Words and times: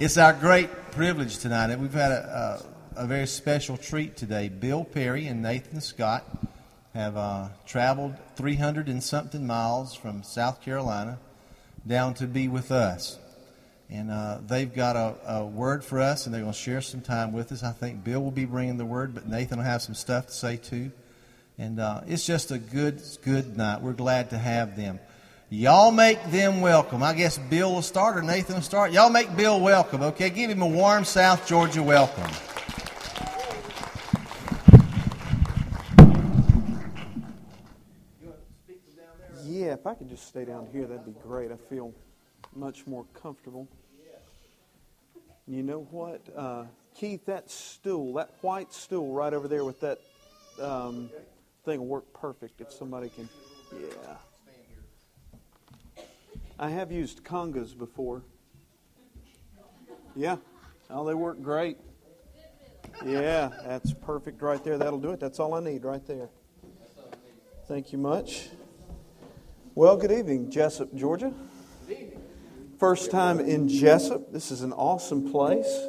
It's 0.00 0.16
our 0.16 0.32
great 0.32 0.70
privilege 0.92 1.40
tonight. 1.40 1.78
We've 1.78 1.92
had 1.92 2.10
a, 2.10 2.64
a, 2.96 3.02
a 3.02 3.06
very 3.06 3.26
special 3.26 3.76
treat 3.76 4.16
today. 4.16 4.48
Bill 4.48 4.82
Perry 4.82 5.26
and 5.26 5.42
Nathan 5.42 5.82
Scott 5.82 6.24
have 6.94 7.18
uh, 7.18 7.48
traveled 7.66 8.14
300 8.34 8.88
and 8.88 9.02
something 9.02 9.46
miles 9.46 9.94
from 9.94 10.22
South 10.22 10.62
Carolina 10.62 11.18
down 11.86 12.14
to 12.14 12.26
be 12.26 12.48
with 12.48 12.72
us. 12.72 13.18
And 13.90 14.10
uh, 14.10 14.38
they've 14.46 14.74
got 14.74 14.96
a, 14.96 15.16
a, 15.26 15.44
word 15.44 15.84
for 15.84 16.00
us, 16.00 16.24
and 16.24 16.34
they're 16.34 16.40
going 16.40 16.54
to 16.54 16.58
share 16.58 16.80
some 16.80 17.02
time 17.02 17.34
with 17.34 17.52
us. 17.52 17.62
I 17.62 17.72
think 17.72 18.02
Bill 18.02 18.22
will 18.22 18.30
be 18.30 18.46
bringing 18.46 18.78
the 18.78 18.86
word, 18.86 19.14
but 19.14 19.28
Nathan 19.28 19.58
will 19.58 19.66
have 19.66 19.82
some 19.82 19.94
stuff 19.94 20.28
to 20.28 20.32
say 20.32 20.56
too. 20.56 20.92
And 21.58 21.78
uh, 21.78 22.00
it's 22.06 22.24
just 22.24 22.50
a 22.50 22.58
good, 22.58 23.02
good 23.22 23.54
night. 23.54 23.82
We're 23.82 23.92
glad 23.92 24.30
to 24.30 24.38
have 24.38 24.78
them. 24.78 24.98
Y'all 25.52 25.90
make 25.90 26.22
them 26.30 26.60
welcome. 26.60 27.02
I 27.02 27.12
guess 27.12 27.36
Bill 27.36 27.74
will 27.74 27.82
start 27.82 28.16
or 28.16 28.22
Nathan 28.22 28.54
will 28.54 28.62
start. 28.62 28.92
Y'all 28.92 29.10
make 29.10 29.34
Bill 29.36 29.58
welcome, 29.58 30.00
okay? 30.00 30.30
Give 30.30 30.48
him 30.48 30.62
a 30.62 30.66
warm 30.66 31.04
South 31.04 31.44
Georgia 31.44 31.82
welcome. 31.82 32.30
Yeah, 39.44 39.72
if 39.72 39.84
I 39.88 39.94
could 39.94 40.08
just 40.08 40.28
stay 40.28 40.44
down 40.44 40.68
here, 40.70 40.86
that'd 40.86 41.04
be 41.04 41.20
great. 41.20 41.50
I 41.50 41.56
feel 41.68 41.92
much 42.54 42.86
more 42.86 43.04
comfortable. 43.12 43.66
You 45.48 45.64
know 45.64 45.80
what? 45.90 46.20
Uh, 46.36 46.66
Keith, 46.94 47.26
that 47.26 47.50
stool, 47.50 48.14
that 48.14 48.30
white 48.40 48.72
stool 48.72 49.12
right 49.12 49.34
over 49.34 49.48
there 49.48 49.64
with 49.64 49.80
that 49.80 49.98
um, 50.62 51.10
thing 51.64 51.80
will 51.80 51.86
work 51.88 52.12
perfect 52.12 52.60
if 52.60 52.72
somebody 52.72 53.08
can. 53.08 53.28
Yeah. 53.72 54.14
I 56.60 56.68
have 56.68 56.92
used 56.92 57.24
congas 57.24 57.76
before. 57.76 58.22
Yeah. 60.14 60.36
Oh, 60.90 61.06
they 61.06 61.14
work 61.14 61.40
great. 61.40 61.78
Yeah, 63.02 63.48
that's 63.64 63.94
perfect 63.94 64.42
right 64.42 64.62
there. 64.62 64.76
That'll 64.76 65.00
do 65.00 65.12
it. 65.12 65.20
That's 65.20 65.40
all 65.40 65.54
I 65.54 65.60
need 65.60 65.84
right 65.84 66.06
there. 66.06 66.28
Thank 67.66 67.92
you 67.92 67.98
much. 67.98 68.50
Well, 69.74 69.96
good 69.96 70.12
evening, 70.12 70.50
Jesup, 70.50 70.94
Georgia. 70.94 71.32
First 72.78 73.10
time 73.10 73.40
in 73.40 73.66
Jesup. 73.66 74.30
This 74.30 74.50
is 74.50 74.60
an 74.60 74.74
awesome 74.74 75.30
place. 75.30 75.88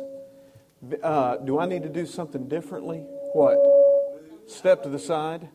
Uh, 1.03 1.35
do 1.35 1.59
I 1.59 1.65
need 1.65 1.83
to 1.83 1.89
do 1.89 2.05
something 2.05 2.47
differently? 2.47 2.99
What? 3.33 3.57
Step 4.47 4.83
to 4.83 4.89
the 4.89 4.99
side. 4.99 5.49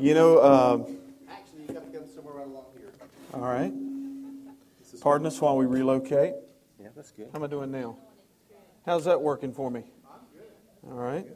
You 0.00 0.14
know. 0.14 0.38
Uh, 0.38 0.78
Actually, 1.30 1.62
you 1.68 1.74
got 1.74 1.92
to 1.92 1.98
go 1.98 2.04
somewhere 2.12 2.34
right 2.34 2.46
along 2.48 2.64
here. 2.76 2.90
All 3.32 3.40
right. 3.42 3.72
Pardon 5.00 5.26
us 5.26 5.40
while 5.40 5.56
we 5.56 5.64
relocate. 5.64 6.34
Yeah, 6.80 6.88
that's 6.96 7.12
good. 7.12 7.28
How 7.32 7.38
am 7.38 7.44
I 7.44 7.46
doing 7.46 7.70
now? 7.70 7.96
How's 8.84 9.04
that 9.04 9.20
working 9.20 9.52
for 9.52 9.70
me? 9.70 9.84
All 10.84 10.94
right. 10.94 11.26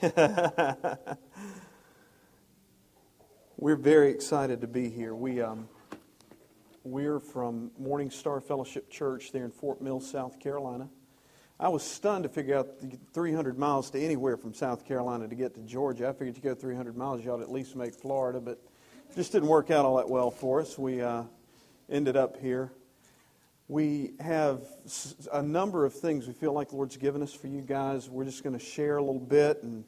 We're 3.58 3.76
very 3.76 4.10
excited 4.10 4.62
to 4.62 4.66
be 4.66 4.88
here. 4.88 5.14
We 5.14 5.42
um, 5.42 5.68
we're 6.84 7.20
from 7.20 7.70
MorningStar 7.80 8.42
Fellowship 8.42 8.88
Church 8.88 9.32
there 9.32 9.44
in 9.44 9.50
Fort 9.50 9.82
Mill, 9.82 10.00
South 10.00 10.40
Carolina. 10.40 10.88
I 11.58 11.68
was 11.68 11.82
stunned 11.82 12.22
to 12.22 12.30
figure 12.30 12.56
out 12.56 12.80
the 12.80 12.98
300 13.12 13.58
miles 13.58 13.90
to 13.90 14.00
anywhere 14.00 14.38
from 14.38 14.54
South 14.54 14.86
Carolina 14.86 15.28
to 15.28 15.34
get 15.34 15.54
to 15.56 15.60
Georgia. 15.60 16.08
I 16.08 16.12
figured 16.12 16.36
to 16.36 16.40
go 16.40 16.54
300 16.54 16.96
miles, 16.96 17.22
you 17.22 17.30
ought 17.30 17.36
to 17.36 17.42
at 17.42 17.52
least 17.52 17.76
make 17.76 17.94
Florida, 17.94 18.40
but 18.40 18.58
just 19.16 19.32
didn't 19.32 19.48
work 19.48 19.70
out 19.70 19.84
all 19.84 19.96
that 19.96 20.08
well 20.08 20.30
for 20.30 20.60
us. 20.60 20.78
We 20.78 21.00
uh, 21.00 21.24
ended 21.88 22.16
up 22.16 22.36
here. 22.36 22.72
We 23.66 24.12
have 24.20 24.62
a 25.32 25.42
number 25.42 25.84
of 25.84 25.94
things 25.94 26.26
we 26.26 26.32
feel 26.32 26.52
like 26.52 26.70
the 26.70 26.76
Lord's 26.76 26.96
given 26.96 27.22
us 27.22 27.32
for 27.32 27.48
you 27.48 27.60
guys. 27.60 28.08
We're 28.08 28.24
just 28.24 28.42
going 28.42 28.58
to 28.58 28.64
share 28.64 28.98
a 28.98 29.02
little 29.02 29.20
bit 29.20 29.62
and 29.62 29.84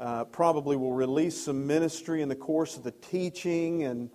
uh, 0.00 0.24
probably 0.24 0.76
will 0.76 0.92
release 0.92 1.40
some 1.40 1.66
ministry 1.66 2.22
in 2.22 2.28
the 2.28 2.36
course 2.36 2.76
of 2.76 2.82
the 2.82 2.90
teaching 2.90 3.84
and 3.84 4.10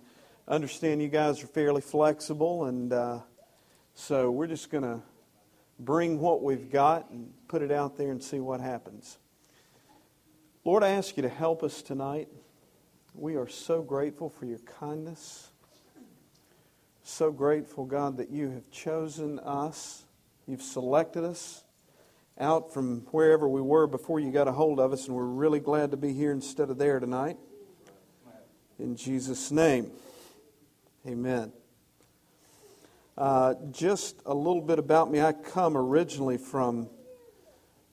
understand 0.48 1.02
you 1.02 1.08
guys 1.08 1.42
are 1.42 1.48
fairly 1.48 1.80
flexible. 1.80 2.66
And 2.66 2.92
uh, 2.92 3.18
so 3.94 4.30
we're 4.30 4.46
just 4.48 4.70
going 4.70 4.84
to 4.84 5.00
bring 5.78 6.18
what 6.18 6.42
we've 6.42 6.70
got 6.70 7.10
and 7.10 7.32
put 7.48 7.62
it 7.62 7.70
out 7.70 7.96
there 7.96 8.10
and 8.10 8.22
see 8.22 8.40
what 8.40 8.60
happens. 8.60 9.18
Lord, 10.64 10.82
I 10.82 10.90
ask 10.90 11.16
you 11.16 11.22
to 11.22 11.28
help 11.28 11.62
us 11.62 11.82
tonight. 11.82 12.28
We 13.14 13.36
are 13.36 13.46
so 13.46 13.82
grateful 13.82 14.30
for 14.30 14.46
your 14.46 14.58
kindness. 14.60 15.50
So 17.02 17.30
grateful, 17.30 17.84
God, 17.84 18.16
that 18.16 18.30
you 18.30 18.50
have 18.50 18.70
chosen 18.70 19.38
us. 19.40 20.04
You've 20.46 20.62
selected 20.62 21.22
us 21.22 21.62
out 22.40 22.72
from 22.72 23.00
wherever 23.10 23.46
we 23.46 23.60
were 23.60 23.86
before 23.86 24.18
you 24.18 24.32
got 24.32 24.48
a 24.48 24.52
hold 24.52 24.80
of 24.80 24.94
us, 24.94 25.08
and 25.08 25.16
we're 25.16 25.24
really 25.24 25.60
glad 25.60 25.90
to 25.90 25.98
be 25.98 26.14
here 26.14 26.32
instead 26.32 26.70
of 26.70 26.78
there 26.78 27.00
tonight. 27.00 27.36
In 28.78 28.96
Jesus' 28.96 29.50
name, 29.50 29.90
amen. 31.06 31.52
Uh, 33.18 33.54
just 33.72 34.22
a 34.24 34.32
little 34.32 34.62
bit 34.62 34.78
about 34.78 35.10
me. 35.10 35.20
I 35.20 35.32
come 35.32 35.76
originally 35.76 36.38
from 36.38 36.88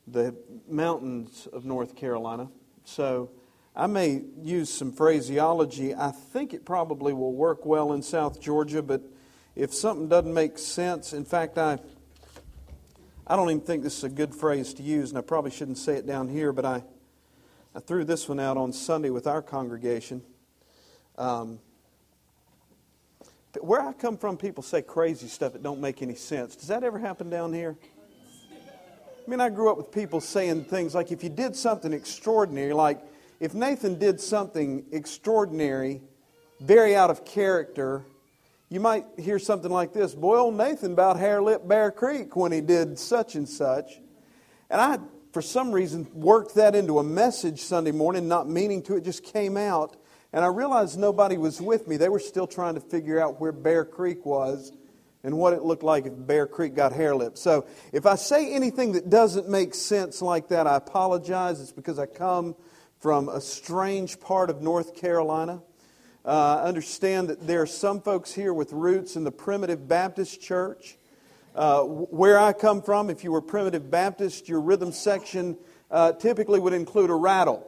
the 0.07 0.33
mountains 0.67 1.45
of 1.51 1.65
North 1.65 1.97
Carolina, 1.97 2.49
so 2.85 3.29
I 3.75 3.87
may 3.87 4.23
use 4.41 4.69
some 4.69 4.91
phraseology. 4.91 5.95
I 5.95 6.11
think 6.11 6.53
it 6.53 6.65
probably 6.65 7.13
will 7.13 7.33
work 7.33 7.65
well 7.65 7.93
in 7.93 8.01
South 8.01 8.41
Georgia, 8.41 8.81
but 8.81 9.01
if 9.55 9.73
something 9.73 10.09
doesn't 10.09 10.33
make 10.33 10.57
sense, 10.57 11.13
in 11.13 11.25
fact, 11.25 11.57
I 11.57 11.79
I 13.31 13.35
don't 13.35 13.47
even 13.51 13.61
think 13.61 13.83
this 13.83 13.95
is 13.99 14.03
a 14.03 14.09
good 14.09 14.33
phrase 14.33 14.73
to 14.73 14.83
use, 14.83 15.09
and 15.09 15.17
I 15.19 15.21
probably 15.21 15.51
shouldn't 15.51 15.77
say 15.77 15.93
it 15.93 16.07
down 16.07 16.29
here, 16.29 16.51
but 16.51 16.65
I, 16.65 16.83
I 17.75 17.79
threw 17.79 18.03
this 18.03 18.27
one 18.27 18.39
out 18.39 18.57
on 18.57 18.73
Sunday 18.73 19.11
with 19.11 19.27
our 19.27 19.43
congregation. 19.43 20.23
Um, 21.15 21.59
where 23.61 23.81
I 23.81 23.93
come 23.93 24.17
from, 24.17 24.35
people 24.35 24.63
say 24.63 24.81
crazy 24.81 25.27
stuff 25.27 25.53
that 25.53 25.61
don't 25.61 25.79
make 25.79 26.01
any 26.01 26.15
sense. 26.15 26.55
Does 26.55 26.69
that 26.69 26.83
ever 26.83 26.97
happen 26.97 27.29
down 27.29 27.53
here? 27.53 27.77
I 28.51 29.29
mean, 29.29 29.41
I 29.41 29.49
grew 29.49 29.69
up 29.69 29.77
with 29.77 29.91
people 29.91 30.21
saying 30.21 30.63
things 30.63 30.95
like 30.95 31.11
if 31.11 31.23
you 31.23 31.29
did 31.29 31.55
something 31.55 31.93
extraordinary, 31.93 32.73
like 32.73 32.99
if 33.39 33.53
Nathan 33.53 33.97
did 33.97 34.19
something 34.19 34.85
extraordinary, 34.91 36.01
very 36.59 36.95
out 36.95 37.09
of 37.09 37.23
character, 37.23 38.05
you 38.69 38.79
might 38.79 39.05
hear 39.17 39.39
something 39.39 39.71
like 39.71 39.93
this 39.93 40.13
Boy, 40.13 40.37
old 40.37 40.55
Nathan 40.55 40.93
about 40.93 41.17
hair 41.17 41.41
lip 41.41 41.67
Bear 41.67 41.91
Creek 41.91 42.35
when 42.35 42.51
he 42.51 42.61
did 42.61 42.99
such 42.99 43.35
and 43.35 43.47
such. 43.47 43.99
And 44.69 44.79
I, 44.79 44.99
for 45.31 45.41
some 45.41 45.71
reason, 45.71 46.07
worked 46.13 46.55
that 46.55 46.75
into 46.75 46.99
a 46.99 47.03
message 47.03 47.61
Sunday 47.61 47.91
morning, 47.91 48.27
not 48.27 48.47
meaning 48.47 48.83
to. 48.83 48.97
It 48.97 49.03
just 49.03 49.23
came 49.23 49.57
out. 49.57 49.95
And 50.31 50.45
I 50.45 50.47
realized 50.49 50.99
nobody 50.99 51.37
was 51.37 51.59
with 51.59 51.87
me. 51.87 51.97
They 51.97 52.09
were 52.09 52.19
still 52.19 52.45
trying 52.45 52.75
to 52.75 52.81
figure 52.81 53.19
out 53.19 53.41
where 53.41 53.51
Bear 53.51 53.83
Creek 53.83 54.25
was 54.25 54.71
and 55.23 55.37
what 55.37 55.53
it 55.53 55.63
looked 55.63 55.81
like 55.81 56.05
if 56.05 56.13
Bear 56.15 56.45
Creek 56.45 56.75
got 56.75 56.93
hair 56.93 57.15
lip. 57.15 57.35
So 57.35 57.65
if 57.91 58.05
I 58.05 58.15
say 58.15 58.53
anything 58.53 58.91
that 58.91 59.09
doesn't 59.09 59.49
make 59.49 59.73
sense 59.73 60.21
like 60.21 60.49
that, 60.49 60.67
I 60.67 60.75
apologize. 60.75 61.59
It's 61.59 61.71
because 61.71 61.97
I 61.97 62.05
come 62.05 62.55
from 62.99 63.29
a 63.29 63.39
strange 63.39 64.19
part 64.19 64.49
of 64.49 64.61
North 64.61 64.95
Carolina. 64.95 65.61
Uh, 66.25 66.61
understand 66.61 67.29
that 67.29 67.47
there 67.47 67.61
are 67.61 67.65
some 67.65 68.01
folks 68.01 68.33
here 68.33 68.53
with 68.53 68.73
roots 68.73 69.15
in 69.15 69.23
the 69.23 69.31
primitive 69.31 69.87
Baptist 69.87 70.41
church. 70.41 70.97
Uh, 71.55 71.81
where 71.81 72.37
I 72.37 72.51
come 72.51 72.81
from, 72.81 73.09
if 73.09 73.23
you 73.23 73.31
were 73.31 73.41
primitive 73.41 73.89
Baptist, 73.89 74.49
your 74.49 74.59
rhythm 74.59 74.91
section 74.91 75.57
uh, 75.89 76.11
typically 76.13 76.59
would 76.59 76.73
include 76.73 77.09
a 77.09 77.15
rattle 77.15 77.65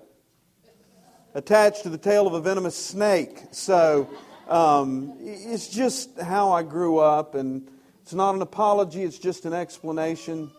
attached 1.33 1.83
to 1.83 1.89
the 1.89 1.97
tail 1.97 2.27
of 2.27 2.33
a 2.33 2.41
venomous 2.41 2.75
snake. 2.75 3.41
So 3.51 4.09
um, 4.49 5.15
it's 5.21 5.69
just 5.69 6.19
how 6.19 6.51
I 6.51 6.63
grew 6.63 6.99
up, 6.99 7.35
and 7.35 7.69
it's 8.01 8.13
not 8.13 8.35
an 8.35 8.41
apology, 8.41 9.03
it's 9.03 9.17
just 9.17 9.45
an 9.45 9.53
explanation 9.53 10.51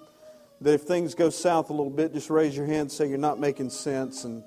that 0.62 0.72
if 0.72 0.82
things 0.82 1.14
go 1.14 1.28
south 1.28 1.68
a 1.68 1.72
little 1.74 1.90
bit, 1.90 2.14
just 2.14 2.30
raise 2.30 2.56
your 2.56 2.66
hand, 2.66 2.90
say 2.90 3.06
you're 3.06 3.18
not 3.18 3.38
making 3.38 3.68
sense, 3.68 4.24
and 4.24 4.42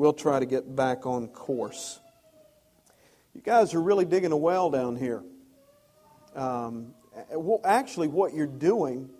we'll 0.00 0.12
try 0.14 0.40
to 0.40 0.46
get 0.46 0.74
back 0.74 1.04
on 1.04 1.28
course. 1.28 2.00
You 3.34 3.42
guys 3.42 3.74
are 3.74 3.82
really 3.82 4.06
digging 4.06 4.32
a 4.32 4.36
well 4.36 4.70
down 4.70 4.96
here. 4.96 5.22
Um, 6.34 6.94
well, 7.30 7.60
actually, 7.64 8.08
what 8.08 8.32
you're 8.32 8.46
doing, 8.46 9.10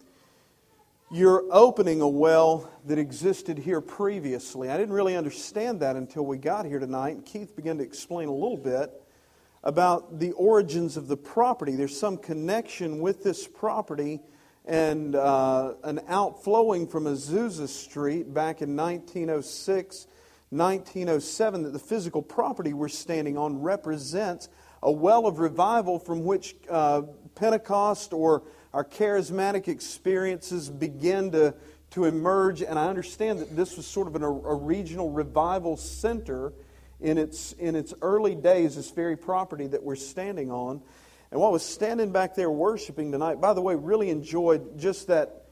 you're 1.12 1.44
opening 1.50 2.00
a 2.00 2.08
well 2.08 2.72
that 2.86 2.98
existed 2.98 3.58
here 3.58 3.82
previously. 3.82 4.70
I 4.70 4.78
didn't 4.78 4.94
really 4.94 5.16
understand 5.16 5.80
that 5.80 5.96
until 5.96 6.24
we 6.24 6.38
got 6.38 6.64
here 6.64 6.78
tonight, 6.78 7.10
and 7.10 7.26
Keith 7.26 7.54
began 7.54 7.76
to 7.76 7.84
explain 7.84 8.28
a 8.28 8.34
little 8.34 8.56
bit 8.56 8.90
about 9.62 10.18
the 10.18 10.32
origins 10.32 10.96
of 10.96 11.08
the 11.08 11.16
property. 11.16 11.76
There's 11.76 11.98
some 11.98 12.16
connection 12.16 13.00
with 13.00 13.22
this 13.22 13.46
property 13.46 14.20
and 14.64 15.14
uh, 15.14 15.74
an 15.84 16.00
outflowing 16.08 16.86
from 16.86 17.04
Azusa 17.04 17.68
Street 17.68 18.32
back 18.32 18.62
in 18.62 18.74
1906 18.74 20.06
1907 20.50 21.62
that 21.62 21.72
the 21.72 21.78
physical 21.78 22.22
property 22.22 22.72
we're 22.72 22.88
standing 22.88 23.38
on 23.38 23.60
represents 23.60 24.48
a 24.82 24.90
well 24.90 25.26
of 25.26 25.38
revival 25.38 25.98
from 25.98 26.24
which 26.24 26.56
uh, 26.68 27.02
Pentecost 27.34 28.12
or 28.12 28.42
our 28.72 28.84
charismatic 28.84 29.68
experiences 29.68 30.68
begin 30.68 31.30
to, 31.32 31.54
to 31.90 32.04
emerge. 32.04 32.62
And 32.62 32.78
I 32.78 32.88
understand 32.88 33.38
that 33.40 33.54
this 33.54 33.76
was 33.76 33.86
sort 33.86 34.06
of 34.08 34.16
an, 34.16 34.22
a, 34.22 34.28
regional 34.28 35.10
revival 35.10 35.76
center 35.76 36.52
in 37.00 37.18
its, 37.18 37.52
in 37.52 37.76
its 37.76 37.94
early 38.02 38.34
days, 38.34 38.76
this 38.76 38.90
very 38.90 39.16
property 39.16 39.66
that 39.68 39.82
we're 39.82 39.96
standing 39.96 40.50
on. 40.50 40.82
And 41.30 41.40
while 41.40 41.50
I 41.50 41.52
was 41.52 41.64
standing 41.64 42.12
back 42.12 42.34
there 42.34 42.50
worshiping 42.50 43.12
tonight, 43.12 43.40
by 43.40 43.52
the 43.54 43.60
way, 43.60 43.74
really 43.76 44.10
enjoyed 44.10 44.78
just 44.78 45.06
that 45.06 45.44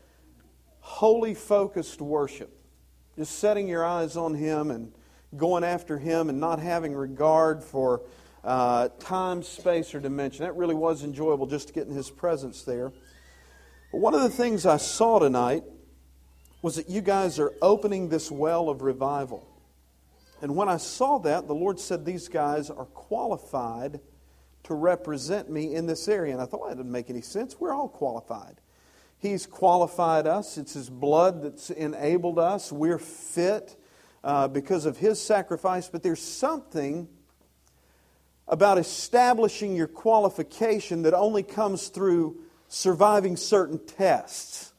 holy 0.80 1.34
focused 1.34 2.00
worship. 2.00 2.57
Just 3.18 3.40
setting 3.40 3.66
your 3.66 3.84
eyes 3.84 4.16
on 4.16 4.34
Him 4.34 4.70
and 4.70 4.92
going 5.36 5.64
after 5.64 5.98
Him 5.98 6.28
and 6.28 6.38
not 6.38 6.60
having 6.60 6.94
regard 6.94 7.64
for 7.64 8.02
uh, 8.44 8.90
time, 9.00 9.42
space, 9.42 9.92
or 9.92 9.98
dimension. 9.98 10.44
That 10.44 10.54
really 10.54 10.76
was 10.76 11.02
enjoyable 11.02 11.46
just 11.46 11.66
to 11.66 11.74
get 11.74 11.88
in 11.88 11.94
His 11.94 12.10
presence 12.10 12.62
there. 12.62 12.92
But 13.90 13.98
one 13.98 14.14
of 14.14 14.22
the 14.22 14.30
things 14.30 14.66
I 14.66 14.76
saw 14.76 15.18
tonight 15.18 15.64
was 16.62 16.76
that 16.76 16.88
you 16.88 17.00
guys 17.00 17.40
are 17.40 17.52
opening 17.60 18.08
this 18.08 18.30
well 18.30 18.68
of 18.68 18.82
revival. 18.82 19.48
And 20.40 20.54
when 20.54 20.68
I 20.68 20.76
saw 20.76 21.18
that, 21.18 21.48
the 21.48 21.54
Lord 21.54 21.80
said 21.80 22.04
these 22.04 22.28
guys 22.28 22.70
are 22.70 22.84
qualified 22.84 23.98
to 24.62 24.74
represent 24.74 25.50
me 25.50 25.74
in 25.74 25.86
this 25.86 26.06
area. 26.06 26.34
And 26.34 26.40
I 26.40 26.46
thought, 26.46 26.60
well, 26.60 26.68
that 26.68 26.76
doesn't 26.76 26.92
make 26.92 27.10
any 27.10 27.22
sense. 27.22 27.58
We're 27.58 27.74
all 27.74 27.88
qualified. 27.88 28.60
He's 29.18 29.46
qualified 29.46 30.26
us, 30.26 30.58
it's 30.58 30.74
His 30.74 30.88
blood 30.88 31.42
that's 31.42 31.70
enabled 31.70 32.38
us. 32.38 32.70
We're 32.70 32.98
fit 32.98 33.76
uh, 34.22 34.48
because 34.48 34.86
of 34.86 34.96
His 34.96 35.20
sacrifice. 35.20 35.88
But 35.88 36.02
there's 36.02 36.22
something 36.22 37.08
about 38.46 38.78
establishing 38.78 39.76
your 39.76 39.88
qualification 39.88 41.02
that 41.02 41.14
only 41.14 41.42
comes 41.42 41.88
through 41.88 42.38
surviving 42.68 43.36
certain 43.36 43.84
tests. 43.84 44.72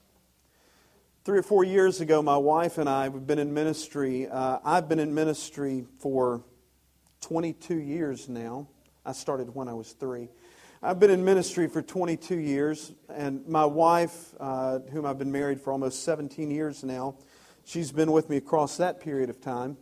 Three 1.25 1.39
or 1.39 1.43
four 1.43 1.63
years 1.63 2.01
ago, 2.01 2.21
my 2.21 2.37
wife 2.37 2.77
and 2.77 2.89
I 2.89 3.03
have 3.03 3.27
been 3.27 3.39
in 3.39 3.53
ministry. 3.53 4.27
Uh, 4.27 4.59
I've 4.63 4.87
been 4.87 4.99
in 4.99 5.13
ministry 5.13 5.85
for 5.99 6.43
22 7.21 7.75
years 7.75 8.29
now. 8.29 8.67
I 9.05 9.11
started 9.11 9.53
when 9.53 9.67
I 9.67 9.73
was 9.73 9.91
three. 9.91 10.29
I've 10.81 10.97
been 10.97 11.11
in 11.11 11.25
ministry 11.25 11.67
for 11.67 11.81
22 11.81 12.37
years, 12.37 12.93
and 13.09 13.45
my 13.45 13.65
wife, 13.65 14.33
uh, 14.39 14.79
whom 14.93 15.05
I've 15.05 15.17
been 15.17 15.31
married 15.31 15.59
for 15.59 15.73
almost 15.73 16.05
17 16.05 16.49
years 16.49 16.85
now, 16.85 17.15
she's 17.65 17.91
been 17.91 18.13
with 18.13 18.29
me 18.29 18.37
across 18.37 18.77
that 18.77 19.01
period 19.01 19.29
of 19.29 19.41
time. 19.41 19.75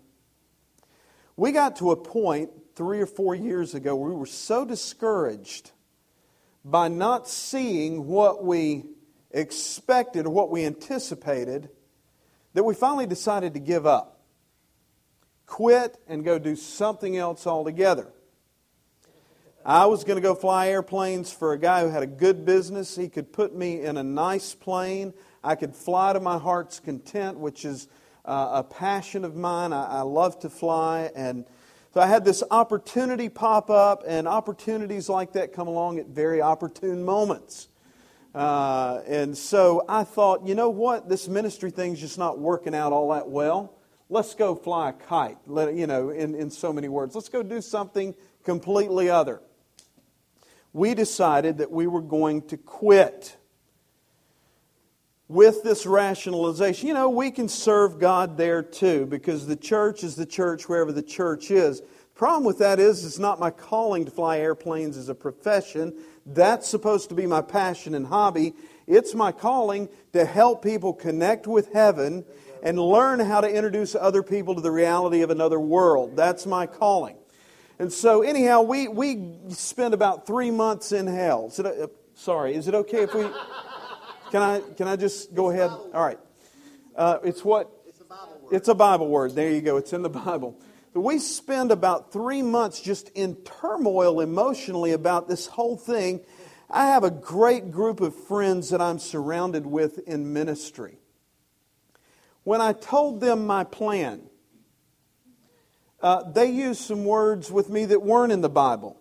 We 1.36 1.52
got 1.52 1.76
to 1.76 1.92
a 1.92 1.96
point 1.96 2.50
three 2.74 3.00
or 3.00 3.06
four 3.06 3.36
years 3.36 3.76
ago 3.76 3.96
where 3.96 4.10
we 4.10 4.16
were 4.16 4.26
so 4.26 4.66
discouraged 4.66 5.70
by 6.66 6.88
not 6.88 7.30
seeing 7.30 8.08
what 8.08 8.44
we 8.44 8.86
expected 9.30 10.26
or 10.26 10.32
what 10.32 10.50
we 10.50 10.66
anticipated 10.66 11.70
that 12.56 12.64
we 12.64 12.74
finally 12.74 13.06
decided 13.06 13.54
to 13.54 13.60
give 13.60 13.86
up, 13.86 14.24
quit, 15.46 15.96
and 16.08 16.26
go 16.26 16.40
do 16.40 16.56
something 16.56 17.18
else 17.18 17.46
altogether. 17.46 18.12
I 19.70 19.86
was 19.88 20.06
going 20.06 20.16
to 20.16 20.22
go 20.22 20.34
fly 20.34 20.70
airplanes 20.70 21.34
for 21.34 21.52
a 21.52 21.60
guy 21.60 21.82
who 21.82 21.90
had 21.90 22.02
a 22.02 22.08
good 22.08 22.46
business. 22.46 22.96
He 22.96 23.10
could 23.10 23.34
put 23.34 23.54
me 23.54 23.82
in 23.82 23.98
a 23.98 24.04
nice 24.04 24.56
plane. 24.56 25.14
I 25.44 25.56
could 25.56 25.76
fly 25.76 26.14
to 26.14 26.22
my 26.22 26.38
heart's 26.38 26.80
content, 26.80 27.38
which 27.38 27.66
is 27.66 27.90
uh, 28.24 28.48
a 28.54 28.64
passion 28.64 29.26
of 29.26 29.36
mine. 29.36 29.74
I, 29.74 29.84
I 29.84 30.02
love 30.04 30.40
to 30.40 30.50
fly. 30.50 31.12
And 31.14 31.44
so 31.94 32.00
I 32.00 32.08
had 32.08 32.24
this 32.24 32.44
opportunity 32.50 33.28
pop 33.28 33.70
up, 33.70 34.04
and 34.08 34.26
opportunities 34.26 35.10
like 35.10 35.34
that 35.34 35.52
come 35.52 35.68
along 35.68 36.00
at 36.00 36.08
very 36.08 36.42
opportune 36.42 37.04
moments. 37.04 37.68
Uh, 38.34 39.02
and 39.06 39.38
so 39.38 39.84
I 39.90 40.06
thought, 40.06 40.48
you 40.48 40.56
know 40.56 40.70
what? 40.70 41.10
This 41.10 41.28
ministry 41.28 41.72
thing's 41.72 42.00
just 42.00 42.18
not 42.18 42.40
working 42.40 42.74
out 42.74 42.94
all 42.94 43.12
that 43.12 43.28
well. 43.28 43.74
Let's 44.10 44.34
go 44.34 44.56
fly 44.56 44.92
a 44.92 44.94
kite, 44.94 45.40
Let, 45.46 45.76
you 45.76 45.88
know, 45.88 46.12
in, 46.12 46.36
in 46.36 46.52
so 46.52 46.72
many 46.72 46.88
words. 46.88 47.16
Let's 47.16 47.28
go 47.28 47.44
do 47.44 47.60
something 47.60 48.16
completely 48.46 49.10
other. 49.10 49.42
We 50.78 50.94
decided 50.94 51.58
that 51.58 51.72
we 51.72 51.88
were 51.88 52.04
going 52.04 52.44
to 52.50 52.58
quit 52.58 53.36
with 55.28 55.64
this 55.64 55.88
rationalization. 55.88 56.88
You 56.88 56.94
know, 56.94 57.10
we 57.10 57.32
can 57.32 57.50
serve 57.50 57.98
God 58.00 58.38
there 58.38 58.62
too 58.62 59.08
because 59.08 59.48
the 59.48 59.56
church 59.56 60.04
is 60.04 60.16
the 60.16 60.28
church 60.28 60.70
wherever 60.70 60.92
the 60.92 61.02
church 61.02 61.50
is. 61.50 61.82
The 61.82 61.88
problem 62.14 62.44
with 62.44 62.60
that 62.60 62.80
is 62.80 63.04
it's 63.04 63.18
not 63.18 63.40
my 63.40 63.50
calling 63.50 64.06
to 64.06 64.12
fly 64.12 64.38
airplanes 64.38 64.98
as 64.98 65.10
a 65.10 65.16
profession. 65.16 65.96
That's 66.28 66.68
supposed 66.68 67.10
to 67.10 67.16
be 67.16 67.26
my 67.26 67.42
passion 67.42 67.96
and 67.96 68.06
hobby. 68.06 68.54
It's 68.86 69.16
my 69.16 69.32
calling 69.32 69.90
to 70.14 70.26
help 70.26 70.62
people 70.62 70.94
connect 70.94 71.48
with 71.48 71.74
heaven 71.74 72.24
and 72.62 72.78
learn 72.78 73.20
how 73.20 73.42
to 73.42 73.50
introduce 73.50 73.96
other 73.96 74.22
people 74.22 74.54
to 74.54 74.62
the 74.62 74.70
reality 74.70 75.24
of 75.24 75.32
another 75.32 75.60
world. 75.60 76.16
That's 76.16 76.46
my 76.46 76.68
calling. 76.68 77.18
And 77.80 77.94
so, 77.94 78.24
anyhow, 78.24 78.64
we, 78.64 78.88
we 78.88 79.36
spent 79.50 79.94
about 79.94 80.26
three 80.26 80.50
months 80.50 80.92
in 80.92 81.06
hell. 81.06 81.48
Is 81.48 81.60
it, 81.60 81.66
uh, 81.66 81.88
sorry, 82.16 82.56
is 82.56 82.68
it 82.68 82.74
okay 82.74 83.04
if 83.04 83.14
we. 83.14 83.28
Can 84.32 84.42
I, 84.42 84.62
can 84.76 84.88
I 84.88 84.96
just 84.96 85.34
go 85.34 85.52
ahead? 85.52 85.70
All 85.70 86.04
right. 86.04 86.20
Uh, 86.96 87.20
it's 87.24 87.46
what? 87.46 87.72
It's 87.86 88.02
a 88.02 88.04
Bible 88.04 88.40
word. 88.42 88.54
It's 88.54 88.68
a 88.68 88.76
Bible 88.76 89.08
word. 89.08 89.36
There 89.36 89.50
you 89.50 89.62
go. 89.62 89.78
It's 89.78 89.94
in 89.94 90.02
the 90.02 90.10
Bible. 90.10 90.60
But 90.94 91.02
we 91.02 91.20
spend 91.20 91.72
about 91.72 92.12
three 92.12 92.42
months 92.42 92.82
just 92.82 93.10
in 93.10 93.36
turmoil 93.36 94.20
emotionally 94.20 94.92
about 94.92 95.28
this 95.28 95.46
whole 95.46 95.78
thing. 95.78 96.22
I 96.70 96.88
have 96.88 97.04
a 97.04 97.12
great 97.12 97.72
group 97.72 98.02
of 98.02 98.16
friends 98.16 98.72
that 98.72 98.82
I'm 98.82 99.00
surrounded 99.00 99.66
with 99.66 100.00
in 100.00 100.34
ministry. 100.34 100.98
When 102.44 102.60
I 102.60 102.74
told 102.74 103.22
them 103.22 103.46
my 103.46 103.64
plan, 103.64 104.24
uh, 106.02 106.24
they 106.32 106.52
used 106.52 106.82
some 106.82 107.06
words 107.06 107.52
with 107.52 107.70
me 107.70 107.86
that 107.86 108.02
weren't 108.02 108.32
in 108.32 108.42
the 108.42 108.50
Bible. 108.50 108.98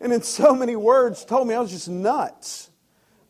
and 0.00 0.12
in 0.12 0.22
so 0.22 0.54
many 0.54 0.76
words, 0.76 1.24
told 1.24 1.48
me 1.48 1.54
I 1.54 1.60
was 1.60 1.70
just 1.70 1.88
nuts 1.88 2.68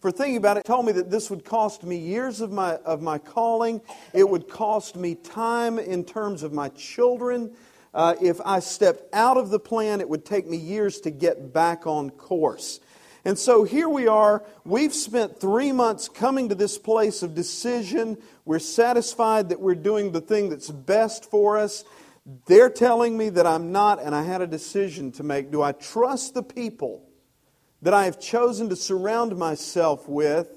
for 0.01 0.13
thinking 0.13 0.37
about 0.37 0.57
it, 0.57 0.65
told 0.65 0.87
me 0.87 0.93
that 0.93 1.11
this 1.11 1.29
would 1.29 1.45
cost 1.45 1.83
me 1.83 1.97
years 1.97 2.41
of 2.41 2.53
my, 2.53 2.77
of 2.77 3.03
my 3.03 3.19
calling. 3.19 3.81
It 4.13 4.29
would 4.29 4.49
cost 4.49 4.95
me 4.95 5.17
time 5.17 5.79
in 5.79 6.05
terms 6.05 6.45
of 6.45 6.53
my 6.53 6.69
children. 6.71 7.53
Uh, 7.93 8.15
if 8.23 8.41
I 8.45 8.61
stepped 8.61 9.13
out 9.13 9.37
of 9.37 9.51
the 9.51 9.59
plan, 9.59 10.01
it 10.01 10.09
would 10.09 10.25
take 10.25 10.47
me 10.47 10.57
years 10.57 11.01
to 11.01 11.11
get 11.11 11.53
back 11.53 11.87
on 11.87 12.11
course. 12.11 12.79
And 13.28 13.38
so 13.38 13.64
here 13.64 13.90
we 13.90 14.08
are. 14.08 14.42
We've 14.64 14.94
spent 14.94 15.38
three 15.38 15.70
months 15.70 16.08
coming 16.08 16.49
to 16.49 16.54
this 16.54 16.78
place 16.78 17.23
of 17.23 17.35
decision. 17.35 18.16
We're 18.47 18.58
satisfied 18.58 19.50
that 19.50 19.61
we're 19.61 19.75
doing 19.75 20.12
the 20.12 20.23
thing 20.23 20.49
that's 20.49 20.70
best 20.70 21.30
for 21.30 21.58
us. 21.58 21.85
They're 22.47 22.70
telling 22.70 23.18
me 23.18 23.28
that 23.28 23.47
I'm 23.47 23.70
not, 23.70 24.02
and 24.02 24.14
I 24.14 24.23
had 24.23 24.40
a 24.40 24.47
decision 24.47 25.12
to 25.12 25.23
make. 25.23 25.50
Do 25.50 25.61
I 25.61 25.73
trust 25.73 26.32
the 26.32 26.42
people? 26.42 27.04
that 27.82 27.94
I 27.94 28.06
have 28.06 28.18
chosen 28.18 28.70
to 28.70 28.76
surround 28.76 29.37
myself 29.37 30.08
with, 30.08 30.49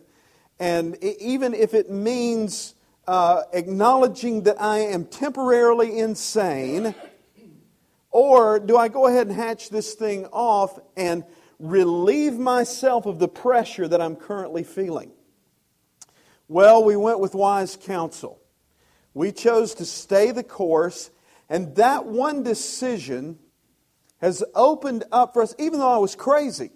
and 0.60 0.98
even 1.04 1.54
if 1.54 1.74
it 1.74 1.92
means 1.92 2.74
uh, 3.06 3.44
acknowledging 3.54 4.44
that 4.44 4.60
I 4.62 4.80
am 4.80 5.06
temporarily 5.06 6.00
insane, 6.00 6.96
or 8.10 8.60
do 8.60 8.78
I 8.78 8.88
go 8.88 9.08
ahead 9.08 9.28
and 9.28 9.36
hatch 9.36 9.70
this 9.70 9.94
thing 9.94 10.26
off 10.28 10.80
and 10.98 11.24
relieve 11.62 12.38
myself 12.38 13.06
of 13.06 13.20
the 13.20 13.28
pressure 13.28 13.88
that 13.88 14.02
I'm 14.02 14.16
currently 14.16 14.64
feeling? 14.64 15.12
Well, 16.48 16.84
we 16.84 16.98
went 16.98 17.20
with 17.20 17.34
wise 17.34 17.78
counsel. 17.78 18.42
We 19.14 19.32
chose 19.32 19.76
to 19.76 19.86
stay 19.86 20.32
the 20.32 20.44
course, 20.44 21.12
and 21.50 21.76
that 21.76 22.06
one 22.06 22.44
decision 22.44 23.40
has 24.18 24.44
opened 24.56 25.04
up 25.12 25.34
for 25.34 25.42
us, 25.42 25.56
even 25.58 25.80
though 25.80 25.92
I 25.92 25.98
was 25.98 26.16
crazy. 26.16 26.72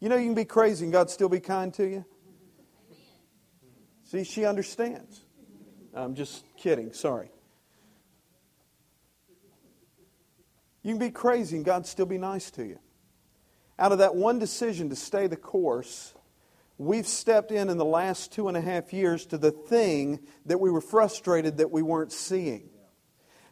You 0.00 0.08
know, 0.08 0.16
you 0.16 0.26
can 0.26 0.34
be 0.34 0.44
crazy 0.44 0.84
and 0.84 0.92
God 0.92 1.10
still 1.10 1.28
be 1.28 1.40
kind 1.40 1.72
to 1.74 1.86
you. 1.86 2.04
See, 4.04 4.24
she 4.24 4.44
understands. 4.44 5.24
I'm 5.94 6.14
just 6.14 6.44
kidding. 6.56 6.92
Sorry. 6.92 7.30
You 10.82 10.92
can 10.92 10.98
be 10.98 11.10
crazy 11.10 11.56
and 11.56 11.64
God 11.64 11.86
still 11.86 12.06
be 12.06 12.18
nice 12.18 12.50
to 12.52 12.64
you. 12.64 12.78
Out 13.78 13.92
of 13.92 13.98
that 13.98 14.14
one 14.14 14.38
decision 14.38 14.88
to 14.90 14.96
stay 14.96 15.26
the 15.26 15.36
course, 15.36 16.14
we've 16.78 17.06
stepped 17.06 17.52
in 17.52 17.68
in 17.68 17.78
the 17.78 17.84
last 17.84 18.32
two 18.32 18.48
and 18.48 18.56
a 18.56 18.60
half 18.60 18.92
years 18.92 19.26
to 19.26 19.38
the 19.38 19.52
thing 19.52 20.20
that 20.46 20.58
we 20.58 20.70
were 20.70 20.80
frustrated 20.80 21.58
that 21.58 21.70
we 21.70 21.82
weren't 21.82 22.12
seeing. 22.12 22.70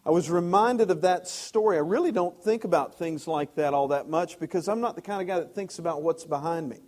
I 0.04 0.10
was 0.10 0.30
reminded 0.30 0.90
of 0.90 1.00
that 1.00 1.26
story. 1.26 1.76
I 1.76 1.80
really 1.80 2.12
don't 2.12 2.40
think 2.42 2.62
about 2.62 2.96
things 2.96 3.26
like 3.26 3.56
that 3.56 3.74
all 3.74 3.88
that 3.88 4.08
much 4.08 4.38
because 4.38 4.68
I'm 4.68 4.80
not 4.80 4.94
the 4.94 5.02
kind 5.02 5.20
of 5.20 5.26
guy 5.26 5.40
that 5.40 5.54
thinks 5.54 5.80
about 5.80 6.02
what's 6.02 6.24
behind 6.24 6.68
me. 6.68 6.78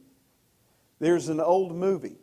There's 1.00 1.28
an 1.28 1.40
old 1.40 1.75
movie 1.75 2.18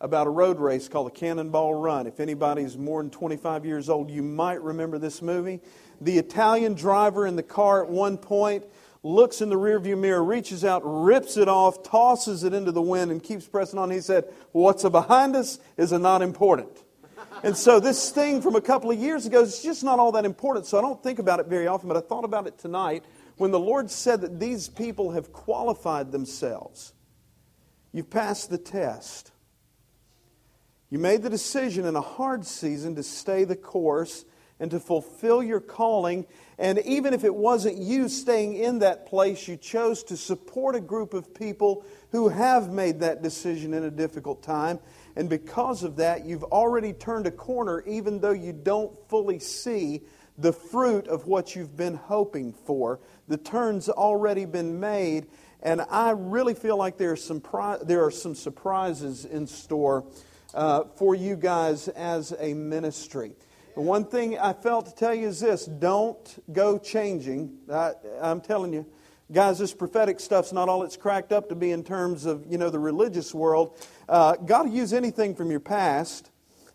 about 0.00 0.26
a 0.26 0.30
road 0.30 0.58
race 0.58 0.88
called 0.88 1.08
the 1.08 1.18
Cannonball 1.18 1.74
Run. 1.74 2.06
If 2.06 2.20
anybody's 2.20 2.78
more 2.78 3.02
than 3.02 3.10
25 3.10 3.66
years 3.66 3.90
old, 3.90 4.10
you 4.10 4.22
might 4.22 4.62
remember 4.62 4.98
this 4.98 5.20
movie. 5.20 5.60
The 6.00 6.16
Italian 6.16 6.72
driver 6.72 7.26
in 7.26 7.36
the 7.36 7.42
car 7.42 7.84
at 7.84 7.90
one 7.90 8.16
point 8.16 8.64
looks 9.02 9.40
in 9.40 9.48
the 9.48 9.56
rearview 9.56 9.98
mirror, 9.98 10.22
reaches 10.22 10.64
out, 10.64 10.82
rips 10.84 11.36
it 11.36 11.48
off, 11.48 11.82
tosses 11.82 12.44
it 12.44 12.52
into 12.52 12.72
the 12.72 12.82
wind, 12.82 13.10
and 13.10 13.22
keeps 13.22 13.46
pressing 13.46 13.78
on. 13.78 13.90
He 13.90 14.00
said, 14.00 14.24
What's 14.52 14.88
behind 14.88 15.36
us 15.36 15.58
is 15.76 15.92
not 15.92 16.22
important. 16.22 16.84
And 17.42 17.56
so 17.56 17.80
this 17.80 18.10
thing 18.10 18.42
from 18.42 18.56
a 18.56 18.60
couple 18.60 18.90
of 18.90 18.98
years 18.98 19.24
ago 19.24 19.40
is 19.40 19.62
just 19.62 19.82
not 19.82 19.98
all 19.98 20.12
that 20.12 20.24
important, 20.24 20.66
so 20.66 20.78
I 20.78 20.82
don't 20.82 21.02
think 21.02 21.18
about 21.18 21.40
it 21.40 21.46
very 21.46 21.66
often, 21.66 21.88
but 21.88 21.96
I 21.96 22.00
thought 22.00 22.24
about 22.24 22.46
it 22.46 22.58
tonight 22.58 23.04
when 23.36 23.50
the 23.50 23.58
Lord 23.58 23.90
said 23.90 24.20
that 24.20 24.38
these 24.38 24.68
people 24.68 25.12
have 25.12 25.32
qualified 25.32 26.12
themselves. 26.12 26.92
You've 27.92 28.10
passed 28.10 28.50
the 28.50 28.58
test. 28.58 29.32
You 30.90 30.98
made 30.98 31.22
the 31.22 31.30
decision 31.30 31.86
in 31.86 31.96
a 31.96 32.00
hard 32.02 32.44
season 32.44 32.96
to 32.96 33.02
stay 33.02 33.44
the 33.44 33.56
course 33.56 34.24
and 34.60 34.70
to 34.70 34.78
fulfill 34.78 35.42
your 35.42 35.58
calling. 35.58 36.26
And 36.58 36.78
even 36.80 37.14
if 37.14 37.24
it 37.24 37.34
wasn't 37.34 37.78
you 37.78 38.08
staying 38.08 38.54
in 38.54 38.80
that 38.80 39.06
place, 39.06 39.48
you 39.48 39.56
chose 39.56 40.04
to 40.04 40.16
support 40.16 40.76
a 40.76 40.80
group 40.80 41.14
of 41.14 41.34
people 41.34 41.84
who 42.12 42.28
have 42.28 42.70
made 42.70 43.00
that 43.00 43.22
decision 43.22 43.72
in 43.72 43.84
a 43.84 43.90
difficult 43.90 44.42
time. 44.42 44.78
And 45.16 45.28
because 45.28 45.82
of 45.82 45.96
that, 45.96 46.26
you've 46.26 46.44
already 46.44 46.92
turned 46.92 47.26
a 47.26 47.30
corner, 47.30 47.82
even 47.86 48.20
though 48.20 48.30
you 48.30 48.52
don't 48.52 48.92
fully 49.08 49.38
see 49.38 50.02
the 50.38 50.52
fruit 50.52 51.08
of 51.08 51.26
what 51.26 51.56
you've 51.56 51.76
been 51.76 51.94
hoping 51.94 52.52
for. 52.52 53.00
The 53.28 53.36
turn's 53.36 53.88
already 53.88 54.44
been 54.44 54.78
made. 54.78 55.26
And 55.62 55.82
I 55.82 56.10
really 56.10 56.54
feel 56.54 56.76
like 56.76 56.96
there 56.96 57.12
are 57.12 57.16
some, 57.16 57.42
there 57.82 58.04
are 58.04 58.10
some 58.10 58.34
surprises 58.34 59.24
in 59.24 59.46
store 59.46 60.04
uh, 60.54 60.84
for 60.96 61.14
you 61.14 61.36
guys 61.36 61.88
as 61.88 62.34
a 62.38 62.54
ministry. 62.54 63.32
The 63.74 63.80
one 63.80 64.04
thing 64.04 64.36
I 64.38 64.52
felt 64.52 64.86
to 64.86 64.94
tell 64.94 65.14
you 65.14 65.28
is 65.28 65.40
this 65.40 65.64
don't 65.64 66.42
go 66.52 66.78
changing. 66.78 67.56
I, 67.72 67.92
I'm 68.20 68.40
telling 68.40 68.72
you, 68.72 68.84
guys, 69.30 69.58
this 69.58 69.72
prophetic 69.72 70.18
stuff's 70.18 70.52
not 70.52 70.68
all 70.68 70.82
it's 70.82 70.96
cracked 70.96 71.32
up 71.32 71.48
to 71.50 71.54
be 71.54 71.70
in 71.70 71.84
terms 71.84 72.26
of, 72.26 72.44
you 72.48 72.58
know, 72.58 72.68
the 72.68 72.80
religious 72.80 73.32
world. 73.32 73.76
Uh, 74.08 74.34
God 74.36 74.66
will 74.66 74.74
use 74.74 74.92
anything 74.92 75.36
from 75.36 75.50
your 75.50 75.60
past. 75.60 76.30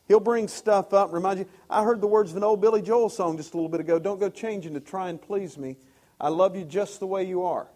He'll 0.07 0.21
bring 0.21 0.47
stuff 0.47 0.93
up, 0.93 1.11
remind 1.11 1.39
you. 1.39 1.47
I 1.69 1.83
heard 1.83 1.99
the 1.99 2.07
words 2.07 2.31
of 2.31 2.37
an 2.37 2.43
old 2.43 2.61
Billy 2.61 2.81
Joel 2.81 3.09
song 3.09 3.35
just 3.37 3.53
a 3.53 3.57
little 3.57 3.69
bit 3.69 3.81
ago. 3.81 3.99
Don't 3.99 4.19
go 4.19 4.29
changing 4.29 4.73
to 4.75 4.79
try 4.79 5.09
and 5.09 5.21
please 5.21 5.57
me. 5.57 5.77
I 6.21 6.29
love 6.29 6.55
you 6.55 6.63
just 6.63 7.01
the 7.01 7.07
way 7.07 7.23
you 7.23 7.43
are. 7.43 7.67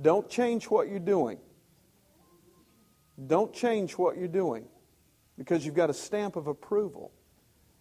Don't 0.00 0.28
change 0.28 0.64
what 0.64 0.88
you're 0.88 0.98
doing. 0.98 1.38
Don't 3.24 3.52
change 3.52 3.92
what 3.92 4.16
you're 4.16 4.28
doing 4.28 4.64
because 5.36 5.64
you've 5.64 5.74
got 5.74 5.90
a 5.90 5.94
stamp 5.94 6.34
of 6.36 6.46
approval 6.48 7.12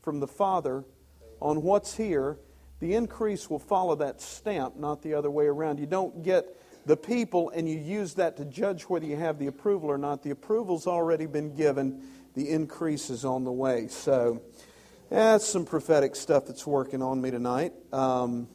from 0.07 0.21
the 0.21 0.27
Father 0.27 0.85
on 1.41 1.61
what's 1.63 1.97
here, 1.97 2.37
the 2.79 2.93
increase 2.93 3.49
will 3.49 3.59
follow 3.59 3.93
that 3.95 4.21
stamp, 4.21 4.77
not 4.77 5.01
the 5.01 5.13
other 5.13 5.29
way 5.29 5.47
around. 5.47 5.81
You 5.81 5.85
don't 5.85 6.23
get 6.23 6.45
the 6.85 6.95
people 6.95 7.49
and 7.49 7.67
you 7.67 7.77
use 7.77 8.13
that 8.13 8.37
to 8.37 8.45
judge 8.45 8.83
whether 8.83 9.05
you 9.05 9.17
have 9.17 9.37
the 9.37 9.47
approval 9.47 9.91
or 9.91 9.97
not. 9.97 10.23
The 10.23 10.29
approval's 10.29 10.87
already 10.87 11.25
been 11.25 11.57
given, 11.57 12.01
the 12.35 12.49
increase 12.49 13.09
is 13.09 13.25
on 13.25 13.43
the 13.43 13.51
way. 13.51 13.89
So, 13.89 14.41
that's 15.09 15.45
some 15.45 15.65
prophetic 15.65 16.15
stuff 16.15 16.45
that's 16.45 16.65
working 16.65 17.01
on 17.01 17.19
me 17.19 17.29
tonight. 17.29 17.73
Um, 17.91 18.47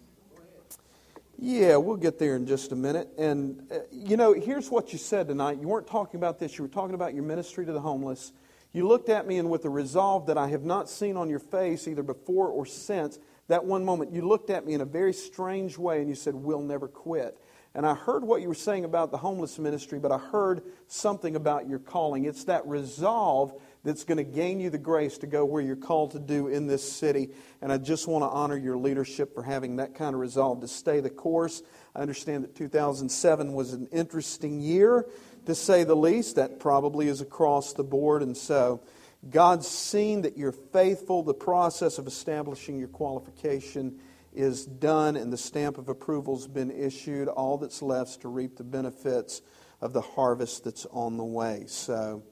yeah, 1.39 1.77
we'll 1.77 1.99
get 1.99 2.19
there 2.19 2.35
in 2.35 2.47
just 2.47 2.73
a 2.73 2.77
minute. 2.77 3.11
And, 3.19 3.71
uh, 3.71 3.81
you 3.91 4.17
know, 4.17 4.33
here's 4.33 4.71
what 4.71 4.95
you 4.95 4.99
said 4.99 5.29
tonight. 5.29 5.59
You 5.61 5.69
weren't 5.69 5.87
talking 5.87 6.19
about 6.19 6.39
this, 6.39 6.57
you 6.57 6.65
were 6.65 6.71
talking 6.71 6.95
about 6.95 7.13
your 7.13 7.25
ministry 7.25 7.67
to 7.67 7.73
the 7.73 7.81
homeless. 7.81 8.33
You 8.73 8.89
looked 8.89 9.09
at 9.09 9.27
me 9.27 9.39
and 9.39 9.51
with 9.51 9.65
a 9.65 9.71
resolve 9.71 10.27
that 10.27 10.39
I 10.39 10.49
have 10.49 10.65
not 10.65 10.89
seen 10.89 11.17
on 11.17 11.29
your 11.29 11.39
face 11.39 11.87
either 11.87 12.03
before 12.03 12.49
or 12.49 12.65
since, 12.65 13.19
that 13.49 13.65
one 13.65 13.85
moment, 13.85 14.13
you 14.13 14.27
looked 14.27 14.51
at 14.51 14.65
me 14.65 14.73
in 14.73 14.81
a 14.81 14.87
very 14.87 15.13
strange 15.13 15.77
way 15.77 16.01
and 16.01 16.09
you 16.09 16.15
said, 16.15 16.35
We'll 16.35 16.63
never 16.63 16.89
quit. 16.89 17.39
And 17.75 17.87
I 17.87 17.95
heard 17.95 18.23
what 18.23 18.43
you 18.43 18.49
were 18.49 18.55
saying 18.55 18.85
about 18.85 19.11
the 19.11 19.17
homeless 19.17 19.59
ministry, 19.59 19.99
but 19.99 20.13
I 20.13 20.19
heard 20.19 20.63
something 20.89 21.37
about 21.37 21.69
your 21.69 21.79
calling. 21.79 22.27
It's 22.27 22.45
that 22.45 22.67
resolve 22.67 23.59
that's 23.83 24.05
going 24.05 24.19
to 24.19 24.25
gain 24.25 24.61
you 24.61 24.69
the 24.69 24.77
grace 24.77 25.17
to 25.19 25.27
go 25.27 25.45
where 25.47 25.63
you're 25.63 25.75
called 25.75 26.11
to 26.11 26.19
do 26.19 26.49
in 26.49 26.67
this 26.67 26.91
city. 26.91 27.31
And 27.63 27.73
I 27.73 27.79
just 27.79 28.07
want 28.07 28.25
to 28.25 28.29
honor 28.29 28.59
your 28.59 28.77
leadership 28.77 29.35
for 29.35 29.43
having 29.43 29.77
that 29.77 29.95
kind 29.95 30.15
of 30.15 30.21
resolve 30.21 30.61
to 30.61 30.69
stay 30.69 31.01
the 31.01 31.11
course. 31.11 31.63
I 31.97 32.01
understand 32.01 32.45
that 32.45 32.55
2007 32.55 33.55
was 33.55 33.73
an 33.73 33.89
interesting 33.91 34.61
year 34.61 35.07
to 35.47 35.55
say 35.55 35.85
the 35.85 35.97
least. 35.97 36.37
That 36.37 36.61
probably 36.61 37.09
is 37.09 37.21
across 37.21 37.73
the 37.73 37.85
board. 37.85 38.23
And 38.23 38.37
so 38.37 38.83
God's 39.29 39.69
seen 39.69 40.23
that 40.23 40.37
you're 40.37 40.53
faithful. 40.53 41.23
The 41.23 41.35
process 41.35 41.99
of 41.99 42.07
establishing 42.07 42.79
your 42.79 42.89
qualification 42.89 43.99
is 44.35 44.65
done, 44.65 45.17
and 45.17 45.33
the 45.33 45.37
stamp 45.37 45.77
of 45.77 45.89
approval's 45.89 46.47
been 46.47 46.71
issued. 46.71 47.29
All 47.29 47.59
that's 47.59 47.83
left 47.83 48.11
is 48.11 48.17
to 48.19 48.29
reap 48.29 48.57
the 48.57 48.65
benefits 48.65 49.43
of 49.81 49.93
the 49.93 50.01
harvest 50.01 50.65
that's 50.65 50.87
on 50.87 51.17
the 51.17 51.25
way. 51.25 51.65
So 51.67 52.23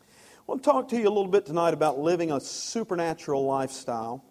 I 0.00 0.42
want 0.46 0.62
to 0.62 0.70
talk 0.70 0.88
to 0.90 0.96
you 0.96 1.08
a 1.08 1.10
little 1.10 1.26
bit 1.26 1.46
tonight 1.46 1.74
about 1.74 1.98
living 1.98 2.30
a 2.30 2.40
supernatural 2.40 3.44
lifestyle 3.44 4.24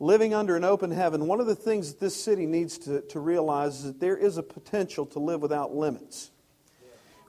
living 0.00 0.34
under 0.34 0.56
an 0.56 0.64
open 0.64 0.90
heaven, 0.90 1.26
one 1.26 1.40
of 1.40 1.46
the 1.46 1.54
things 1.54 1.92
that 1.92 2.00
this 2.00 2.14
city 2.14 2.46
needs 2.46 2.78
to, 2.78 3.00
to 3.02 3.20
realize 3.20 3.76
is 3.76 3.84
that 3.84 4.00
there 4.00 4.16
is 4.16 4.36
a 4.36 4.42
potential 4.42 5.06
to 5.06 5.18
live 5.18 5.40
without 5.40 5.74
limits. 5.74 6.30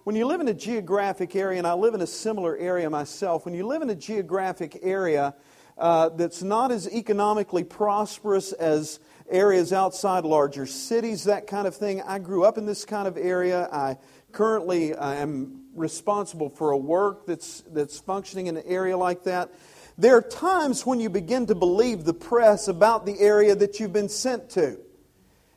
When 0.05 0.15
you 0.15 0.27
live 0.27 0.39
in 0.39 0.47
a 0.47 0.53
geographic 0.53 1.35
area, 1.35 1.57
and 1.57 1.65
I 1.65 1.73
live 1.73 1.95
in 1.95 2.01
a 2.01 2.05
similar 2.05 2.55
area 2.55 2.87
myself, 2.91 3.43
when 3.43 3.55
you 3.55 3.65
live 3.65 3.81
in 3.81 3.89
a 3.89 3.95
geographic 3.95 4.77
area 4.83 5.33
uh, 5.79 6.09
that's 6.09 6.43
not 6.43 6.69
as 6.69 6.87
economically 6.87 7.63
prosperous 7.63 8.51
as 8.51 8.99
areas 9.27 9.73
outside 9.73 10.23
larger 10.23 10.67
cities, 10.67 11.23
that 11.23 11.47
kind 11.47 11.65
of 11.65 11.75
thing, 11.75 12.03
I 12.03 12.19
grew 12.19 12.43
up 12.43 12.59
in 12.59 12.67
this 12.67 12.85
kind 12.85 13.07
of 13.07 13.17
area. 13.17 13.67
I 13.71 13.97
currently 14.31 14.93
I 14.93 15.15
am 15.15 15.63
responsible 15.73 16.49
for 16.49 16.69
a 16.69 16.77
work 16.77 17.25
that's, 17.25 17.63
that's 17.71 17.97
functioning 17.97 18.45
in 18.45 18.57
an 18.57 18.63
area 18.67 18.95
like 18.95 19.23
that. 19.23 19.49
There 19.97 20.15
are 20.15 20.21
times 20.21 20.85
when 20.85 20.99
you 20.99 21.09
begin 21.09 21.47
to 21.47 21.55
believe 21.55 22.03
the 22.03 22.13
press 22.13 22.67
about 22.67 23.07
the 23.07 23.19
area 23.19 23.55
that 23.55 23.79
you've 23.79 23.93
been 23.93 24.09
sent 24.09 24.51
to. 24.51 24.84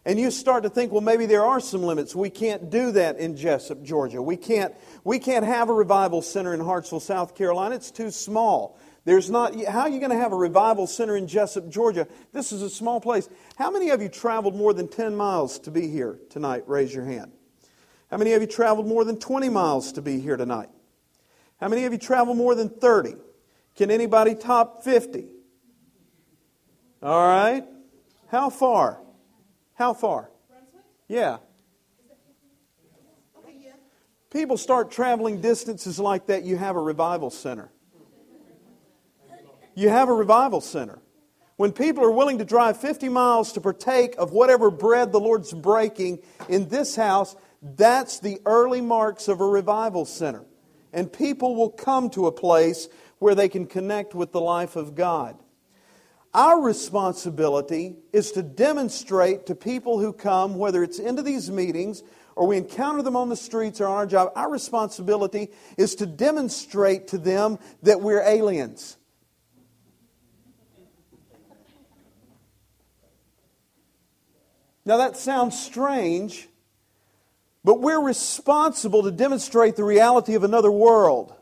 And 0.08 0.18
you 0.18 0.30
start 0.30 0.62
to 0.62 0.70
think, 0.70 0.90
well, 0.90 1.02
maybe 1.02 1.26
there 1.26 1.44
are 1.44 1.60
some 1.60 1.82
limits. 1.82 2.16
We 2.16 2.30
can't 2.30 2.70
do 2.70 2.92
that 2.92 3.18
in 3.18 3.34
Jesup, 3.34 3.82
Georgia. 3.82 4.22
We 4.22 4.38
can't, 4.38 4.74
we 5.04 5.18
can't 5.18 5.44
have 5.44 5.68
a 5.68 5.74
revival 5.74 6.22
center 6.22 6.54
in 6.54 6.60
Hartsville, 6.60 7.00
South 7.00 7.34
Carolina. 7.34 7.74
It's 7.74 7.90
too 7.90 8.10
small. 8.10 8.78
There's 9.04 9.28
not, 9.28 9.54
how 9.66 9.80
are 9.80 9.90
you 9.90 9.98
going 9.98 10.10
to 10.10 10.16
have 10.16 10.32
a 10.32 10.36
revival 10.36 10.86
center 10.86 11.14
in 11.14 11.26
Jesup, 11.26 11.68
Georgia? 11.68 12.08
This 12.32 12.52
is 12.52 12.62
a 12.62 12.70
small 12.70 13.02
place. 13.02 13.28
How 13.56 13.70
many 13.70 13.90
of 13.90 14.00
you 14.00 14.08
traveled 14.08 14.56
more 14.56 14.72
than 14.72 14.88
10 14.88 15.14
miles 15.14 15.58
to 15.58 15.70
be 15.70 15.88
here 15.88 16.18
tonight? 16.30 16.64
Raise 16.66 16.94
your 16.94 17.04
hand. 17.04 17.30
How 18.10 18.16
many 18.16 18.32
of 18.32 18.40
you 18.40 18.48
traveled 18.48 18.86
more 18.86 19.04
than 19.04 19.18
20 19.18 19.50
miles 19.50 19.92
to 19.92 20.00
be 20.00 20.20
here 20.20 20.38
tonight? 20.38 20.70
How 21.60 21.68
many 21.68 21.84
of 21.84 21.92
you 21.92 21.98
traveled 21.98 22.38
more 22.38 22.54
than 22.54 22.70
30? 22.70 23.14
Can 23.76 23.90
anybody 23.90 24.34
top 24.34 24.84
50? 24.84 25.26
All 27.02 27.28
right. 27.28 27.66
How 28.28 28.48
far? 28.48 29.02
How 29.78 29.94
far? 29.94 30.28
Yeah. 31.06 31.38
People 34.30 34.56
start 34.56 34.90
traveling 34.90 35.40
distances 35.40 36.00
like 36.00 36.26
that, 36.26 36.42
you 36.42 36.56
have 36.56 36.74
a 36.74 36.82
revival 36.82 37.30
center. 37.30 37.70
You 39.74 39.88
have 39.88 40.08
a 40.08 40.12
revival 40.12 40.60
center. 40.60 40.98
When 41.56 41.70
people 41.70 42.04
are 42.04 42.10
willing 42.10 42.38
to 42.38 42.44
drive 42.44 42.80
50 42.80 43.08
miles 43.08 43.52
to 43.52 43.60
partake 43.60 44.16
of 44.18 44.32
whatever 44.32 44.70
bread 44.70 45.12
the 45.12 45.20
Lord's 45.20 45.52
breaking 45.52 46.18
in 46.48 46.68
this 46.68 46.96
house, 46.96 47.36
that's 47.62 48.18
the 48.18 48.40
early 48.44 48.80
marks 48.80 49.28
of 49.28 49.40
a 49.40 49.46
revival 49.46 50.04
center. 50.04 50.44
And 50.92 51.12
people 51.12 51.54
will 51.54 51.70
come 51.70 52.10
to 52.10 52.26
a 52.26 52.32
place 52.32 52.88
where 53.20 53.36
they 53.36 53.48
can 53.48 53.66
connect 53.66 54.14
with 54.14 54.32
the 54.32 54.40
life 54.40 54.74
of 54.74 54.96
God. 54.96 55.38
Our 56.34 56.60
responsibility 56.60 57.96
is 58.12 58.32
to 58.32 58.42
demonstrate 58.42 59.46
to 59.46 59.54
people 59.54 59.98
who 59.98 60.12
come, 60.12 60.56
whether 60.56 60.82
it's 60.82 60.98
into 60.98 61.22
these 61.22 61.50
meetings 61.50 62.02
or 62.36 62.46
we 62.46 62.56
encounter 62.56 63.02
them 63.02 63.16
on 63.16 63.28
the 63.28 63.36
streets 63.36 63.80
or 63.80 63.86
on 63.86 63.96
our 63.96 64.06
job, 64.06 64.30
our 64.36 64.50
responsibility 64.50 65.50
is 65.76 65.96
to 65.96 66.06
demonstrate 66.06 67.08
to 67.08 67.18
them 67.18 67.58
that 67.82 68.00
we're 68.00 68.22
aliens. 68.22 68.96
Now 74.84 74.98
that 74.98 75.16
sounds 75.16 75.58
strange, 75.58 76.48
but 77.64 77.80
we're 77.80 78.00
responsible 78.00 79.02
to 79.02 79.10
demonstrate 79.10 79.76
the 79.76 79.84
reality 79.84 80.34
of 80.34 80.44
another 80.44 80.70
world. 80.70 81.34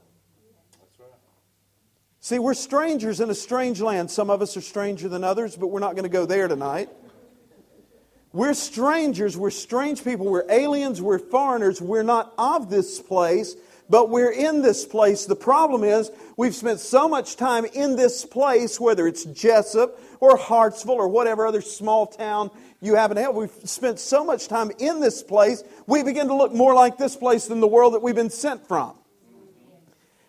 See, 2.27 2.41
we're 2.41 2.55
strangers 2.55 3.21
in 3.21 3.31
a 3.31 3.37
strange 3.37 3.81
land. 3.81 4.11
Some 4.11 4.31
of 4.31 4.43
us 4.43 4.57
are 4.57 4.61
stranger 4.61 5.09
than 5.09 5.23
others, 5.23 5.55
but 5.55 5.69
we're 5.69 5.79
not 5.79 5.93
going 5.93 6.03
to 6.03 6.09
go 6.09 6.27
there 6.27 6.49
tonight. 6.49 6.89
We're 8.33 8.53
strangers. 8.53 9.37
We're 9.37 9.51
strange 9.51 10.03
people. 10.03 10.27
We're 10.27 10.51
aliens. 10.51 11.01
We're 11.01 11.21
foreigners. 11.21 11.81
We're 11.81 12.03
not 12.03 12.35
of 12.37 12.69
this 12.69 12.99
place, 12.99 13.55
but 13.89 14.11
we're 14.11 14.33
in 14.33 14.61
this 14.61 14.85
place. 14.85 15.27
The 15.27 15.37
problem 15.37 15.85
is 15.85 16.11
we've 16.37 16.53
spent 16.53 16.81
so 16.81 17.09
much 17.09 17.37
time 17.37 17.65
in 17.65 17.95
this 17.95 18.25
place, 18.25 18.81
whether 18.81 19.07
it's 19.07 19.25
Jesup 19.25 19.93
or 20.19 20.37
Hartsville 20.37 20.97
or 20.97 21.07
whatever 21.07 21.47
other 21.47 21.61
small 21.61 22.09
town 22.09 22.51
you 22.81 22.97
happen 22.97 23.15
to 23.19 23.23
have. 23.23 23.37
We've 23.37 23.53
spent 23.63 24.01
so 24.01 24.25
much 24.25 24.49
time 24.49 24.73
in 24.81 24.99
this 24.99 25.23
place, 25.23 25.63
we 25.87 26.03
begin 26.03 26.27
to 26.27 26.35
look 26.35 26.53
more 26.53 26.75
like 26.75 26.99
this 26.99 27.15
place 27.15 27.47
than 27.47 27.61
the 27.61 27.69
world 27.69 27.95
that 27.95 28.03
we've 28.03 28.17
been 28.17 28.31
sent 28.31 28.67
from. 28.67 28.97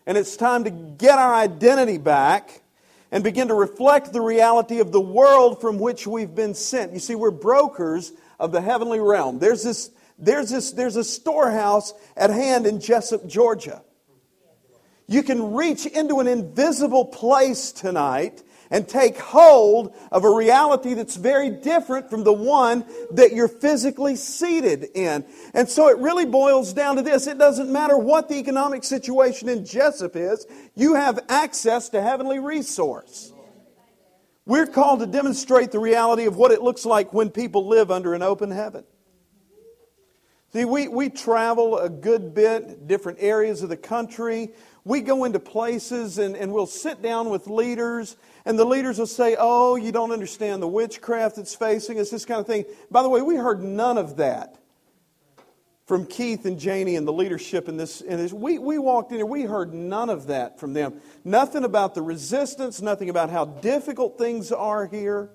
And 0.07 0.17
it's 0.17 0.35
time 0.35 0.63
to 0.63 0.71
get 0.71 1.19
our 1.19 1.35
identity 1.35 1.99
back 1.99 2.61
and 3.11 3.23
begin 3.23 3.49
to 3.49 3.53
reflect 3.53 4.11
the 4.11 4.21
reality 4.21 4.79
of 4.79 4.91
the 4.91 5.01
world 5.01 5.61
from 5.61 5.77
which 5.77 6.07
we've 6.07 6.33
been 6.33 6.55
sent. 6.55 6.93
You 6.93 6.99
see, 6.99 7.13
we're 7.13 7.29
brokers 7.29 8.11
of 8.39 8.51
the 8.51 8.61
heavenly 8.61 8.99
realm. 8.99 9.37
There's 9.37 9.63
this 9.63 9.91
there's, 10.19 10.49
this, 10.49 10.71
there's 10.71 10.95
a 10.95 11.03
storehouse 11.03 11.93
at 12.15 12.31
hand 12.31 12.65
in 12.65 12.79
Jesup, 12.79 13.27
Georgia. 13.27 13.83
You 15.07 15.23
can 15.23 15.53
reach 15.53 15.85
into 15.85 16.19
an 16.19 16.27
invisible 16.27 17.05
place 17.05 17.71
tonight 17.71 18.43
and 18.69 18.87
take 18.87 19.17
hold 19.17 19.95
of 20.11 20.23
a 20.23 20.29
reality 20.29 20.93
that's 20.93 21.15
very 21.15 21.49
different 21.49 22.09
from 22.09 22.23
the 22.23 22.33
one 22.33 22.85
that 23.11 23.33
you're 23.33 23.47
physically 23.47 24.15
seated 24.15 24.87
in. 24.93 25.25
And 25.53 25.69
so 25.69 25.89
it 25.89 25.97
really 25.97 26.25
boils 26.25 26.73
down 26.73 26.97
to 26.97 27.01
this. 27.01 27.27
It 27.27 27.37
doesn't 27.37 27.71
matter 27.71 27.97
what 27.97 28.29
the 28.29 28.35
economic 28.35 28.83
situation 28.83 29.49
in 29.49 29.59
Jesup 29.59 30.15
is, 30.15 30.45
you 30.75 30.95
have 30.95 31.19
access 31.29 31.89
to 31.89 32.01
heavenly 32.01 32.39
resource. 32.39 33.33
We're 34.45 34.67
called 34.67 34.99
to 35.01 35.07
demonstrate 35.07 35.71
the 35.71 35.79
reality 35.79 36.25
of 36.25 36.37
what 36.37 36.51
it 36.51 36.61
looks 36.61 36.85
like 36.85 37.13
when 37.13 37.29
people 37.29 37.67
live 37.67 37.91
under 37.91 38.13
an 38.13 38.21
open 38.21 38.49
heaven. 38.49 38.85
See, 40.53 40.63
we, 40.63 40.87
we 40.87 41.09
travel 41.09 41.77
a 41.77 41.89
good 41.89 42.33
bit, 42.33 42.87
different 42.87 43.19
areas 43.21 43.63
of 43.63 43.69
the 43.69 43.77
country. 43.77 44.51
We 44.85 45.01
go 45.01 45.25
into 45.25 45.39
places 45.39 46.17
and, 46.17 46.37
and 46.37 46.53
we'll 46.53 46.67
sit 46.67 47.01
down 47.01 47.29
with 47.29 47.47
leaders, 47.47 48.15
and 48.45 48.57
the 48.57 48.65
leaders 48.65 48.97
will 48.97 49.07
say, 49.07 49.35
Oh, 49.37 49.75
you 49.75 49.91
don't 49.91 50.11
understand 50.11 50.61
the 50.61 50.67
witchcraft 50.67 51.35
that's 51.35 51.53
facing 51.53 51.99
us, 51.99 52.09
this 52.09 52.23
kind 52.23 52.39
of 52.39 52.47
thing. 52.47 52.63
By 52.89 53.03
the 53.03 53.09
way, 53.09 53.21
we 53.21 53.35
heard 53.35 53.61
none 53.61 53.97
of 53.97 54.17
that 54.17 54.57
from 55.85 56.05
Keith 56.05 56.45
and 56.45 56.57
Janie 56.57 56.95
and 56.95 57.05
the 57.05 57.13
leadership 57.13 57.67
in 57.67 57.75
this. 57.75 57.99
In 57.99 58.17
this. 58.17 58.31
We, 58.31 58.57
we 58.57 58.77
walked 58.77 59.11
in 59.11 59.17
here, 59.17 59.25
we 59.25 59.43
heard 59.43 59.73
none 59.73 60.09
of 60.09 60.27
that 60.27 60.61
from 60.61 60.71
them. 60.71 61.01
Nothing 61.25 61.65
about 61.65 61.93
the 61.93 62.01
resistance, 62.01 62.81
nothing 62.81 63.09
about 63.09 63.29
how 63.29 63.43
difficult 63.43 64.17
things 64.17 64.53
are 64.53 64.85
here. 64.85 65.29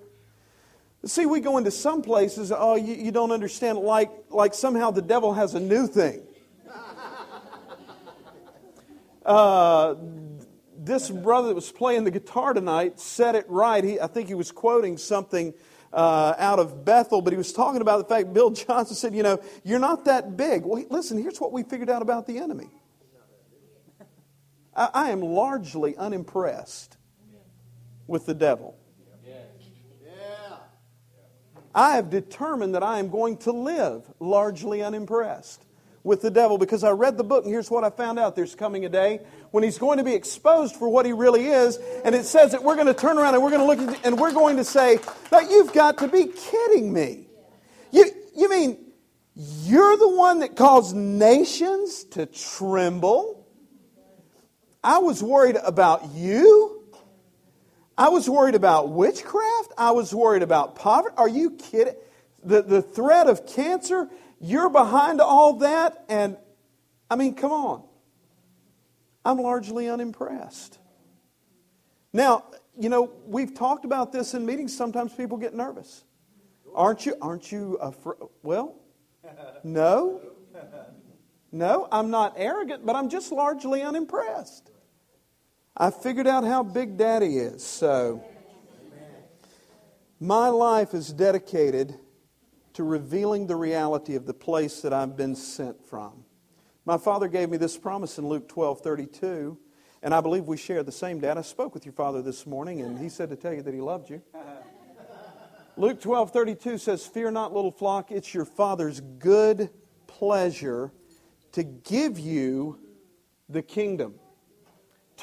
See, 1.04 1.26
we 1.26 1.40
go 1.40 1.58
into 1.58 1.72
some 1.72 2.00
places, 2.02 2.52
oh, 2.56 2.76
you, 2.76 2.94
you 2.94 3.10
don't 3.10 3.32
understand, 3.32 3.78
like, 3.78 4.10
like 4.30 4.54
somehow 4.54 4.92
the 4.92 5.02
devil 5.02 5.34
has 5.34 5.54
a 5.54 5.60
new 5.60 5.86
thing. 5.86 6.22
Uh, 9.24 9.94
this 10.76 11.08
brother 11.08 11.46
that 11.46 11.54
was 11.54 11.70
playing 11.70 12.02
the 12.02 12.10
guitar 12.10 12.52
tonight 12.52 12.98
said 12.98 13.36
it 13.36 13.44
right. 13.48 13.84
He, 13.84 14.00
I 14.00 14.08
think 14.08 14.26
he 14.26 14.34
was 14.34 14.50
quoting 14.50 14.98
something 14.98 15.54
uh, 15.92 16.34
out 16.38 16.58
of 16.58 16.84
Bethel, 16.84 17.22
but 17.22 17.32
he 17.32 17.36
was 17.36 17.52
talking 17.52 17.80
about 17.80 17.98
the 17.98 18.12
fact 18.12 18.32
Bill 18.32 18.50
Johnson 18.50 18.96
said, 18.96 19.14
You 19.14 19.22
know, 19.22 19.40
you're 19.62 19.78
not 19.78 20.06
that 20.06 20.36
big. 20.36 20.64
Well, 20.64 20.84
listen, 20.90 21.22
here's 21.22 21.40
what 21.40 21.52
we 21.52 21.62
figured 21.62 21.88
out 21.88 22.02
about 22.02 22.26
the 22.26 22.38
enemy. 22.38 22.70
I, 24.74 24.88
I 24.92 25.10
am 25.10 25.20
largely 25.20 25.96
unimpressed 25.96 26.96
with 28.08 28.26
the 28.26 28.34
devil. 28.34 28.76
I 31.74 31.96
have 31.96 32.10
determined 32.10 32.74
that 32.74 32.82
I 32.82 32.98
am 32.98 33.08
going 33.08 33.38
to 33.38 33.52
live 33.52 34.02
largely 34.20 34.82
unimpressed 34.82 35.64
with 36.04 36.20
the 36.20 36.30
devil 36.30 36.58
because 36.58 36.84
I 36.84 36.90
read 36.90 37.16
the 37.16 37.24
book 37.24 37.44
and 37.44 37.52
here's 37.52 37.70
what 37.70 37.84
I 37.84 37.90
found 37.90 38.18
out. 38.18 38.36
There's 38.36 38.54
coming 38.54 38.84
a 38.84 38.88
day 38.88 39.20
when 39.52 39.62
he's 39.62 39.78
going 39.78 39.98
to 39.98 40.04
be 40.04 40.14
exposed 40.14 40.76
for 40.76 40.88
what 40.88 41.06
he 41.06 41.12
really 41.12 41.46
is. 41.46 41.78
And 42.04 42.14
it 42.14 42.24
says 42.24 42.52
that 42.52 42.62
we're 42.62 42.74
going 42.74 42.88
to 42.88 42.94
turn 42.94 43.18
around 43.18 43.34
and 43.34 43.42
we're 43.42 43.50
going 43.50 43.76
to 43.76 43.84
look 43.84 43.96
at, 43.96 44.06
and 44.06 44.18
we're 44.18 44.32
going 44.32 44.56
to 44.56 44.64
say, 44.64 44.98
that 45.30 45.50
you've 45.50 45.72
got 45.72 45.98
to 45.98 46.08
be 46.08 46.26
kidding 46.26 46.92
me. 46.92 47.26
You, 47.90 48.10
you 48.36 48.50
mean 48.50 48.78
you're 49.34 49.96
the 49.96 50.08
one 50.08 50.40
that 50.40 50.56
caused 50.56 50.94
nations 50.94 52.04
to 52.04 52.26
tremble? 52.26 53.46
I 54.84 54.98
was 54.98 55.22
worried 55.22 55.56
about 55.56 56.10
you? 56.12 56.71
I 58.02 58.08
was 58.08 58.28
worried 58.28 58.56
about 58.56 58.88
witchcraft. 58.88 59.74
I 59.78 59.92
was 59.92 60.12
worried 60.12 60.42
about 60.42 60.74
poverty. 60.74 61.14
Are 61.16 61.28
you 61.28 61.52
kidding? 61.52 61.94
The, 62.42 62.60
the 62.60 62.82
threat 62.82 63.28
of 63.28 63.46
cancer, 63.46 64.08
you're 64.40 64.68
behind 64.68 65.20
all 65.20 65.58
that. 65.58 66.04
And 66.08 66.36
I 67.08 67.14
mean, 67.14 67.36
come 67.36 67.52
on. 67.52 67.84
I'm 69.24 69.38
largely 69.38 69.88
unimpressed. 69.88 70.80
Now, 72.12 72.46
you 72.76 72.88
know, 72.88 73.12
we've 73.24 73.54
talked 73.54 73.84
about 73.84 74.10
this 74.10 74.34
in 74.34 74.44
meetings. 74.44 74.76
Sometimes 74.76 75.12
people 75.12 75.38
get 75.38 75.54
nervous. 75.54 76.02
Aren't 76.74 77.06
you? 77.06 77.14
Aren't 77.22 77.52
you 77.52 77.76
afraid? 77.76 78.18
Well, 78.42 78.80
no. 79.62 80.20
No, 81.52 81.86
I'm 81.92 82.10
not 82.10 82.34
arrogant, 82.36 82.84
but 82.84 82.96
I'm 82.96 83.08
just 83.08 83.30
largely 83.30 83.80
unimpressed. 83.80 84.71
I 85.76 85.90
figured 85.90 86.26
out 86.26 86.44
how 86.44 86.62
big 86.62 86.98
daddy 86.98 87.38
is. 87.38 87.64
So, 87.64 88.22
my 90.20 90.48
life 90.48 90.94
is 90.94 91.12
dedicated 91.12 91.94
to 92.74 92.84
revealing 92.84 93.46
the 93.46 93.56
reality 93.56 94.14
of 94.14 94.26
the 94.26 94.34
place 94.34 94.82
that 94.82 94.92
I've 94.92 95.16
been 95.16 95.34
sent 95.34 95.84
from. 95.84 96.24
My 96.84 96.98
father 96.98 97.26
gave 97.28 97.48
me 97.48 97.56
this 97.56 97.76
promise 97.76 98.18
in 98.18 98.28
Luke 98.28 98.48
12 98.48 98.80
32, 98.82 99.58
and 100.02 100.14
I 100.14 100.20
believe 100.20 100.44
we 100.44 100.56
share 100.56 100.82
the 100.82 100.92
same 100.92 101.20
dad. 101.20 101.38
I 101.38 101.42
spoke 101.42 101.74
with 101.74 101.86
your 101.86 101.94
father 101.94 102.22
this 102.22 102.46
morning, 102.46 102.82
and 102.82 102.98
he 102.98 103.08
said 103.08 103.30
to 103.30 103.36
tell 103.36 103.54
you 103.54 103.62
that 103.62 103.72
he 103.72 103.80
loved 103.80 104.10
you. 104.10 104.22
Luke 105.78 106.00
12 106.02 106.32
32 106.32 106.78
says, 106.78 107.06
Fear 107.06 107.30
not, 107.30 107.54
little 107.54 107.72
flock, 107.72 108.12
it's 108.12 108.34
your 108.34 108.44
father's 108.44 109.00
good 109.00 109.70
pleasure 110.06 110.92
to 111.52 111.64
give 111.64 112.18
you 112.18 112.78
the 113.48 113.62
kingdom 113.62 114.14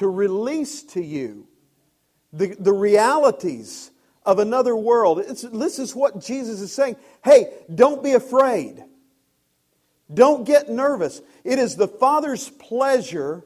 to 0.00 0.08
release 0.08 0.82
to 0.82 1.02
you 1.02 1.46
the, 2.32 2.56
the 2.58 2.72
realities 2.72 3.90
of 4.24 4.38
another 4.38 4.74
world. 4.74 5.18
It's, 5.18 5.42
this 5.42 5.78
is 5.78 5.94
what 5.94 6.22
Jesus 6.24 6.62
is 6.62 6.72
saying. 6.72 6.96
Hey, 7.22 7.52
don't 7.72 8.02
be 8.02 8.12
afraid. 8.12 8.82
Don't 10.12 10.46
get 10.46 10.70
nervous. 10.70 11.20
It 11.44 11.58
is 11.58 11.76
the 11.76 11.86
Father's 11.86 12.48
pleasure 12.48 13.44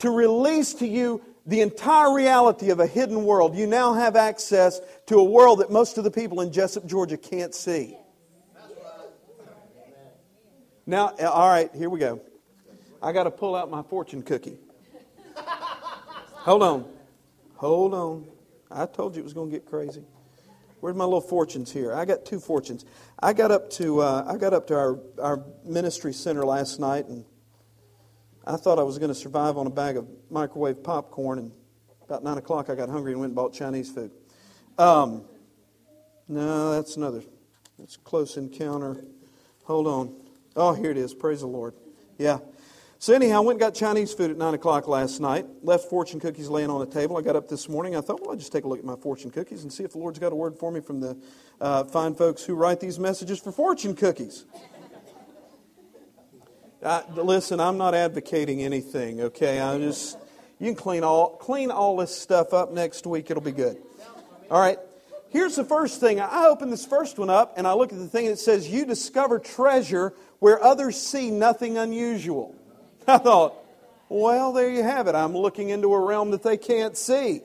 to 0.00 0.10
release 0.10 0.74
to 0.74 0.86
you 0.86 1.22
the 1.46 1.62
entire 1.62 2.14
reality 2.14 2.68
of 2.68 2.78
a 2.78 2.86
hidden 2.86 3.24
world. 3.24 3.56
You 3.56 3.66
now 3.66 3.94
have 3.94 4.16
access 4.16 4.82
to 5.06 5.16
a 5.16 5.24
world 5.24 5.60
that 5.60 5.70
most 5.70 5.96
of 5.96 6.04
the 6.04 6.10
people 6.10 6.42
in 6.42 6.50
Jesup, 6.50 6.84
Georgia 6.84 7.16
can't 7.16 7.54
see. 7.54 7.96
Now, 10.84 11.14
all 11.22 11.48
right, 11.48 11.70
here 11.74 11.88
we 11.88 12.00
go. 12.00 12.20
I 13.00 13.12
got 13.12 13.24
to 13.24 13.30
pull 13.30 13.56
out 13.56 13.70
my 13.70 13.82
fortune 13.82 14.20
cookie. 14.20 14.58
Hold 16.42 16.64
on. 16.64 16.84
Hold 17.54 17.94
on. 17.94 18.26
I 18.68 18.86
told 18.86 19.14
you 19.14 19.20
it 19.20 19.22
was 19.22 19.32
going 19.32 19.48
to 19.48 19.56
get 19.56 19.64
crazy. 19.64 20.02
Where's 20.80 20.96
my 20.96 21.04
little 21.04 21.20
fortunes 21.20 21.70
here? 21.70 21.94
I 21.94 22.04
got 22.04 22.24
two 22.24 22.40
fortunes. 22.40 22.84
I 23.22 23.32
got 23.32 23.52
up 23.52 23.70
to 23.74 24.00
uh, 24.00 24.26
I 24.26 24.36
got 24.38 24.52
up 24.52 24.66
to 24.66 24.74
our 24.74 24.98
our 25.20 25.44
ministry 25.64 26.12
center 26.12 26.44
last 26.44 26.80
night, 26.80 27.06
and 27.06 27.24
I 28.44 28.56
thought 28.56 28.80
I 28.80 28.82
was 28.82 28.98
going 28.98 29.10
to 29.10 29.14
survive 29.14 29.56
on 29.56 29.68
a 29.68 29.70
bag 29.70 29.96
of 29.96 30.08
microwave 30.30 30.82
popcorn. 30.82 31.38
And 31.38 31.52
about 32.02 32.24
nine 32.24 32.38
o'clock, 32.38 32.70
I 32.70 32.74
got 32.74 32.88
hungry 32.88 33.12
and 33.12 33.20
went 33.20 33.30
and 33.30 33.36
bought 33.36 33.54
Chinese 33.54 33.88
food. 33.88 34.10
Um, 34.78 35.22
no, 36.26 36.72
that's 36.72 36.96
another. 36.96 37.22
That's 37.78 37.96
close 37.96 38.36
encounter. 38.36 39.04
Hold 39.62 39.86
on. 39.86 40.16
Oh, 40.56 40.74
here 40.74 40.90
it 40.90 40.96
is. 40.96 41.14
Praise 41.14 41.42
the 41.42 41.46
Lord. 41.46 41.74
Yeah. 42.18 42.38
So, 43.02 43.12
anyhow, 43.14 43.38
I 43.38 43.40
went 43.40 43.50
and 43.56 43.58
got 43.58 43.74
Chinese 43.74 44.14
food 44.14 44.30
at 44.30 44.36
9 44.36 44.54
o'clock 44.54 44.86
last 44.86 45.18
night. 45.18 45.44
Left 45.64 45.90
fortune 45.90 46.20
cookies 46.20 46.48
laying 46.48 46.70
on 46.70 46.78
the 46.78 46.86
table. 46.86 47.16
I 47.16 47.20
got 47.20 47.34
up 47.34 47.48
this 47.48 47.68
morning. 47.68 47.96
I 47.96 48.00
thought, 48.00 48.20
well, 48.20 48.30
I'll 48.30 48.36
just 48.36 48.52
take 48.52 48.62
a 48.62 48.68
look 48.68 48.78
at 48.78 48.84
my 48.84 48.94
fortune 48.94 49.32
cookies 49.32 49.64
and 49.64 49.72
see 49.72 49.82
if 49.82 49.90
the 49.90 49.98
Lord's 49.98 50.20
got 50.20 50.30
a 50.30 50.36
word 50.36 50.56
for 50.56 50.70
me 50.70 50.78
from 50.78 51.00
the 51.00 51.18
uh, 51.60 51.82
fine 51.82 52.14
folks 52.14 52.44
who 52.44 52.54
write 52.54 52.78
these 52.78 53.00
messages 53.00 53.40
for 53.40 53.50
fortune 53.50 53.96
cookies. 53.96 54.44
Listen, 57.16 57.58
I'm 57.58 57.76
not 57.76 57.92
advocating 57.96 58.62
anything, 58.62 59.20
okay? 59.20 59.58
I 59.58 59.76
just, 59.78 60.16
you 60.60 60.66
can 60.66 60.76
clean 60.76 61.02
all, 61.02 61.30
clean 61.30 61.72
all 61.72 61.96
this 61.96 62.16
stuff 62.16 62.52
up 62.52 62.70
next 62.70 63.04
week. 63.04 63.32
It'll 63.32 63.42
be 63.42 63.50
good. 63.50 63.82
All 64.48 64.60
right. 64.60 64.78
Here's 65.28 65.56
the 65.56 65.64
first 65.64 65.98
thing. 65.98 66.20
I 66.20 66.46
open 66.46 66.70
this 66.70 66.86
first 66.86 67.18
one 67.18 67.30
up 67.30 67.54
and 67.56 67.66
I 67.66 67.72
look 67.72 67.92
at 67.92 67.98
the 67.98 68.06
thing 68.06 68.26
that 68.26 68.38
says, 68.38 68.68
You 68.68 68.86
discover 68.86 69.40
treasure 69.40 70.14
where 70.38 70.62
others 70.62 70.96
see 70.96 71.32
nothing 71.32 71.78
unusual. 71.78 72.54
I 73.08 73.18
thought, 73.18 73.54
well, 74.08 74.52
there 74.52 74.70
you 74.70 74.82
have 74.82 75.06
it. 75.08 75.14
I'm 75.14 75.36
looking 75.36 75.68
into 75.70 75.92
a 75.94 76.00
realm 76.00 76.30
that 76.32 76.42
they 76.42 76.56
can't 76.56 76.96
see. 76.96 77.42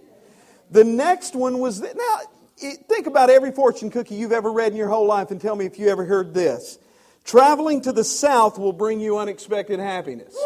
The 0.70 0.84
next 0.84 1.36
one 1.36 1.60
was 1.60 1.80
that, 1.82 1.96
now, 1.96 2.20
it, 2.58 2.86
think 2.88 3.08
about 3.08 3.30
every 3.30 3.52
fortune 3.52 3.90
cookie 3.90 4.16
you've 4.16 4.32
ever 4.34 4.52
read 4.52 4.72
in 4.74 4.78
your 4.78 4.90
whole 4.90 5.06
life 5.06 5.32
and 5.32 5.40
tell 5.40 5.56
me 5.56 5.66
if 5.66 5.80
you 5.80 5.88
ever 5.88 6.04
heard 6.06 6.34
this. 6.34 6.78
Traveling 7.24 7.82
to 7.82 7.92
the 7.92 8.04
south 8.04 8.58
will 8.60 8.74
bring 8.74 9.00
you 9.00 9.18
unexpected 9.18 9.80
happiness. 9.80 10.34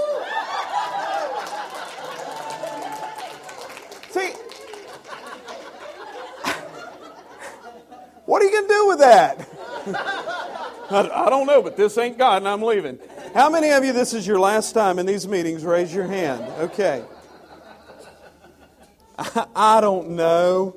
See, 4.10 4.30
what 8.26 8.41
are 8.41 8.45
you 8.45 8.52
going 8.52 8.67
to 8.67 8.74
do 8.74 8.88
with 8.88 9.00
that? 9.00 9.47
I, 10.91 11.27
I 11.27 11.30
don't 11.30 11.47
know, 11.47 11.62
but 11.62 11.77
this 11.77 11.97
ain't 11.97 12.17
God, 12.17 12.38
and 12.38 12.47
I'm 12.47 12.62
leaving. 12.62 12.99
How 13.34 13.49
many 13.49 13.69
of 13.69 13.86
you, 13.86 13.93
this 13.93 14.13
is 14.13 14.27
your 14.27 14.39
last 14.39 14.73
time 14.73 14.99
in 14.99 15.06
these 15.06 15.25
meetings? 15.27 15.63
Raise 15.63 15.93
your 15.93 16.06
hand. 16.06 16.43
Okay. 16.60 17.04
I, 19.17 19.45
I 19.56 19.82
don't 19.82 20.12
know. 20.12 20.75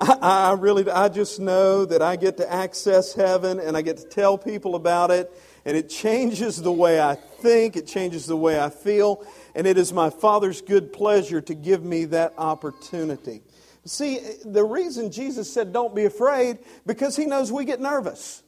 I, 0.00 0.16
I 0.20 0.52
really, 0.54 0.90
I 0.90 1.08
just 1.08 1.38
know 1.38 1.84
that 1.84 2.02
I 2.02 2.16
get 2.16 2.36
to 2.38 2.52
access 2.52 3.14
heaven 3.14 3.60
and 3.60 3.76
I 3.76 3.82
get 3.82 3.98
to 3.98 4.04
tell 4.04 4.36
people 4.36 4.74
about 4.74 5.12
it, 5.12 5.30
and 5.64 5.76
it 5.76 5.88
changes 5.88 6.60
the 6.60 6.72
way 6.72 7.00
I 7.00 7.14
think, 7.14 7.76
it 7.76 7.86
changes 7.86 8.26
the 8.26 8.36
way 8.36 8.60
I 8.60 8.70
feel, 8.70 9.24
and 9.54 9.68
it 9.68 9.78
is 9.78 9.92
my 9.92 10.10
Father's 10.10 10.62
good 10.62 10.92
pleasure 10.92 11.40
to 11.42 11.54
give 11.54 11.84
me 11.84 12.06
that 12.06 12.34
opportunity. 12.38 13.42
See, 13.84 14.18
the 14.44 14.64
reason 14.64 15.12
Jesus 15.12 15.52
said, 15.52 15.72
Don't 15.72 15.94
be 15.94 16.06
afraid, 16.06 16.58
because 16.86 17.14
He 17.16 17.26
knows 17.26 17.52
we 17.52 17.64
get 17.64 17.80
nervous. 17.80 18.43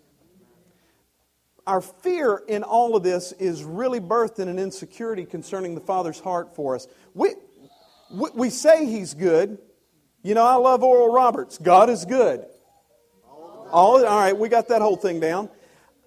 Our 1.67 1.81
fear 1.81 2.43
in 2.47 2.63
all 2.63 2.95
of 2.95 3.03
this 3.03 3.33
is 3.33 3.65
really 3.65 4.01
birthed 4.01 4.39
in 4.39 4.49
an 4.49 4.59
insecurity 4.59 5.25
concerning 5.25 5.75
the 5.75 5.81
Father's 5.81 6.21
heart 6.21 6.55
for 6.55 6.77
us. 6.77 6.87
We, 7.15 7.35
we, 8.11 8.31
we 8.35 8.51
say 8.51 8.87
He's 8.87 9.15
good. 9.15 9.59
You 10.23 10.35
know, 10.35 10.45
I 10.45 10.55
love 10.55 10.83
Oral 10.83 11.13
Roberts. 11.13 11.59
God 11.59 11.91
is 11.91 12.05
good. 12.05 12.45
All, 13.25 14.05
all 14.05 14.19
right, 14.19 14.37
we 14.37 14.49
got 14.49 14.69
that 14.69 14.81
whole 14.81 14.97
thing 14.97 15.19
down. 15.19 15.49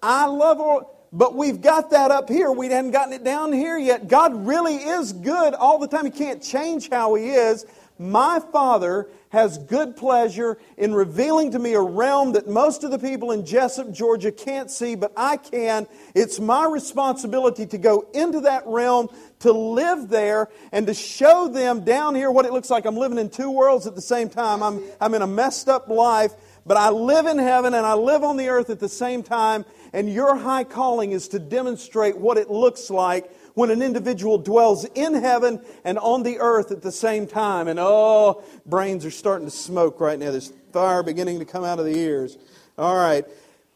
I 0.02 0.26
love 0.26 0.60
Oral. 0.60 0.96
But 1.12 1.34
we've 1.34 1.60
got 1.60 1.90
that 1.90 2.12
up 2.12 2.28
here. 2.28 2.52
We 2.52 2.68
hadn't 2.68 2.92
gotten 2.92 3.12
it 3.12 3.24
down 3.24 3.52
here 3.52 3.76
yet. 3.76 4.06
God 4.06 4.46
really 4.46 4.76
is 4.76 5.12
good 5.12 5.54
all 5.54 5.78
the 5.78 5.88
time. 5.88 6.04
He 6.04 6.10
can't 6.12 6.40
change 6.40 6.88
how 6.88 7.14
He 7.16 7.30
is. 7.30 7.66
My 8.00 8.40
Father 8.40 9.10
has 9.28 9.58
good 9.58 9.94
pleasure 9.94 10.56
in 10.78 10.94
revealing 10.94 11.50
to 11.50 11.58
me 11.58 11.74
a 11.74 11.82
realm 11.82 12.32
that 12.32 12.48
most 12.48 12.82
of 12.82 12.90
the 12.90 12.98
people 12.98 13.30
in 13.30 13.42
Jesup, 13.42 13.92
Georgia 13.92 14.32
can't 14.32 14.70
see, 14.70 14.94
but 14.94 15.12
I 15.18 15.36
can. 15.36 15.86
It's 16.14 16.40
my 16.40 16.64
responsibility 16.64 17.66
to 17.66 17.76
go 17.76 18.08
into 18.14 18.40
that 18.40 18.62
realm, 18.66 19.10
to 19.40 19.52
live 19.52 20.08
there, 20.08 20.48
and 20.72 20.86
to 20.86 20.94
show 20.94 21.48
them 21.48 21.84
down 21.84 22.14
here 22.14 22.30
what 22.30 22.46
it 22.46 22.54
looks 22.54 22.70
like. 22.70 22.86
I'm 22.86 22.96
living 22.96 23.18
in 23.18 23.28
two 23.28 23.50
worlds 23.50 23.86
at 23.86 23.94
the 23.94 24.00
same 24.00 24.30
time. 24.30 24.62
I'm, 24.62 24.82
I'm 24.98 25.12
in 25.12 25.20
a 25.20 25.26
messed 25.26 25.68
up 25.68 25.88
life, 25.88 26.32
but 26.64 26.78
I 26.78 26.88
live 26.88 27.26
in 27.26 27.36
heaven 27.36 27.74
and 27.74 27.84
I 27.84 27.92
live 27.92 28.24
on 28.24 28.38
the 28.38 28.48
earth 28.48 28.70
at 28.70 28.80
the 28.80 28.88
same 28.88 29.22
time. 29.22 29.66
And 29.92 30.10
your 30.10 30.36
high 30.36 30.64
calling 30.64 31.12
is 31.12 31.28
to 31.28 31.38
demonstrate 31.38 32.16
what 32.16 32.38
it 32.38 32.48
looks 32.48 32.88
like 32.88 33.30
when 33.60 33.70
an 33.70 33.82
individual 33.82 34.38
dwells 34.38 34.86
in 34.94 35.12
heaven 35.12 35.62
and 35.84 35.98
on 35.98 36.22
the 36.22 36.38
earth 36.38 36.70
at 36.70 36.80
the 36.80 36.90
same 36.90 37.26
time. 37.26 37.68
And 37.68 37.78
oh, 37.78 38.42
brains 38.64 39.04
are 39.04 39.10
starting 39.10 39.46
to 39.46 39.54
smoke 39.54 40.00
right 40.00 40.18
now. 40.18 40.30
There's 40.30 40.50
fire 40.72 41.02
beginning 41.02 41.40
to 41.40 41.44
come 41.44 41.62
out 41.62 41.78
of 41.78 41.84
the 41.84 41.94
ears. 41.94 42.38
All 42.78 42.96
right. 42.96 43.26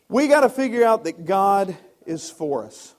We 0.08 0.26
got 0.26 0.40
to 0.40 0.48
figure 0.48 0.84
out 0.84 1.04
that 1.04 1.26
God 1.26 1.76
is 2.06 2.30
for 2.30 2.64
us. 2.64 2.94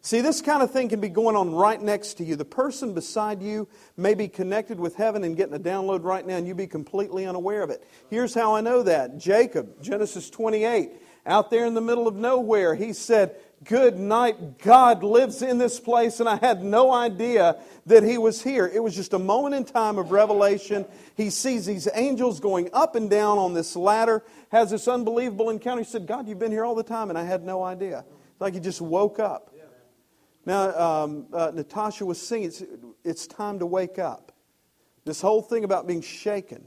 See, 0.00 0.22
this 0.22 0.40
kind 0.40 0.62
of 0.62 0.70
thing 0.70 0.88
can 0.88 1.00
be 1.00 1.10
going 1.10 1.36
on 1.36 1.52
right 1.52 1.80
next 1.80 2.14
to 2.14 2.24
you. 2.24 2.34
The 2.34 2.46
person 2.46 2.94
beside 2.94 3.42
you 3.42 3.68
may 3.98 4.14
be 4.14 4.26
connected 4.26 4.80
with 4.80 4.96
heaven 4.96 5.22
and 5.22 5.36
getting 5.36 5.54
a 5.54 5.58
download 5.58 6.02
right 6.02 6.26
now, 6.26 6.36
and 6.36 6.46
you 6.46 6.54
be 6.54 6.66
completely 6.66 7.26
unaware 7.26 7.62
of 7.62 7.68
it. 7.68 7.86
Here's 8.08 8.32
how 8.32 8.54
I 8.54 8.62
know 8.62 8.82
that 8.84 9.18
Jacob, 9.18 9.82
Genesis 9.82 10.30
28, 10.30 10.92
out 11.26 11.50
there 11.50 11.66
in 11.66 11.74
the 11.74 11.80
middle 11.82 12.06
of 12.08 12.16
nowhere, 12.16 12.74
he 12.74 12.94
said, 12.94 13.36
good 13.64 13.98
night. 13.98 14.58
God 14.58 15.02
lives 15.02 15.42
in 15.42 15.58
this 15.58 15.80
place, 15.80 16.20
and 16.20 16.28
I 16.28 16.36
had 16.36 16.62
no 16.62 16.92
idea 16.92 17.56
that 17.86 18.02
He 18.02 18.18
was 18.18 18.42
here. 18.42 18.70
It 18.72 18.82
was 18.82 18.94
just 18.94 19.12
a 19.12 19.18
moment 19.18 19.54
in 19.54 19.64
time 19.64 19.98
of 19.98 20.10
revelation. 20.10 20.84
He 21.16 21.30
sees 21.30 21.66
these 21.66 21.88
angels 21.94 22.40
going 22.40 22.70
up 22.72 22.94
and 22.94 23.10
down 23.10 23.38
on 23.38 23.54
this 23.54 23.74
ladder, 23.76 24.22
has 24.50 24.70
this 24.70 24.86
unbelievable 24.88 25.50
encounter. 25.50 25.82
He 25.82 25.88
said, 25.88 26.06
God, 26.06 26.28
you've 26.28 26.38
been 26.38 26.52
here 26.52 26.64
all 26.64 26.74
the 26.74 26.82
time, 26.82 27.10
and 27.10 27.18
I 27.18 27.24
had 27.24 27.44
no 27.44 27.62
idea. 27.62 28.04
It's 28.32 28.40
like 28.40 28.54
he 28.54 28.60
just 28.60 28.80
woke 28.80 29.18
up. 29.18 29.54
Now, 30.46 30.78
um, 30.78 31.26
uh, 31.32 31.52
Natasha 31.54 32.04
was 32.04 32.20
singing, 32.20 32.48
it's, 32.48 32.62
it's 33.02 33.26
time 33.26 33.60
to 33.60 33.66
wake 33.66 33.98
up. 33.98 34.32
This 35.04 35.20
whole 35.20 35.42
thing 35.42 35.64
about 35.64 35.86
being 35.86 36.02
shaken. 36.02 36.64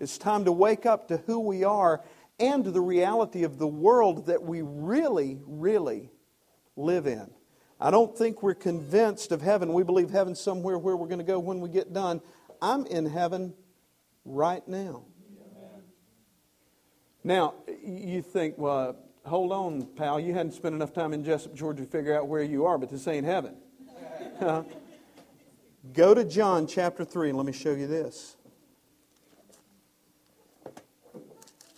It's 0.00 0.18
time 0.18 0.44
to 0.44 0.52
wake 0.52 0.86
up 0.86 1.08
to 1.08 1.16
who 1.18 1.40
we 1.40 1.64
are 1.64 2.02
and 2.38 2.64
the 2.64 2.80
reality 2.80 3.44
of 3.44 3.58
the 3.58 3.66
world 3.66 4.26
that 4.26 4.42
we 4.42 4.62
really, 4.62 5.38
really 5.46 6.10
live 6.76 7.06
in. 7.06 7.30
I 7.80 7.90
don't 7.90 8.16
think 8.16 8.42
we're 8.42 8.54
convinced 8.54 9.30
of 9.32 9.42
heaven. 9.42 9.72
We 9.72 9.84
believe 9.84 10.10
heaven's 10.10 10.40
somewhere 10.40 10.78
where 10.78 10.96
we're 10.96 11.06
going 11.06 11.18
to 11.18 11.24
go 11.24 11.38
when 11.38 11.60
we 11.60 11.68
get 11.68 11.92
done. 11.92 12.20
I'm 12.60 12.86
in 12.86 13.06
heaven 13.06 13.54
right 14.24 14.66
now. 14.66 15.04
Now, 17.24 17.54
you 17.84 18.22
think, 18.22 18.56
well, 18.58 18.96
hold 19.24 19.52
on, 19.52 19.86
pal. 19.96 20.18
You 20.18 20.32
hadn't 20.34 20.52
spent 20.52 20.74
enough 20.74 20.92
time 20.92 21.12
in 21.12 21.24
Jesup, 21.24 21.54
Georgia 21.54 21.84
to 21.84 21.90
figure 21.90 22.16
out 22.16 22.26
where 22.26 22.42
you 22.42 22.64
are, 22.64 22.78
but 22.78 22.90
this 22.90 23.06
ain't 23.06 23.26
heaven. 23.26 23.56
Go 25.92 26.14
to 26.14 26.24
John 26.24 26.66
chapter 26.66 27.04
3 27.04 27.30
and 27.30 27.38
let 27.38 27.46
me 27.46 27.52
show 27.52 27.72
you 27.72 27.86
this. 27.86 28.36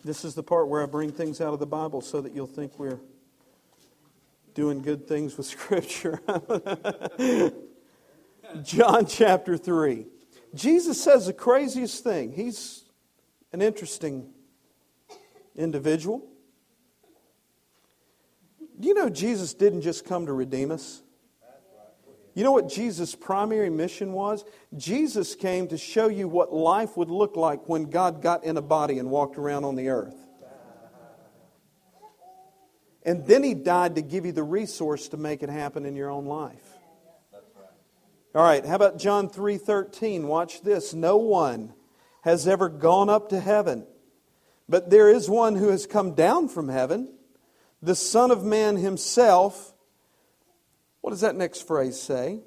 This 0.02 0.24
is 0.24 0.34
the 0.34 0.42
part 0.42 0.68
where 0.68 0.82
I 0.82 0.86
bring 0.86 1.12
things 1.12 1.40
out 1.40 1.52
of 1.52 1.60
the 1.60 1.66
Bible 1.66 2.00
so 2.00 2.20
that 2.20 2.34
you'll 2.34 2.46
think 2.46 2.78
we're 2.78 3.00
doing 4.54 4.80
good 4.80 5.06
things 5.06 5.36
with 5.36 5.46
Scripture. 5.58 6.20
John 8.62 9.06
chapter 9.06 9.56
3. 9.56 10.06
Jesus 10.54 11.02
says 11.02 11.26
the 11.26 11.32
craziest 11.32 12.02
thing. 12.02 12.32
He's 12.32 12.84
an 13.52 13.62
interesting 13.62 14.30
individual. 15.54 16.26
Do 18.78 18.88
you 18.88 18.94
know 18.94 19.10
Jesus 19.10 19.52
didn't 19.52 19.82
just 19.82 20.04
come 20.06 20.26
to 20.26 20.32
redeem 20.32 20.70
us? 20.70 21.02
You 22.34 22.44
know 22.44 22.52
what 22.52 22.68
Jesus' 22.68 23.14
primary 23.14 23.70
mission 23.70 24.12
was? 24.12 24.44
Jesus 24.76 25.34
came 25.34 25.68
to 25.68 25.76
show 25.76 26.08
you 26.08 26.28
what 26.28 26.52
life 26.52 26.96
would 26.96 27.10
look 27.10 27.36
like 27.36 27.68
when 27.68 27.90
God 27.90 28.22
got 28.22 28.44
in 28.44 28.56
a 28.56 28.62
body 28.62 28.98
and 28.98 29.10
walked 29.10 29.36
around 29.36 29.64
on 29.64 29.74
the 29.74 29.88
earth. 29.88 30.14
And 33.02 33.26
then 33.26 33.42
he 33.42 33.54
died 33.54 33.96
to 33.96 34.02
give 34.02 34.26
you 34.26 34.32
the 34.32 34.42
resource 34.42 35.08
to 35.08 35.16
make 35.16 35.42
it 35.42 35.48
happen 35.48 35.86
in 35.86 35.96
your 35.96 36.10
own 36.10 36.26
life. 36.26 36.76
All 38.34 38.44
right, 38.44 38.64
how 38.64 38.76
about 38.76 38.98
John 38.98 39.28
3:13? 39.28 40.28
Watch 40.28 40.62
this. 40.62 40.94
No 40.94 41.16
one 41.16 41.74
has 42.22 42.46
ever 42.46 42.68
gone 42.68 43.08
up 43.08 43.30
to 43.30 43.40
heaven, 43.40 43.86
but 44.68 44.90
there 44.90 45.08
is 45.08 45.28
one 45.28 45.56
who 45.56 45.68
has 45.68 45.86
come 45.86 46.14
down 46.14 46.48
from 46.48 46.68
heaven, 46.68 47.12
the 47.82 47.96
Son 47.96 48.30
of 48.30 48.44
man 48.44 48.76
himself 48.76 49.69
what 51.00 51.10
does 51.10 51.20
that 51.20 51.36
next 51.36 51.66
phrase 51.66 52.00
say? 52.00 52.40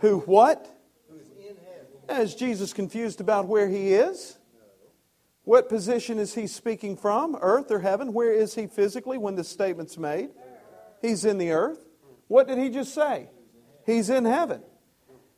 Who 0.00 0.18
what? 0.20 0.74
Is 2.08 2.34
Jesus 2.34 2.72
confused 2.72 3.20
about 3.20 3.46
where 3.46 3.68
he 3.68 3.92
is? 3.92 4.38
What 5.44 5.68
position 5.68 6.18
is 6.18 6.34
he 6.34 6.46
speaking 6.46 6.96
from? 6.96 7.36
Earth 7.40 7.70
or 7.70 7.80
heaven? 7.80 8.12
Where 8.12 8.32
is 8.32 8.54
he 8.54 8.66
physically 8.66 9.18
when 9.18 9.34
this 9.34 9.48
statement's 9.48 9.98
made? 9.98 10.30
He's 11.02 11.24
in 11.24 11.38
the 11.38 11.52
earth. 11.52 11.78
What 12.28 12.48
did 12.48 12.58
he 12.58 12.70
just 12.70 12.94
say? 12.94 13.30
He's 13.86 14.10
in 14.10 14.24
heaven. 14.24 14.62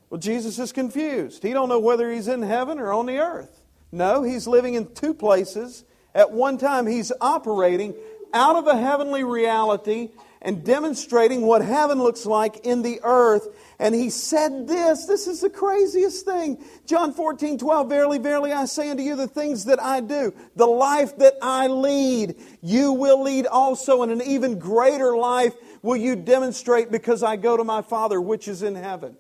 Well, 0.09 0.19
Jesus 0.19 0.59
is 0.59 0.73
confused. 0.73 1.43
He 1.43 1.53
don't 1.53 1.69
know 1.69 1.79
whether 1.79 2.11
he's 2.11 2.27
in 2.27 2.43
heaven 2.43 2.81
or 2.81 2.93
on 2.93 3.07
the 3.07 3.19
earth. 3.19 3.61
No, 3.93 4.23
he's 4.23 4.47
living 4.49 4.75
in 4.75 4.93
two 4.95 5.15
places 5.15 5.85
at 6.15 6.33
one 6.33 6.59
time. 6.59 6.87
He's 6.87 7.13
operating 7.21 7.95
out 8.33 8.57
of 8.57 8.67
a 8.67 8.77
heavenly 8.77 9.25
reality 9.25 10.11
and 10.43 10.65
demonstrating 10.65 11.43
what 11.43 11.63
heaven 11.63 11.99
looks 11.99 12.25
like 12.25 12.65
in 12.65 12.83
the 12.83 13.01
earth. 13.03 13.49
And 13.79 13.95
he 13.95 14.11
said 14.11 14.67
this 14.67 15.07
this 15.07 15.27
is 15.27 15.41
the 15.41 15.51
craziest 15.51 16.25
thing. 16.25 16.65
John 16.87 17.13
14, 17.13 17.59
12, 17.59 17.89
Verily, 17.89 18.19
verily, 18.19 18.53
I 18.53 18.65
say 18.65 18.91
unto 18.91 19.03
you, 19.03 19.17
the 19.17 19.29
things 19.29 19.67
that 19.67 19.83
I 19.83 20.01
do, 20.01 20.33
the 20.57 20.67
life 20.67 21.17
that 21.19 21.35
I 21.43 21.67
lead, 21.67 22.37
you 22.63 22.93
will 22.93 23.23
lead 23.23 23.47
also, 23.47 24.03
and 24.03 24.13
an 24.13 24.23
even 24.23 24.59
greater 24.59 25.17
life 25.17 25.55
will 25.83 25.97
you 25.97 26.17
demonstrate 26.17 26.91
because 26.91 27.23
I 27.23 27.37
go 27.37 27.57
to 27.57 27.65
my 27.65 27.83
Father 27.83 28.21
which 28.21 28.49
is 28.49 28.63
in 28.63 28.75
heaven. 28.75 29.17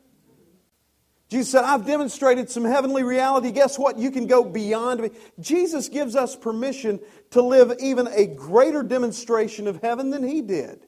Jesus 1.30 1.52
said, 1.52 1.62
I've 1.62 1.86
demonstrated 1.86 2.50
some 2.50 2.64
heavenly 2.64 3.04
reality. 3.04 3.52
Guess 3.52 3.78
what? 3.78 3.96
You 3.98 4.10
can 4.10 4.26
go 4.26 4.42
beyond 4.42 5.00
me. 5.00 5.10
Jesus 5.38 5.88
gives 5.88 6.16
us 6.16 6.34
permission 6.34 6.98
to 7.30 7.40
live 7.40 7.72
even 7.78 8.08
a 8.08 8.26
greater 8.26 8.82
demonstration 8.82 9.68
of 9.68 9.80
heaven 9.80 10.10
than 10.10 10.24
he 10.24 10.42
did. 10.42 10.80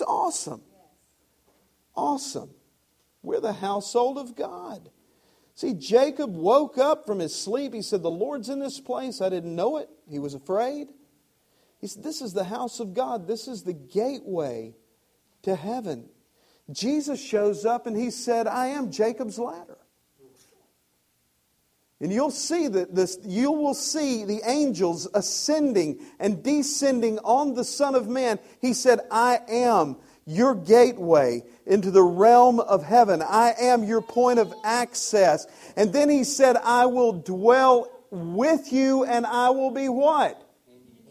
It's 0.00 0.08
awesome. 0.08 0.62
Awesome. 1.94 2.54
We're 3.22 3.40
the 3.40 3.52
household 3.52 4.16
of 4.16 4.34
God. 4.34 4.88
See, 5.54 5.74
Jacob 5.74 6.34
woke 6.34 6.78
up 6.78 7.04
from 7.04 7.18
his 7.18 7.34
sleep. 7.34 7.74
He 7.74 7.82
said, 7.82 8.02
The 8.02 8.10
Lord's 8.10 8.48
in 8.48 8.60
this 8.60 8.80
place. 8.80 9.20
I 9.20 9.28
didn't 9.28 9.54
know 9.54 9.76
it. 9.76 9.90
He 10.08 10.18
was 10.18 10.32
afraid. 10.32 10.88
He 11.82 11.86
said, 11.86 12.02
This 12.02 12.22
is 12.22 12.32
the 12.32 12.44
house 12.44 12.80
of 12.80 12.94
God. 12.94 13.26
This 13.26 13.46
is 13.46 13.62
the 13.62 13.74
gateway 13.74 14.74
to 15.42 15.54
heaven. 15.54 16.08
Jesus 16.72 17.22
shows 17.22 17.66
up 17.66 17.86
and 17.86 17.94
he 17.94 18.10
said, 18.10 18.46
I 18.46 18.68
am 18.68 18.90
Jacob's 18.90 19.38
ladder. 19.38 19.76
And 22.00 22.10
you'll 22.10 22.30
see 22.30 22.66
that 22.66 22.94
this, 22.94 23.18
you 23.24 23.52
will 23.52 23.74
see 23.74 24.24
the 24.24 24.40
angels 24.46 25.06
ascending 25.12 26.00
and 26.18 26.42
descending 26.42 27.18
on 27.18 27.52
the 27.52 27.64
Son 27.64 27.94
of 27.94 28.08
Man. 28.08 28.38
He 28.60 28.72
said, 28.72 29.00
I 29.10 29.40
am 29.48 29.96
your 30.24 30.54
gateway 30.54 31.42
into 31.66 31.90
the 31.90 32.02
realm 32.02 32.58
of 32.58 32.82
heaven. 32.82 33.20
I 33.20 33.52
am 33.60 33.84
your 33.84 34.00
point 34.00 34.38
of 34.38 34.54
access. 34.64 35.46
And 35.76 35.92
then 35.92 36.08
he 36.08 36.24
said, 36.24 36.56
I 36.56 36.86
will 36.86 37.12
dwell 37.12 37.90
with 38.10 38.72
you 38.72 39.04
and 39.04 39.26
I 39.26 39.50
will 39.50 39.70
be 39.70 39.90
what? 39.90 40.42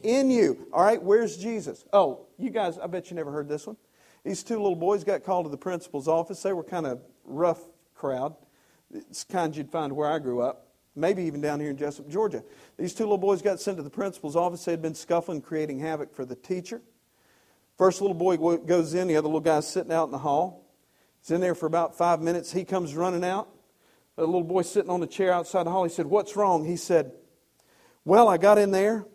In 0.01 0.31
you. 0.31 0.67
All 0.73 0.83
right, 0.83 1.01
where's 1.01 1.37
Jesus? 1.37 1.85
Oh, 1.93 2.25
you 2.39 2.49
guys, 2.49 2.79
I 2.79 2.87
bet 2.87 3.11
you 3.11 3.15
never 3.15 3.31
heard 3.31 3.47
this 3.47 3.67
one. 3.67 3.77
These 4.23 4.43
two 4.43 4.57
little 4.57 4.75
boys 4.75 5.03
got 5.03 5.23
called 5.23 5.45
to 5.45 5.49
the 5.49 5.57
principal's 5.57 6.07
office. 6.07 6.41
They 6.41 6.53
were 6.53 6.63
kind 6.63 6.87
of 6.87 6.99
rough 7.25 7.61
crowd. 7.93 8.35
It's 8.91 9.23
kind 9.23 9.55
you'd 9.55 9.69
find 9.69 9.93
where 9.95 10.09
I 10.09 10.17
grew 10.17 10.41
up 10.41 10.68
maybe 10.99 11.23
even 11.23 11.41
down 11.41 11.59
here 11.59 11.69
in 11.69 11.77
Jesup, 11.77 12.09
Georgia. 12.09 12.43
These 12.77 12.93
two 12.93 13.03
little 13.03 13.17
boys 13.17 13.41
got 13.41 13.59
sent 13.59 13.77
to 13.77 13.83
the 13.83 13.89
principal's 13.89 14.35
office. 14.35 14.65
They 14.65 14.71
had 14.71 14.81
been 14.81 14.95
scuffling, 14.95 15.41
creating 15.41 15.79
havoc 15.79 16.13
for 16.13 16.25
the 16.25 16.35
teacher. 16.35 16.81
First 17.77 18.01
little 18.01 18.15
boy 18.15 18.37
goes 18.57 18.93
in, 18.93 19.07
the 19.07 19.15
other 19.15 19.27
little 19.27 19.39
guy's 19.39 19.67
sitting 19.67 19.91
out 19.91 20.05
in 20.05 20.11
the 20.11 20.17
hall. 20.17 20.65
He's 21.21 21.31
in 21.31 21.41
there 21.41 21.55
for 21.55 21.65
about 21.65 21.97
five 21.97 22.21
minutes. 22.21 22.51
He 22.51 22.65
comes 22.65 22.93
running 22.93 23.23
out. 23.23 23.49
The 24.15 24.25
little 24.25 24.43
boy 24.43 24.63
sitting 24.63 24.89
on 24.89 24.99
the 24.99 25.07
chair 25.07 25.31
outside 25.31 25.63
the 25.63 25.71
hall. 25.71 25.85
He 25.85 25.89
said, 25.89 26.05
What's 26.05 26.35
wrong? 26.35 26.65
He 26.65 26.75
said, 26.75 27.13
Well, 28.03 28.27
I 28.27 28.37
got 28.37 28.57
in 28.57 28.71
there, 28.71 29.05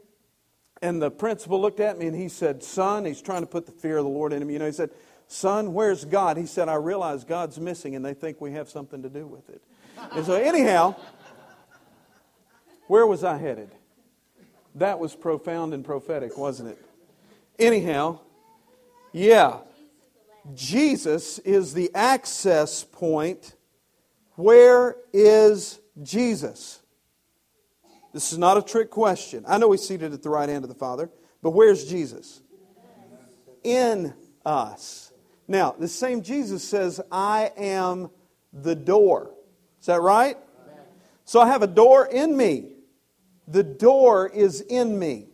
and 0.81 1.01
the 1.01 1.11
principal 1.11 1.61
looked 1.61 1.81
at 1.81 1.99
me 1.99 2.07
and 2.07 2.17
he 2.17 2.29
said, 2.29 2.63
Son, 2.63 3.05
he's 3.05 3.21
trying 3.21 3.43
to 3.43 3.47
put 3.47 3.67
the 3.67 3.73
fear 3.73 3.99
of 3.99 4.05
the 4.05 4.11
Lord 4.11 4.33
in 4.33 4.41
him. 4.41 4.51
You 4.51 4.59
know, 4.59 4.67
he 4.67 4.73
said, 4.73 4.91
Son, 5.29 5.73
where's 5.73 6.05
God? 6.05 6.37
He 6.37 6.47
said, 6.47 6.69
I 6.69 6.75
realize 6.75 7.25
God's 7.25 7.59
missing, 7.59 7.97
and 7.97 8.05
they 8.05 8.15
think 8.15 8.41
we 8.41 8.53
have 8.53 8.69
something 8.69 9.03
to 9.03 9.09
do 9.09 9.27
with 9.27 9.49
it. 9.49 9.63
And 10.13 10.25
so, 10.25 10.35
anyhow, 10.35 10.97
where 12.87 13.07
was 13.07 13.25
I 13.25 13.39
headed? 13.39 13.71
That 14.77 14.99
was 14.99 15.15
profound 15.15 15.73
and 15.73 15.85
prophetic, 15.85 16.37
wasn't 16.37 16.71
it? 16.71 16.85
Anyhow, 17.59 18.19
yeah, 19.13 19.59
Jesus 20.55 21.39
is 21.39 21.73
the 21.73 21.91
access 21.95 22.85
point. 22.85 23.55
Where 24.35 24.97
is 25.13 25.81
Jesus? 26.03 26.81
This 28.13 28.33
is 28.33 28.39
not 28.39 28.59
a 28.59 28.63
trick 28.63 28.91
question. 28.91 29.45
I 29.47 29.59
know 29.59 29.71
he's 29.73 29.87
seated 29.87 30.13
at 30.13 30.23
the 30.23 30.31
right 30.31 30.49
hand 30.49 30.65
of 30.65 30.69
the 30.69 30.75
Father, 30.75 31.11
but 31.43 31.51
where's 31.51 31.85
Jesus? 31.85 32.43
In 33.63 34.13
us. 34.45 35.13
Now, 35.47 35.75
the 35.79 35.89
same 35.89 36.23
Jesus 36.23 36.63
says, 36.65 37.01
I 37.11 37.53
am 37.57 38.11
the 38.53 38.75
door. 38.75 39.31
Is 39.81 39.87
that 39.87 40.01
right? 40.01 40.37
So 41.25 41.41
I 41.41 41.49
have 41.49 41.63
a 41.63 41.67
door 41.67 42.07
in 42.07 42.37
me. 42.37 42.74
The 43.47 43.65
door 43.65 44.29
is 44.29 44.61
in 44.61 44.99
me. 44.99 45.27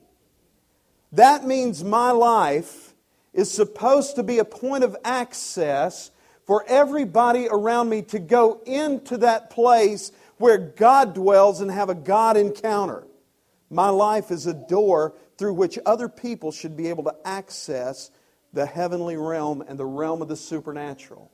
That 1.12 1.44
means 1.44 1.82
my 1.84 2.10
life 2.10 2.94
is 3.32 3.50
supposed 3.50 4.16
to 4.16 4.22
be 4.22 4.38
a 4.38 4.44
point 4.44 4.84
of 4.84 4.96
access 5.04 6.10
for 6.46 6.64
everybody 6.66 7.48
around 7.48 7.88
me 7.88 8.02
to 8.02 8.18
go 8.18 8.60
into 8.66 9.18
that 9.18 9.50
place 9.50 10.10
where 10.38 10.58
God 10.58 11.14
dwells 11.14 11.60
and 11.60 11.70
have 11.70 11.90
a 11.90 11.94
God 11.94 12.36
encounter. 12.36 13.06
My 13.70 13.88
life 13.88 14.30
is 14.30 14.46
a 14.46 14.54
door 14.54 15.14
through 15.38 15.54
which 15.54 15.78
other 15.86 16.08
people 16.08 16.50
should 16.50 16.76
be 16.76 16.88
able 16.88 17.04
to 17.04 17.14
access 17.24 18.10
the 18.52 18.66
heavenly 18.66 19.16
realm 19.16 19.62
and 19.66 19.78
the 19.78 19.86
realm 19.86 20.22
of 20.22 20.28
the 20.28 20.36
supernatural. 20.36 21.29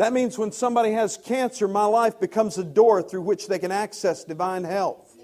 That 0.00 0.14
means 0.14 0.38
when 0.38 0.50
somebody 0.50 0.92
has 0.92 1.18
cancer, 1.18 1.68
my 1.68 1.84
life 1.84 2.18
becomes 2.18 2.56
a 2.56 2.64
door 2.64 3.02
through 3.02 3.20
which 3.20 3.48
they 3.48 3.58
can 3.58 3.70
access 3.70 4.24
divine 4.24 4.64
health. 4.64 5.14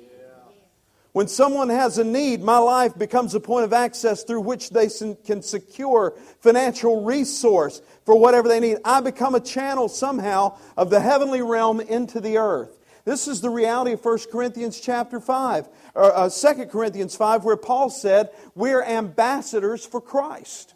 When 1.12 1.28
someone 1.28 1.70
has 1.70 1.96
a 1.96 2.04
need, 2.04 2.42
my 2.42 2.58
life 2.58 2.94
becomes 2.94 3.34
a 3.34 3.40
point 3.40 3.64
of 3.64 3.72
access 3.72 4.22
through 4.22 4.42
which 4.42 4.68
they 4.68 4.88
can 5.24 5.40
secure 5.40 6.14
financial 6.40 7.04
resource 7.04 7.80
for 8.04 8.20
whatever 8.20 8.48
they 8.48 8.60
need. 8.60 8.76
I 8.84 9.00
become 9.00 9.34
a 9.34 9.40
channel 9.40 9.88
somehow 9.88 10.58
of 10.76 10.90
the 10.90 11.00
heavenly 11.00 11.40
realm 11.40 11.80
into 11.80 12.20
the 12.20 12.36
earth. 12.36 12.76
This 13.06 13.28
is 13.28 13.40
the 13.40 13.48
reality 13.48 13.92
of 13.92 14.04
1 14.04 14.18
Corinthians 14.30 14.78
chapter 14.78 15.20
5, 15.20 15.68
or 15.94 16.14
uh, 16.14 16.28
2 16.28 16.66
Corinthians 16.66 17.16
5, 17.16 17.44
where 17.44 17.56
Paul 17.56 17.88
said, 17.88 18.28
We're 18.54 18.82
ambassadors 18.82 19.86
for 19.86 20.02
Christ. 20.02 20.74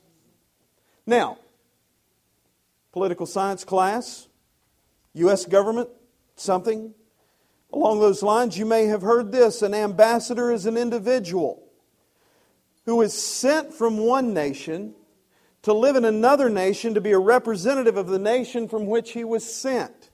Now, 1.04 1.36
political 2.92 3.26
science 3.26 3.64
class, 3.64 4.29
U.S. 5.14 5.44
government, 5.46 5.88
something. 6.37 6.94
Along 7.72 8.00
those 8.00 8.22
lines, 8.22 8.59
you 8.59 8.66
may 8.66 8.87
have 8.87 9.03
heard 9.03 9.31
this 9.31 9.62
an 9.62 9.74
ambassador 9.74 10.50
is 10.50 10.66
an 10.66 10.76
individual 10.76 11.62
who 12.87 13.00
is 13.03 13.14
sent 13.14 13.72
from 13.72 13.98
one 13.98 14.35
nation 14.35 14.94
to 15.62 15.72
live 15.72 15.94
in 15.94 16.05
another 16.05 16.48
nation 16.48 16.94
to 16.94 17.00
be 17.00 17.12
a 17.12 17.18
representative 17.18 17.96
of 17.96 18.09
the 18.09 18.18
nation 18.18 18.66
from 18.68 18.87
which 18.87 19.12
he 19.12 19.24
was 19.24 19.44
sent. 19.44 20.11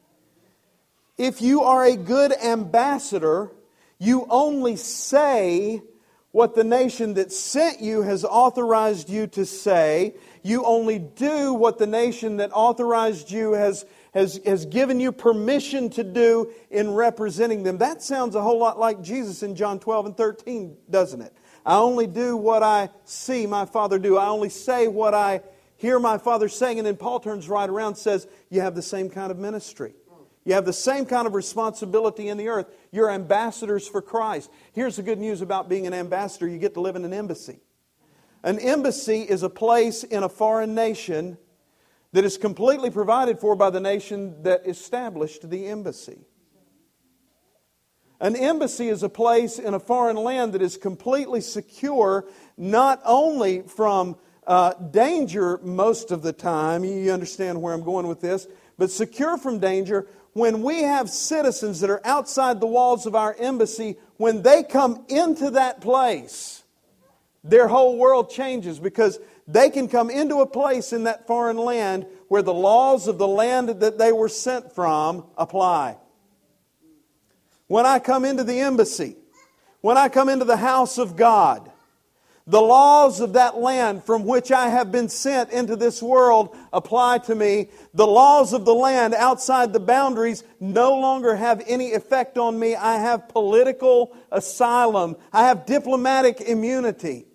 If 1.17 1.41
you 1.41 1.63
are 1.63 1.85
a 1.85 1.97
good 1.97 2.33
ambassador, 2.33 3.53
you 3.99 4.27
only 4.29 4.77
say 4.77 5.83
what 6.37 6.55
the 6.55 6.63
nation 6.63 7.15
that 7.15 7.33
sent 7.33 7.81
you 7.81 8.03
has 8.03 8.23
authorized 8.23 9.09
you 9.09 9.27
to 9.27 9.47
say. 9.47 10.15
You 10.43 10.67
only 10.67 10.99
do 10.99 11.55
what 11.55 11.79
the 11.79 11.87
nation 11.87 12.37
that 12.37 12.51
authorized 12.53 13.31
you 13.31 13.55
has, 13.55 13.87
has, 14.13 14.39
has 14.45 14.67
given 14.67 15.01
you 15.01 15.13
permission 15.13 15.89
to 15.89 16.05
do 16.05 16.53
in 16.71 16.93
representing 16.93 17.63
them. 17.63 17.79
That 17.79 18.03
sounds 18.03 18.35
a 18.35 18.43
whole 18.43 18.59
lot 18.59 18.79
like 18.79 19.01
Jesus 19.01 19.43
in 19.43 19.57
John 19.57 19.81
12 19.81 20.07
and 20.07 20.15
13, 20.15 20.77
doesn't 20.91 21.23
it? 21.23 21.33
I 21.65 21.77
only 21.77 22.07
do 22.07 22.37
what 22.37 22.63
I 22.63 22.91
see 23.07 23.47
my 23.47 23.65
Father 23.65 23.99
do. 23.99 24.19
I 24.19 24.29
only 24.29 24.51
say 24.51 24.89
what 24.89 25.15
I 25.15 25.41
hear 25.79 25.99
my 25.99 26.19
Father 26.19 26.51
saying. 26.51 26.79
And 26.79 26.87
then 26.87 26.99
Paul 26.99 27.19
turns 27.19 27.49
right 27.49 27.71
around 27.71 27.93
and 27.93 27.99
says, 27.99 28.29
You 28.51 28.61
have 28.61 28.75
the 28.75 28.83
same 28.83 29.09
kind 29.09 29.31
of 29.31 29.39
ministry. 29.39 29.95
You 30.47 30.55
have 30.55 30.65
the 30.65 30.73
same 30.73 31.07
kind 31.07 31.27
of 31.27 31.35
responsibility 31.35 32.29
in 32.29 32.39
the 32.39 32.47
earth. 32.47 32.69
You're 32.93 33.11
ambassadors 33.11 33.89
for 33.89 34.01
Christ. 34.01 34.49
Here's 34.73 34.95
the 34.95 35.03
good 35.03 35.19
news 35.19 35.43
about 35.43 35.69
being 35.69 35.89
an 35.89 35.93
ambassador 35.93 36.47
you 36.47 36.59
get 36.59 36.75
to 36.75 36.81
live 36.81 36.95
in 36.95 37.05
an 37.05 37.13
embassy. 37.13 37.59
An 38.45 38.61
embassy 38.61 39.23
is 39.23 39.43
a 39.43 39.51
place 39.51 40.05
in 40.05 40.23
a 40.23 40.29
foreign 40.29 40.73
nation 40.73 41.37
that 42.13 42.25
is 42.25 42.39
completely 42.39 42.91
provided 42.91 43.41
for 43.41 43.57
by 43.57 43.71
the 43.71 43.81
nation 43.81 44.41
that 44.45 44.69
established 44.69 45.51
the 45.51 45.67
embassy. 45.67 46.21
An 48.21 48.37
embassy 48.37 48.89
is 48.89 49.03
a 49.03 49.09
place 49.09 49.59
in 49.59 49.75
a 49.75 49.81
foreign 49.81 50.17
land 50.17 50.53
that 50.53 50.63
is 50.63 50.77
completely 50.77 51.41
secure, 51.41 52.25
not 52.57 53.03
only 53.05 53.63
from 53.63 54.17
uh, 54.47 54.75
danger 54.75 55.59
most 55.65 56.13
of 56.13 56.23
the 56.23 56.33
time, 56.33 56.85
you 56.85 57.11
understand 57.11 57.61
where 57.61 57.75
I'm 57.75 57.83
going 57.83 58.07
with 58.07 58.21
this, 58.21 58.47
but 58.79 58.91
secure 58.91 59.37
from 59.37 59.59
danger 59.59 60.07
when 60.37 60.63
we 60.63 60.83
have 60.83 61.09
citizens 61.09 61.81
that 61.81 61.89
are 61.89 62.03
outside 62.05 62.61
the 62.61 62.67
walls 62.67 63.07
of 63.07 63.15
our 63.15 63.35
embassy, 63.39 63.97
when 64.19 64.43
they 64.43 64.63
come 64.63 65.03
into 65.09 65.53
that 65.53 65.81
place, 65.81 66.63
their 67.43 67.69
whole 67.69 67.97
world 67.97 68.29
changes 68.29 68.79
because 68.79 69.19
they 69.49 69.71
can 69.71 69.89
come 69.89 70.11
into 70.11 70.43
a 70.43 70.47
place 70.47 70.93
in 70.93 71.05
that 71.05 71.27
foreign 71.27 71.57
land 71.57 72.05
where 72.29 72.43
the 72.43 72.53
laws 72.53 73.09
of 73.09 73.17
the 73.17 73.27
land 73.27 73.71
that 73.81 73.97
they 73.97 74.13
were 74.13 74.29
sent 74.29 74.75
from 74.75 75.25
apply. 75.39 75.97
When 77.67 77.87
I 77.87 77.99
come 77.99 78.27
into 78.27 78.45
the 78.45 78.61
embassy, 78.61 79.17
when 79.81 79.97
I 79.97 80.11
come 80.11 80.29
into 80.29 80.45
the 80.45 80.59
house 80.59 80.99
of 80.99 81.17
God, 81.17 81.73
the 82.49 82.61
laws 82.61 83.21
of 83.21 83.33
that 83.33 83.57
land 83.57 84.05
from 84.05 84.25
which 84.25 84.53
I 84.53 84.69
have 84.69 84.93
been 84.93 85.09
sent 85.09 85.51
into 85.51 85.75
this 85.75 86.01
world 86.01 86.57
apply 86.73 87.19
to 87.19 87.35
me. 87.35 87.71
The 87.93 88.07
laws 88.07 88.53
of 88.53 88.65
the 88.65 88.75
land 88.75 89.15
outside 89.15 89.73
the 89.73 89.81
boundaries 89.81 90.45
no 90.61 90.95
longer 90.95 91.35
have 91.35 91.63
any 91.67 91.93
effect 91.93 92.39
on 92.39 92.57
me. 92.57 92.77
I 92.77 92.99
have 92.99 93.29
political 93.29 94.17
asylum. 94.31 95.17
I 95.33 95.49
have 95.49 95.67
diplomatic 95.67 96.41
immunity. 96.41 97.27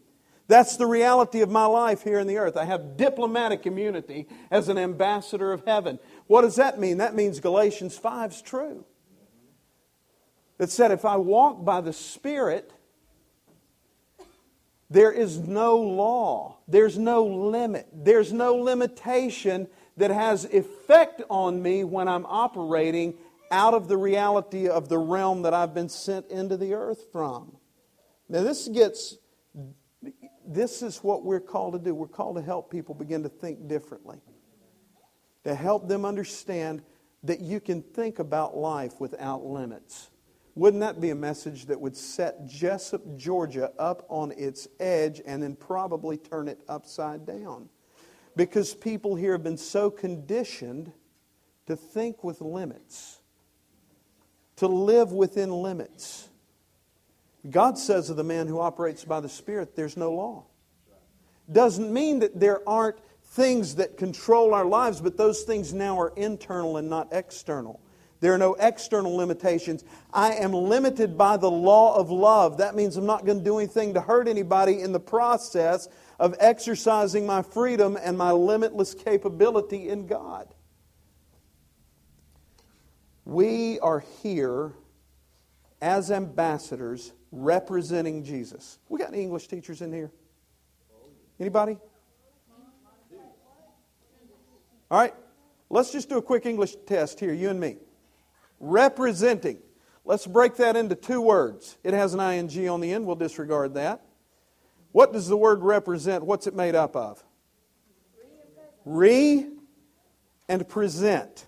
That's 0.47 0.77
the 0.77 0.85
reality 0.85 1.41
of 1.41 1.49
my 1.49 1.65
life 1.65 2.03
here 2.03 2.19
in 2.19 2.27
the 2.27 2.37
earth. 2.37 2.55
I 2.55 2.65
have 2.65 2.95
diplomatic 2.95 3.65
immunity 3.65 4.27
as 4.49 4.69
an 4.69 4.77
ambassador 4.77 5.51
of 5.51 5.65
heaven. 5.65 5.99
What 6.27 6.43
does 6.43 6.55
that 6.55 6.79
mean? 6.79 6.97
That 6.97 7.15
means 7.15 7.41
Galatians 7.41 7.97
5 7.97 8.31
is 8.31 8.41
true. 8.41 8.85
That 10.57 10.69
said, 10.69 10.91
if 10.91 11.03
I 11.03 11.17
walk 11.17 11.65
by 11.65 11.81
the 11.81 11.93
Spirit, 11.93 12.71
there 14.91 15.11
is 15.11 15.39
no 15.39 15.77
law, 15.77 16.57
there's 16.67 16.97
no 16.97 17.23
limit, 17.23 17.87
there's 17.93 18.33
no 18.33 18.55
limitation 18.55 19.67
that 19.95 20.11
has 20.11 20.43
effect 20.45 21.21
on 21.29 21.61
me 21.61 21.85
when 21.85 22.09
I'm 22.09 22.25
operating 22.25 23.13
out 23.51 23.73
of 23.73 23.87
the 23.87 23.97
reality 23.97 24.67
of 24.67 24.89
the 24.89 24.97
realm 24.97 25.43
that 25.43 25.53
I've 25.53 25.73
been 25.73 25.87
sent 25.87 26.27
into 26.27 26.57
the 26.57 26.73
earth 26.73 27.05
from. 27.11 27.55
Now, 28.27 28.43
this 28.43 28.67
gets 28.67 29.17
this 30.45 30.81
is 30.81 30.97
what 30.97 31.23
we're 31.23 31.39
called 31.39 31.73
to 31.73 31.79
do. 31.79 31.95
We're 31.95 32.07
called 32.07 32.35
to 32.35 32.41
help 32.41 32.69
people 32.69 32.93
begin 32.93 33.23
to 33.23 33.29
think 33.29 33.69
differently, 33.69 34.17
to 35.45 35.55
help 35.55 35.87
them 35.87 36.03
understand 36.03 36.81
that 37.23 37.39
you 37.39 37.61
can 37.61 37.81
think 37.81 38.19
about 38.19 38.57
life 38.57 38.99
without 38.99 39.45
limits. 39.45 40.09
Wouldn't 40.55 40.81
that 40.81 40.99
be 40.99 41.11
a 41.11 41.15
message 41.15 41.67
that 41.67 41.79
would 41.79 41.95
set 41.95 42.45
Jesup, 42.45 43.17
Georgia 43.17 43.71
up 43.79 44.05
on 44.09 44.31
its 44.33 44.67
edge 44.79 45.21
and 45.25 45.41
then 45.41 45.55
probably 45.55 46.17
turn 46.17 46.47
it 46.47 46.61
upside 46.67 47.25
down? 47.25 47.69
Because 48.35 48.73
people 48.73 49.15
here 49.15 49.33
have 49.33 49.43
been 49.43 49.57
so 49.57 49.89
conditioned 49.89 50.91
to 51.67 51.75
think 51.75 52.23
with 52.23 52.41
limits, 52.41 53.21
to 54.57 54.67
live 54.67 55.13
within 55.13 55.51
limits. 55.51 56.29
God 57.49 57.77
says 57.77 58.09
of 58.09 58.17
the 58.17 58.23
man 58.23 58.47
who 58.47 58.59
operates 58.59 59.05
by 59.05 59.19
the 59.19 59.29
Spirit, 59.29 59.75
there's 59.75 59.97
no 59.97 60.11
law. 60.11 60.45
Doesn't 61.51 61.91
mean 61.91 62.19
that 62.19 62.39
there 62.39 62.67
aren't 62.67 62.99
things 63.23 63.75
that 63.75 63.97
control 63.97 64.53
our 64.53 64.65
lives, 64.65 64.99
but 64.99 65.17
those 65.17 65.43
things 65.43 65.73
now 65.73 65.99
are 65.99 66.13
internal 66.15 66.77
and 66.77 66.89
not 66.89 67.07
external. 67.11 67.81
There 68.21 68.33
are 68.33 68.37
no 68.37 68.53
external 68.53 69.15
limitations. 69.15 69.83
I 70.13 70.33
am 70.33 70.53
limited 70.53 71.17
by 71.17 71.37
the 71.37 71.49
law 71.49 71.97
of 71.97 72.11
love. 72.11 72.57
That 72.57 72.75
means 72.75 72.95
I'm 72.95 73.07
not 73.07 73.25
going 73.25 73.39
to 73.39 73.43
do 73.43 73.57
anything 73.57 73.95
to 73.95 74.01
hurt 74.01 74.27
anybody 74.27 74.81
in 74.81 74.91
the 74.91 74.99
process 74.99 75.89
of 76.19 76.35
exercising 76.39 77.25
my 77.25 77.41
freedom 77.41 77.97
and 77.99 78.15
my 78.15 78.31
limitless 78.31 78.93
capability 78.93 79.89
in 79.89 80.05
God. 80.05 80.53
We 83.25 83.79
are 83.79 84.03
here 84.21 84.73
as 85.81 86.11
ambassadors 86.11 87.13
representing 87.31 88.23
Jesus. 88.23 88.77
We 88.87 88.99
got 88.99 89.09
any 89.09 89.23
English 89.23 89.47
teachers 89.47 89.81
in 89.81 89.91
here? 89.91 90.11
Anybody? 91.39 91.79
All 94.91 94.99
right, 94.99 95.15
let's 95.71 95.91
just 95.91 96.07
do 96.07 96.17
a 96.17 96.21
quick 96.21 96.45
English 96.45 96.75
test 96.85 97.19
here, 97.19 97.33
you 97.33 97.49
and 97.49 97.59
me. 97.59 97.77
Representing. 98.61 99.57
Let's 100.05 100.25
break 100.25 100.55
that 100.57 100.75
into 100.75 100.95
two 100.95 101.19
words. 101.19 101.77
It 101.83 101.93
has 101.93 102.13
an 102.13 102.19
ing 102.19 102.69
on 102.69 102.79
the 102.79 102.93
end. 102.93 103.05
We'll 103.05 103.15
disregard 103.15 103.73
that. 103.73 104.01
What 104.91 105.13
does 105.13 105.27
the 105.27 105.37
word 105.37 105.61
represent? 105.61 106.23
What's 106.23 106.47
it 106.47 106.55
made 106.55 106.75
up 106.75 106.95
of? 106.95 107.23
Re 108.85 109.47
and 110.47 110.67
present. 110.67 111.45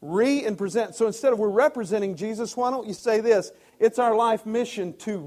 Re 0.00 0.44
and 0.44 0.58
present. 0.58 0.94
So 0.94 1.06
instead 1.06 1.32
of 1.32 1.38
we're 1.38 1.48
representing 1.48 2.16
Jesus, 2.16 2.56
why 2.56 2.70
don't 2.70 2.86
you 2.86 2.94
say 2.94 3.20
this? 3.20 3.52
It's 3.78 3.98
our 3.98 4.14
life 4.14 4.46
mission 4.46 4.96
to 4.98 5.18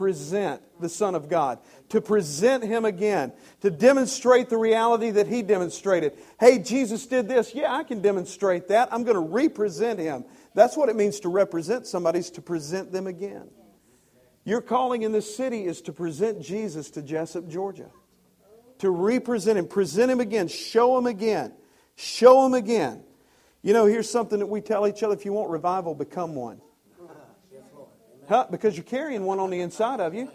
represent 0.00 0.62
the 0.80 0.88
Son 0.88 1.14
of 1.14 1.28
God, 1.28 1.58
to 1.90 2.00
present 2.00 2.64
Him 2.64 2.86
again, 2.86 3.32
to 3.60 3.70
demonstrate 3.70 4.48
the 4.48 4.56
reality 4.56 5.10
that 5.10 5.26
He 5.26 5.42
demonstrated. 5.42 6.14
Hey, 6.38 6.58
Jesus 6.58 7.06
did 7.06 7.28
this. 7.28 7.54
Yeah, 7.54 7.74
I 7.74 7.84
can 7.84 8.00
demonstrate 8.00 8.68
that. 8.68 8.88
I'm 8.92 9.04
going 9.04 9.14
to 9.16 9.20
represent 9.20 9.98
Him. 9.98 10.24
That's 10.54 10.76
what 10.76 10.88
it 10.88 10.96
means 10.96 11.20
to 11.20 11.28
represent 11.28 11.86
somebody, 11.86 12.20
is 12.20 12.30
to 12.30 12.42
present 12.42 12.92
them 12.92 13.06
again. 13.06 13.48
Your 14.44 14.62
calling 14.62 15.02
in 15.02 15.12
this 15.12 15.36
city 15.36 15.66
is 15.66 15.82
to 15.82 15.92
present 15.92 16.40
Jesus 16.40 16.90
to 16.92 17.02
Jesup, 17.02 17.48
Georgia. 17.50 17.90
To 18.78 18.90
represent 18.90 19.58
Him, 19.58 19.68
present 19.68 20.10
Him 20.10 20.20
again, 20.20 20.48
show 20.48 20.96
Him 20.96 21.06
again, 21.06 21.52
show 21.96 22.46
Him 22.46 22.54
again. 22.54 23.04
You 23.62 23.74
know, 23.74 23.84
here's 23.84 24.08
something 24.08 24.38
that 24.38 24.46
we 24.46 24.62
tell 24.62 24.88
each 24.88 25.02
other 25.02 25.14
if 25.14 25.26
you 25.26 25.34
want 25.34 25.50
revival, 25.50 25.94
become 25.94 26.34
one. 26.34 26.62
Huh? 28.30 28.46
Because 28.48 28.76
you're 28.76 28.84
carrying 28.84 29.24
one 29.24 29.40
on 29.40 29.50
the 29.50 29.58
inside 29.58 29.98
of 29.98 30.14
you. 30.14 30.30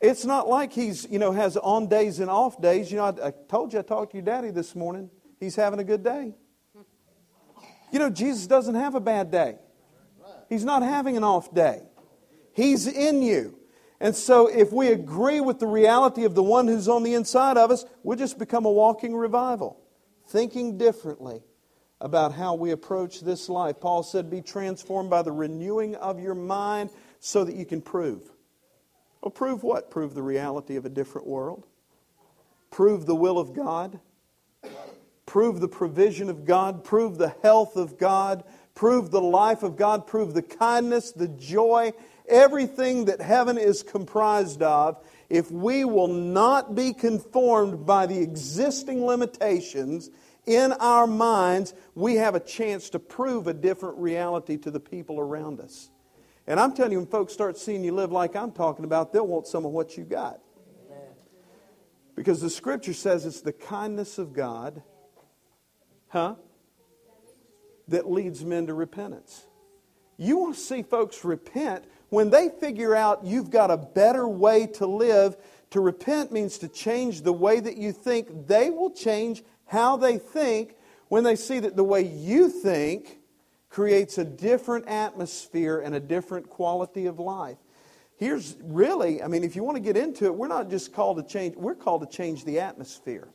It's 0.00 0.24
not 0.24 0.48
like 0.48 0.72
he's, 0.72 1.08
you 1.10 1.18
know, 1.18 1.32
has 1.32 1.56
on 1.56 1.88
days 1.88 2.20
and 2.20 2.30
off 2.30 2.62
days. 2.62 2.92
You 2.92 2.98
know, 2.98 3.06
I, 3.06 3.26
I 3.26 3.32
told 3.48 3.72
you 3.72 3.80
I 3.80 3.82
talked 3.82 4.12
to 4.12 4.18
your 4.18 4.24
daddy 4.24 4.52
this 4.52 4.76
morning. 4.76 5.10
He's 5.40 5.56
having 5.56 5.80
a 5.80 5.84
good 5.84 6.04
day. 6.04 6.36
You 7.90 7.98
know, 7.98 8.08
Jesus 8.08 8.46
doesn't 8.46 8.76
have 8.76 8.94
a 8.94 9.00
bad 9.00 9.32
day. 9.32 9.56
He's 10.48 10.64
not 10.64 10.84
having 10.84 11.16
an 11.16 11.24
off 11.24 11.52
day. 11.52 11.82
He's 12.52 12.86
in 12.86 13.22
you. 13.22 13.58
And 13.98 14.14
so, 14.14 14.46
if 14.46 14.72
we 14.72 14.92
agree 14.92 15.40
with 15.40 15.58
the 15.58 15.66
reality 15.66 16.24
of 16.24 16.36
the 16.36 16.44
one 16.44 16.68
who's 16.68 16.86
on 16.86 17.02
the 17.02 17.14
inside 17.14 17.56
of 17.56 17.72
us, 17.72 17.84
we'll 18.04 18.18
just 18.18 18.38
become 18.38 18.66
a 18.66 18.70
walking 18.70 19.16
revival, 19.16 19.80
thinking 20.28 20.78
differently 20.78 21.42
about 22.00 22.32
how 22.34 22.54
we 22.54 22.70
approach 22.70 23.20
this 23.20 23.48
life. 23.48 23.80
Paul 23.80 24.02
said, 24.02 24.30
Be 24.30 24.40
transformed 24.40 25.10
by 25.10 25.22
the 25.22 25.32
renewing 25.32 25.96
of 25.96 26.20
your 26.20 26.34
mind 26.34 26.90
so 27.20 27.44
that 27.44 27.56
you 27.56 27.64
can 27.64 27.82
prove. 27.82 28.22
Well, 29.20 29.30
prove 29.30 29.62
what? 29.62 29.90
Prove 29.90 30.14
the 30.14 30.22
reality 30.22 30.76
of 30.76 30.84
a 30.84 30.88
different 30.88 31.26
world. 31.26 31.66
Prove 32.70 33.06
the 33.06 33.16
will 33.16 33.38
of 33.38 33.54
God. 33.54 33.98
Prove 35.26 35.60
the 35.60 35.68
provision 35.68 36.30
of 36.30 36.44
God. 36.44 36.84
Prove 36.84 37.18
the 37.18 37.34
health 37.42 37.76
of 37.76 37.98
God. 37.98 38.44
Prove 38.74 39.10
the 39.10 39.20
life 39.20 39.62
of 39.62 39.76
God. 39.76 40.06
Prove 40.06 40.34
the 40.34 40.42
kindness, 40.42 41.10
the 41.12 41.28
joy, 41.28 41.92
everything 42.28 43.06
that 43.06 43.20
heaven 43.20 43.58
is 43.58 43.82
comprised 43.82 44.62
of. 44.62 45.02
If 45.28 45.50
we 45.50 45.84
will 45.84 46.08
not 46.08 46.74
be 46.74 46.94
conformed 46.94 47.84
by 47.84 48.06
the 48.06 48.20
existing 48.20 49.04
limitations 49.04 50.10
in 50.48 50.72
our 50.72 51.06
minds, 51.06 51.74
we 51.94 52.16
have 52.16 52.34
a 52.34 52.40
chance 52.40 52.90
to 52.90 52.98
prove 52.98 53.46
a 53.46 53.54
different 53.54 53.98
reality 53.98 54.56
to 54.56 54.70
the 54.70 54.80
people 54.80 55.20
around 55.20 55.60
us. 55.60 55.90
And 56.46 56.58
I'm 56.58 56.72
telling 56.72 56.92
you, 56.92 56.98
when 56.98 57.06
folks 57.06 57.34
start 57.34 57.58
seeing 57.58 57.84
you 57.84 57.92
live 57.92 58.10
like 58.10 58.34
I'm 58.34 58.52
talking 58.52 58.86
about, 58.86 59.12
they'll 59.12 59.26
want 59.26 59.46
some 59.46 59.66
of 59.66 59.72
what 59.72 59.98
you 59.98 60.04
got. 60.04 60.40
Because 62.16 62.40
the 62.40 62.50
scripture 62.50 62.94
says 62.94 63.26
it's 63.26 63.42
the 63.42 63.52
kindness 63.52 64.18
of 64.18 64.32
God, 64.32 64.82
huh, 66.08 66.36
that 67.86 68.10
leads 68.10 68.44
men 68.44 68.66
to 68.66 68.74
repentance. 68.74 69.46
You 70.16 70.38
want 70.38 70.54
to 70.54 70.60
see 70.60 70.82
folks 70.82 71.24
repent 71.24 71.84
when 72.08 72.30
they 72.30 72.48
figure 72.48 72.96
out 72.96 73.24
you've 73.24 73.50
got 73.50 73.70
a 73.70 73.76
better 73.76 74.26
way 74.26 74.66
to 74.66 74.86
live. 74.86 75.36
To 75.70 75.80
repent 75.80 76.32
means 76.32 76.58
to 76.58 76.68
change 76.68 77.22
the 77.22 77.32
way 77.32 77.60
that 77.60 77.76
you 77.76 77.92
think. 77.92 78.48
They 78.48 78.70
will 78.70 78.90
change 78.90 79.44
how 79.68 79.96
they 79.96 80.18
think 80.18 80.74
when 81.08 81.24
they 81.24 81.36
see 81.36 81.60
that 81.60 81.76
the 81.76 81.84
way 81.84 82.02
you 82.02 82.48
think 82.48 83.18
creates 83.70 84.18
a 84.18 84.24
different 84.24 84.88
atmosphere 84.88 85.78
and 85.80 85.94
a 85.94 86.00
different 86.00 86.48
quality 86.48 87.06
of 87.06 87.18
life. 87.18 87.58
Here's 88.16 88.56
really, 88.62 89.22
I 89.22 89.28
mean, 89.28 89.44
if 89.44 89.54
you 89.54 89.62
want 89.62 89.76
to 89.76 89.82
get 89.82 89.96
into 89.96 90.24
it, 90.24 90.34
we're 90.34 90.48
not 90.48 90.70
just 90.70 90.92
called 90.92 91.18
to 91.18 91.22
change, 91.22 91.54
we're 91.54 91.76
called 91.76 92.00
to 92.00 92.16
change 92.16 92.44
the 92.44 92.60
atmosphere. 92.60 93.28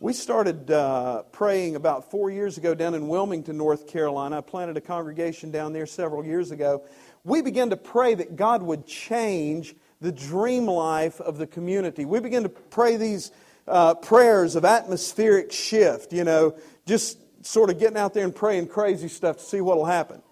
We 0.00 0.12
started 0.12 0.70
uh, 0.70 1.22
praying 1.24 1.76
about 1.76 2.10
four 2.10 2.30
years 2.30 2.58
ago 2.58 2.74
down 2.74 2.94
in 2.94 3.08
Wilmington, 3.08 3.56
North 3.56 3.86
Carolina. 3.86 4.38
I 4.38 4.40
planted 4.42 4.76
a 4.76 4.80
congregation 4.80 5.50
down 5.50 5.72
there 5.72 5.86
several 5.86 6.24
years 6.24 6.50
ago. 6.50 6.84
We 7.22 7.42
began 7.42 7.70
to 7.70 7.76
pray 7.76 8.14
that 8.14 8.36
God 8.36 8.62
would 8.62 8.86
change 8.86 9.74
the 10.00 10.12
dream 10.12 10.66
life 10.66 11.20
of 11.20 11.38
the 11.38 11.46
community. 11.46 12.04
We 12.04 12.20
begin 12.20 12.42
to 12.42 12.48
pray 12.48 12.96
these 12.96 13.30
uh, 13.66 13.94
prayers 13.94 14.56
of 14.56 14.64
atmospheric 14.64 15.52
shift, 15.52 16.12
you 16.12 16.24
know, 16.24 16.56
just 16.86 17.18
sort 17.44 17.70
of 17.70 17.78
getting 17.78 17.96
out 17.96 18.14
there 18.14 18.24
and 18.24 18.34
praying 18.34 18.68
crazy 18.68 19.08
stuff 19.08 19.38
to 19.38 19.42
see 19.42 19.60
what 19.60 19.76
will 19.76 19.84
happen. 19.84 20.22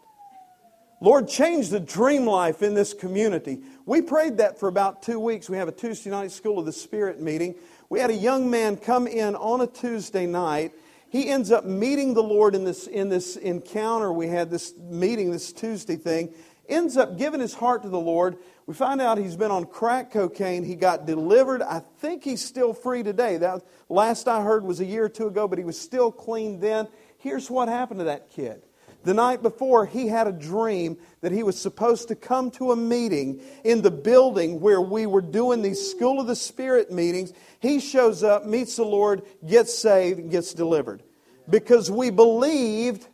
Lord, 1.00 1.28
change 1.28 1.70
the 1.70 1.80
dream 1.80 2.26
life 2.26 2.62
in 2.62 2.74
this 2.74 2.94
community. 2.94 3.60
We 3.86 4.02
prayed 4.02 4.36
that 4.36 4.60
for 4.60 4.68
about 4.68 5.02
two 5.02 5.18
weeks. 5.18 5.50
We 5.50 5.56
have 5.56 5.66
a 5.66 5.72
Tuesday 5.72 6.10
night 6.10 6.30
School 6.30 6.60
of 6.60 6.66
the 6.66 6.72
Spirit 6.72 7.20
meeting. 7.20 7.56
We 7.88 7.98
had 7.98 8.10
a 8.10 8.14
young 8.14 8.48
man 8.48 8.76
come 8.76 9.08
in 9.08 9.34
on 9.34 9.60
a 9.60 9.66
Tuesday 9.66 10.26
night. 10.26 10.72
He 11.10 11.28
ends 11.28 11.50
up 11.50 11.64
meeting 11.64 12.14
the 12.14 12.22
Lord 12.22 12.54
in 12.54 12.64
this, 12.64 12.86
in 12.86 13.08
this 13.08 13.36
encounter. 13.36 14.12
We 14.12 14.28
had 14.28 14.48
this 14.48 14.74
meeting, 14.78 15.32
this 15.32 15.52
Tuesday 15.52 15.96
thing. 15.96 16.32
Ends 16.68 16.96
up 16.96 17.18
giving 17.18 17.40
his 17.40 17.54
heart 17.54 17.82
to 17.82 17.88
the 17.88 17.98
Lord. 17.98 18.36
We 18.66 18.74
find 18.74 19.00
out 19.00 19.18
he's 19.18 19.36
been 19.36 19.50
on 19.50 19.64
crack 19.66 20.12
cocaine. 20.12 20.64
He 20.64 20.76
got 20.76 21.06
delivered. 21.06 21.62
I 21.62 21.82
think 21.98 22.22
he's 22.22 22.44
still 22.44 22.72
free 22.72 23.02
today. 23.02 23.36
That 23.36 23.62
last 23.88 24.28
I 24.28 24.42
heard 24.42 24.64
was 24.64 24.80
a 24.80 24.84
year 24.84 25.04
or 25.04 25.08
two 25.08 25.26
ago, 25.26 25.48
but 25.48 25.58
he 25.58 25.64
was 25.64 25.78
still 25.78 26.12
clean 26.12 26.60
then. 26.60 26.88
Here's 27.18 27.50
what 27.50 27.68
happened 27.68 28.00
to 28.00 28.04
that 28.04 28.30
kid. 28.30 28.62
The 29.04 29.14
night 29.14 29.42
before, 29.42 29.84
he 29.84 30.06
had 30.06 30.28
a 30.28 30.32
dream 30.32 30.96
that 31.22 31.32
he 31.32 31.42
was 31.42 31.60
supposed 31.60 32.08
to 32.08 32.14
come 32.14 32.52
to 32.52 32.70
a 32.70 32.76
meeting 32.76 33.40
in 33.64 33.82
the 33.82 33.90
building 33.90 34.60
where 34.60 34.80
we 34.80 35.06
were 35.06 35.20
doing 35.20 35.60
these 35.60 35.90
School 35.90 36.20
of 36.20 36.28
the 36.28 36.36
Spirit 36.36 36.92
meetings. 36.92 37.32
He 37.58 37.80
shows 37.80 38.22
up, 38.22 38.46
meets 38.46 38.76
the 38.76 38.84
Lord, 38.84 39.22
gets 39.44 39.76
saved, 39.76 40.20
and 40.20 40.30
gets 40.30 40.54
delivered. 40.54 41.02
Because 41.50 41.90
we 41.90 42.10
believed 42.10 43.08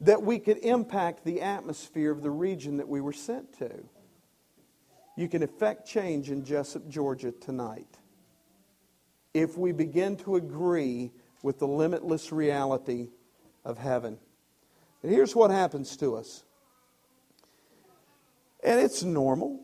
that 0.00 0.22
we 0.22 0.38
could 0.38 0.58
impact 0.58 1.24
the 1.24 1.40
atmosphere 1.40 2.10
of 2.10 2.22
the 2.22 2.30
region 2.30 2.78
that 2.78 2.88
we 2.88 3.00
were 3.00 3.12
sent 3.12 3.58
to. 3.58 3.84
You 5.16 5.28
can 5.28 5.42
effect 5.42 5.86
change 5.86 6.30
in 6.30 6.42
Jesup, 6.42 6.88
Georgia 6.88 7.32
tonight 7.32 7.98
if 9.34 9.58
we 9.58 9.72
begin 9.72 10.16
to 10.16 10.36
agree 10.36 11.10
with 11.42 11.58
the 11.58 11.66
limitless 11.66 12.32
reality 12.32 13.08
of 13.64 13.76
heaven. 13.76 14.16
And 15.02 15.12
here's 15.12 15.34
what 15.34 15.50
happens 15.50 15.96
to 15.98 16.16
us. 16.16 16.44
And 18.62 18.80
it's 18.80 19.02
normal, 19.02 19.60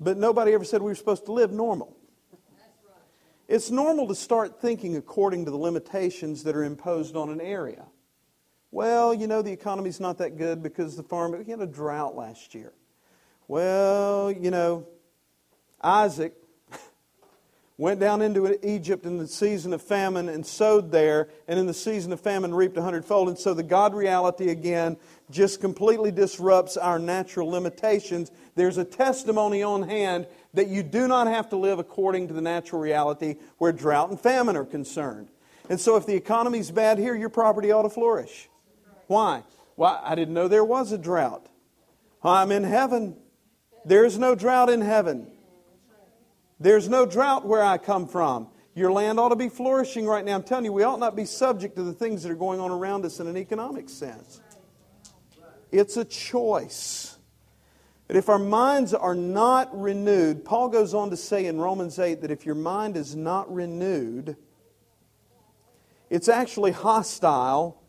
but 0.00 0.16
nobody 0.16 0.52
ever 0.54 0.64
said 0.64 0.80
we 0.82 0.90
were 0.90 0.96
supposed 0.96 1.26
to 1.26 1.32
live 1.32 1.52
normal. 1.52 1.96
it's 3.46 3.70
normal 3.70 4.08
to 4.08 4.14
start 4.14 4.60
thinking 4.60 4.96
according 4.96 5.44
to 5.44 5.50
the 5.50 5.56
limitations 5.56 6.42
that 6.44 6.56
are 6.56 6.64
imposed 6.64 7.14
on 7.14 7.30
an 7.30 7.40
area. 7.40 7.84
Well, 8.72 9.12
you 9.12 9.26
know, 9.26 9.42
the 9.42 9.52
economy's 9.52 10.00
not 10.00 10.16
that 10.18 10.38
good 10.38 10.62
because 10.62 10.96
the 10.96 11.02
farm, 11.02 11.32
we 11.32 11.50
had 11.50 11.60
a 11.60 11.66
drought 11.66 12.16
last 12.16 12.54
year. 12.54 12.72
Well, 13.46 14.32
you 14.32 14.50
know, 14.50 14.86
Isaac 15.82 16.32
went 17.76 18.00
down 18.00 18.22
into 18.22 18.58
Egypt 18.66 19.04
in 19.04 19.18
the 19.18 19.28
season 19.28 19.74
of 19.74 19.82
famine 19.82 20.30
and 20.30 20.46
sowed 20.46 20.90
there, 20.90 21.28
and 21.46 21.60
in 21.60 21.66
the 21.66 21.74
season 21.74 22.14
of 22.14 22.20
famine 22.22 22.54
reaped 22.54 22.78
a 22.78 22.82
hundredfold. 22.82 23.28
And 23.28 23.38
so 23.38 23.52
the 23.52 23.62
God 23.62 23.92
reality 23.92 24.48
again 24.48 24.96
just 25.30 25.60
completely 25.60 26.10
disrupts 26.10 26.78
our 26.78 26.98
natural 26.98 27.50
limitations. 27.50 28.30
There's 28.54 28.78
a 28.78 28.86
testimony 28.86 29.62
on 29.62 29.82
hand 29.82 30.26
that 30.54 30.68
you 30.68 30.82
do 30.82 31.06
not 31.06 31.26
have 31.26 31.50
to 31.50 31.56
live 31.56 31.78
according 31.78 32.28
to 32.28 32.34
the 32.34 32.40
natural 32.40 32.80
reality 32.80 33.36
where 33.58 33.72
drought 33.72 34.08
and 34.08 34.18
famine 34.18 34.56
are 34.56 34.64
concerned. 34.64 35.28
And 35.68 35.78
so 35.78 35.96
if 35.96 36.06
the 36.06 36.14
economy's 36.14 36.70
bad 36.70 36.98
here, 36.98 37.14
your 37.14 37.28
property 37.28 37.70
ought 37.70 37.82
to 37.82 37.90
flourish. 37.90 38.48
Why? 39.12 39.42
Why? 39.74 40.00
I 40.02 40.14
didn't 40.14 40.32
know 40.32 40.48
there 40.48 40.64
was 40.64 40.90
a 40.90 40.96
drought. 40.96 41.46
I'm 42.22 42.50
in 42.50 42.64
heaven. 42.64 43.16
There's 43.84 44.16
no 44.16 44.34
drought 44.34 44.70
in 44.70 44.80
heaven. 44.80 45.30
There's 46.58 46.88
no 46.88 47.04
drought 47.04 47.46
where 47.46 47.62
I 47.62 47.76
come 47.76 48.08
from. 48.08 48.48
Your 48.74 48.90
land 48.90 49.20
ought 49.20 49.28
to 49.28 49.36
be 49.36 49.50
flourishing 49.50 50.06
right 50.06 50.24
now. 50.24 50.34
I'm 50.34 50.42
telling 50.42 50.64
you, 50.64 50.72
we 50.72 50.82
ought 50.82 50.98
not 50.98 51.14
be 51.14 51.26
subject 51.26 51.76
to 51.76 51.82
the 51.82 51.92
things 51.92 52.22
that 52.22 52.32
are 52.32 52.36
going 52.36 52.58
on 52.58 52.70
around 52.70 53.04
us 53.04 53.20
in 53.20 53.26
an 53.26 53.36
economic 53.36 53.90
sense. 53.90 54.40
It's 55.70 55.98
a 55.98 56.06
choice. 56.06 57.18
But 58.06 58.16
if 58.16 58.30
our 58.30 58.38
minds 58.38 58.94
are 58.94 59.14
not 59.14 59.78
renewed, 59.78 60.42
Paul 60.42 60.70
goes 60.70 60.94
on 60.94 61.10
to 61.10 61.18
say 61.18 61.44
in 61.44 61.60
Romans 61.60 61.98
8 61.98 62.22
that 62.22 62.30
if 62.30 62.46
your 62.46 62.54
mind 62.54 62.96
is 62.96 63.14
not 63.14 63.52
renewed, 63.52 64.36
it's 66.08 66.30
actually 66.30 66.70
hostile 66.70 67.81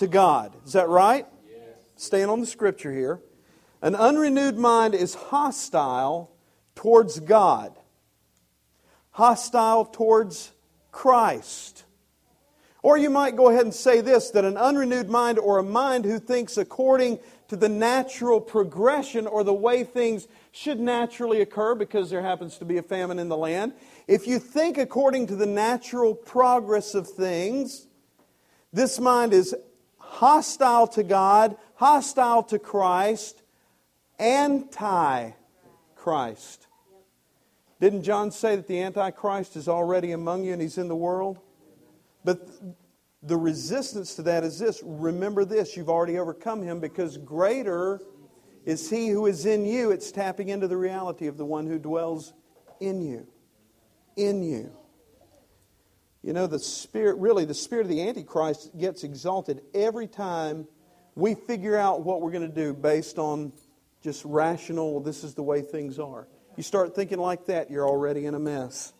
to 0.00 0.08
God. 0.08 0.56
Is 0.64 0.72
that 0.72 0.88
right? 0.88 1.26
Yes. 1.46 1.60
Staying 1.96 2.30
on 2.30 2.40
the 2.40 2.46
scripture 2.46 2.90
here. 2.90 3.20
An 3.82 3.94
unrenewed 3.94 4.56
mind 4.56 4.94
is 4.94 5.14
hostile 5.14 6.30
towards 6.74 7.20
God, 7.20 7.78
hostile 9.10 9.84
towards 9.84 10.52
Christ. 10.90 11.84
Or 12.82 12.96
you 12.96 13.10
might 13.10 13.36
go 13.36 13.50
ahead 13.50 13.64
and 13.64 13.74
say 13.74 14.00
this 14.00 14.30
that 14.30 14.44
an 14.46 14.56
unrenewed 14.56 15.10
mind 15.10 15.38
or 15.38 15.58
a 15.58 15.62
mind 15.62 16.06
who 16.06 16.18
thinks 16.18 16.56
according 16.56 17.18
to 17.48 17.56
the 17.56 17.68
natural 17.68 18.40
progression 18.40 19.26
or 19.26 19.44
the 19.44 19.52
way 19.52 19.84
things 19.84 20.28
should 20.50 20.80
naturally 20.80 21.42
occur 21.42 21.74
because 21.74 22.08
there 22.08 22.22
happens 22.22 22.56
to 22.56 22.64
be 22.64 22.78
a 22.78 22.82
famine 22.82 23.18
in 23.18 23.28
the 23.28 23.36
land. 23.36 23.74
If 24.08 24.26
you 24.26 24.38
think 24.38 24.78
according 24.78 25.26
to 25.26 25.36
the 25.36 25.46
natural 25.46 26.14
progress 26.14 26.94
of 26.94 27.06
things, 27.06 27.86
this 28.72 28.98
mind 28.98 29.34
is 29.34 29.54
hostile 30.20 30.86
to 30.86 31.02
God, 31.02 31.56
hostile 31.76 32.42
to 32.42 32.58
Christ, 32.58 33.42
anti 34.18 35.30
Christ. 35.96 36.66
Didn't 37.80 38.02
John 38.02 38.30
say 38.30 38.54
that 38.56 38.66
the 38.66 38.82
Antichrist 38.82 39.56
is 39.56 39.66
already 39.66 40.12
among 40.12 40.44
you 40.44 40.52
and 40.52 40.60
he's 40.60 40.76
in 40.76 40.88
the 40.88 40.96
world? 40.96 41.38
But 42.22 42.46
the 43.22 43.36
resistance 43.38 44.14
to 44.16 44.22
that 44.22 44.44
is 44.44 44.58
this 44.58 44.82
remember 44.84 45.46
this, 45.46 45.74
you've 45.74 45.88
already 45.88 46.18
overcome 46.18 46.62
him 46.62 46.80
because 46.80 47.16
greater 47.16 48.02
is 48.66 48.90
he 48.90 49.08
who 49.08 49.24
is 49.24 49.46
in 49.46 49.64
you. 49.64 49.90
It's 49.90 50.12
tapping 50.12 50.50
into 50.50 50.68
the 50.68 50.76
reality 50.76 51.28
of 51.28 51.38
the 51.38 51.46
one 51.46 51.66
who 51.66 51.78
dwells 51.78 52.34
in 52.78 53.00
you. 53.00 53.26
In 54.16 54.42
you. 54.42 54.70
You 56.22 56.34
know, 56.34 56.46
the 56.46 56.58
spirit, 56.58 57.16
really, 57.16 57.44
the 57.44 57.54
spirit 57.54 57.82
of 57.82 57.88
the 57.88 58.06
Antichrist 58.06 58.76
gets 58.78 59.04
exalted 59.04 59.62
every 59.72 60.06
time 60.06 60.66
we 61.14 61.34
figure 61.34 61.76
out 61.76 62.02
what 62.02 62.20
we're 62.20 62.30
going 62.30 62.48
to 62.48 62.54
do 62.54 62.74
based 62.74 63.18
on 63.18 63.52
just 64.02 64.24
rational, 64.24 65.00
this 65.00 65.24
is 65.24 65.34
the 65.34 65.42
way 65.42 65.62
things 65.62 65.98
are. 65.98 66.28
You 66.56 66.62
start 66.62 66.94
thinking 66.94 67.18
like 67.18 67.46
that, 67.46 67.70
you're 67.70 67.88
already 67.88 68.26
in 68.26 68.34
a 68.34 68.38
mess. 68.38 68.92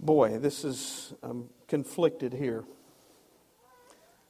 Boy, 0.00 0.38
this 0.38 0.64
is 0.64 1.14
um, 1.22 1.48
conflicted 1.66 2.32
here. 2.32 2.64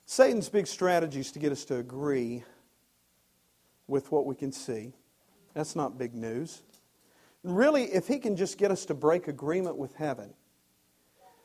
Satan's 0.06 0.48
big 0.48 0.66
strategy 0.66 1.20
is 1.20 1.32
to 1.32 1.38
get 1.38 1.52
us 1.52 1.64
to 1.66 1.76
agree 1.76 2.44
with 3.86 4.10
what 4.10 4.24
we 4.24 4.34
can 4.34 4.52
see. 4.52 4.92
That's 5.54 5.76
not 5.76 5.98
big 5.98 6.14
news. 6.14 6.62
Really, 7.48 7.84
if 7.84 8.06
he 8.06 8.18
can 8.18 8.36
just 8.36 8.58
get 8.58 8.70
us 8.70 8.84
to 8.86 8.94
break 8.94 9.26
agreement 9.26 9.78
with 9.78 9.94
heaven. 9.94 10.34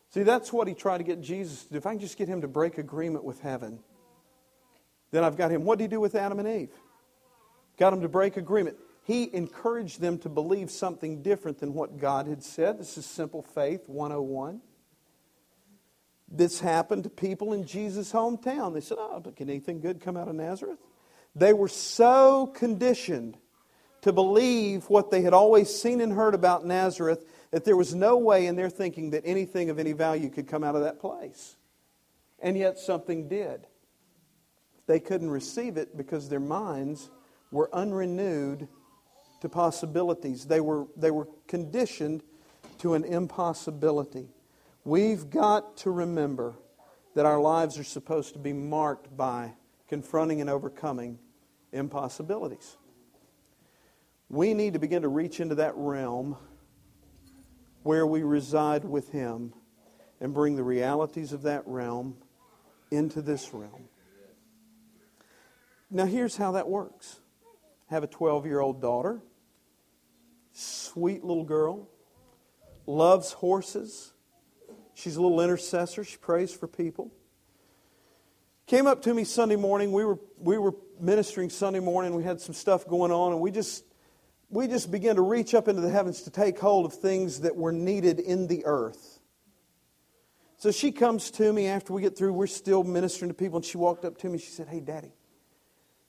See, 0.10 0.24
that's 0.24 0.52
what 0.52 0.68
he 0.68 0.74
tried 0.74 0.98
to 0.98 1.06
get 1.06 1.22
Jesus 1.22 1.64
to 1.64 1.70
do. 1.72 1.78
If 1.78 1.86
I 1.86 1.92
can 1.92 2.00
just 2.02 2.18
get 2.18 2.28
him 2.28 2.42
to 2.42 2.48
break 2.50 2.78
agreement 2.78 3.24
with 3.24 3.40
heaven, 3.40 3.80
then 5.12 5.24
I've 5.24 5.38
got 5.38 5.50
him. 5.50 5.64
What 5.64 5.80
did 5.80 5.86
he 5.86 5.88
do 5.88 6.02
with 6.02 6.14
Adam 6.16 6.40
and 6.40 6.48
Eve? 6.48 6.72
Got 7.78 7.94
him 7.94 8.02
to 8.02 8.10
break 8.10 8.36
agreement. 8.36 8.76
He 9.06 9.34
encouraged 9.34 10.02
them 10.02 10.18
to 10.20 10.30
believe 10.30 10.70
something 10.72 11.22
different 11.22 11.60
than 11.60 11.74
what 11.74 11.98
God 11.98 12.28
had 12.28 12.44
said. 12.44 12.80
This 12.80 12.98
is 12.98 13.06
simple 13.06 13.42
faith 13.42 13.88
101. 13.88 14.60
This 16.28 16.60
happened 16.60 17.04
to 17.04 17.10
people 17.10 17.54
in 17.54 17.66
Jesus' 17.66 18.12
hometown. 18.12 18.74
They 18.74 18.82
said, 18.82 18.98
Oh, 19.00 19.22
but 19.22 19.38
can 19.38 19.50
anything 19.50 19.80
good 19.80 20.02
come 20.02 20.18
out 20.18 20.28
of 20.28 20.36
Nazareth? 20.36 20.80
They 21.34 21.54
were 21.54 21.70
so 21.70 22.48
conditioned 22.48 23.38
to 24.04 24.12
believe 24.12 24.90
what 24.90 25.12
they 25.12 25.22
had 25.22 25.34
always 25.34 25.74
seen 25.74 26.02
and 26.02 26.12
heard 26.12 26.36
about 26.36 26.66
Nazareth 26.66 27.26
that 27.52 27.64
there 27.64 27.78
was 27.78 27.96
no 27.96 28.18
way 28.18 28.48
in 28.48 28.58
their 28.58 28.70
thinking 28.70 29.12
that 29.12 29.24
anything 29.26 29.70
of 29.70 29.80
any 29.80 29.94
value 29.94 30.30
could 30.30 30.46
come 30.46 30.64
out 30.64 30.76
of 30.76 30.82
that 30.82 31.00
place. 31.00 31.56
And 32.40 32.58
yet 32.58 32.78
something 32.78 33.30
did. 33.30 33.66
They 34.88 35.00
couldn't 35.00 35.30
receive 35.30 35.78
it 35.78 35.96
because 35.96 36.28
their 36.28 36.42
minds 36.42 37.10
were 37.50 37.74
unrenewed 37.74 38.68
to 39.40 39.48
possibilities. 39.48 40.46
They 40.48 40.60
were, 40.60 40.86
they 40.98 41.12
were 41.12 41.30
conditioned 41.48 42.24
to 42.80 42.96
an 42.96 43.06
impossibility. 43.06 44.28
We've 44.84 45.30
got 45.30 45.78
to 45.78 45.92
remember 45.92 46.56
that 47.16 47.26
our 47.26 47.40
lives 47.40 47.80
are 47.80 47.86
supposed 47.86 48.34
to 48.34 48.40
be 48.40 48.52
marked 48.52 49.16
by 49.16 49.54
confronting 49.88 50.42
and 50.42 50.50
overcoming 50.50 51.20
impossibilities 51.72 52.76
we 54.34 54.56
need 54.56 54.74
to 54.74 54.80
begin 54.80 55.04
to 55.04 55.08
reach 55.08 55.40
into 55.40 55.54
that 55.56 55.74
realm 55.76 56.36
where 57.84 58.08
we 58.08 58.24
reside 58.24 58.84
with 58.84 59.12
Him 59.12 59.54
and 60.20 60.34
bring 60.34 60.56
the 60.56 60.64
realities 60.64 61.34
of 61.34 61.44
that 61.44 61.62
realm 61.68 62.18
into 62.90 63.22
this 63.22 63.54
realm. 63.54 63.90
Now, 65.92 66.06
here's 66.06 66.36
how 66.36 66.54
that 66.54 66.68
works 66.68 67.20
have 67.92 68.04
a 68.04 68.08
12 68.08 68.48
year 68.48 68.60
old 68.60 68.82
daughter, 68.82 69.22
sweet 70.52 71.24
little 71.24 71.44
girl, 71.44 71.88
loves 72.88 73.34
horses. 73.34 74.14
She's 74.96 75.16
a 75.16 75.22
little 75.22 75.42
intercessor. 75.42 76.04
She 76.04 76.18
prays 76.18 76.52
for 76.52 76.68
people. 76.68 77.12
Came 78.66 78.88
up 78.88 79.04
to 79.04 79.14
me 79.14 79.26
Sunday 79.26 79.58
morning. 79.58 79.92
We 79.92 80.06
were, 80.06 80.18
we 80.40 80.58
were 80.58 80.74
ministering 81.00 81.52
Sunday 81.52 81.82
morning. 81.82 82.16
We 82.16 82.24
had 82.24 82.42
some 82.42 82.56
stuff 82.56 82.88
going 82.88 83.12
on, 83.12 83.34
and 83.34 83.40
we 83.40 83.52
just 83.52 83.84
we 84.54 84.68
just 84.68 84.92
began 84.92 85.16
to 85.16 85.22
reach 85.22 85.56
up 85.56 85.68
into 85.68 85.82
the 85.82 85.90
heavens 85.90 86.22
to 86.22 86.30
take 86.30 86.60
hold 86.60 86.86
of 86.86 86.94
things 86.94 87.42
that 87.42 87.56
were 87.56 87.72
needed 87.72 88.20
in 88.20 88.46
the 88.48 88.66
earth. 88.66 89.20
So 90.58 90.72
she 90.72 90.92
comes 90.92 91.32
to 91.32 91.52
me 91.52 91.68
after 91.68 91.92
we 91.92 92.02
get 92.02 92.16
through, 92.16 92.34
we're 92.34 92.48
still 92.48 92.84
ministering 92.84 93.30
to 93.30 93.34
people, 93.34 93.58
and 93.58 93.66
she 93.66 93.78
walked 93.78 94.06
up 94.06 94.18
to 94.20 94.30
me. 94.30 94.38
She 94.38 94.52
said, 94.52 94.68
Hey, 94.68 94.80
Daddy. 94.80 95.12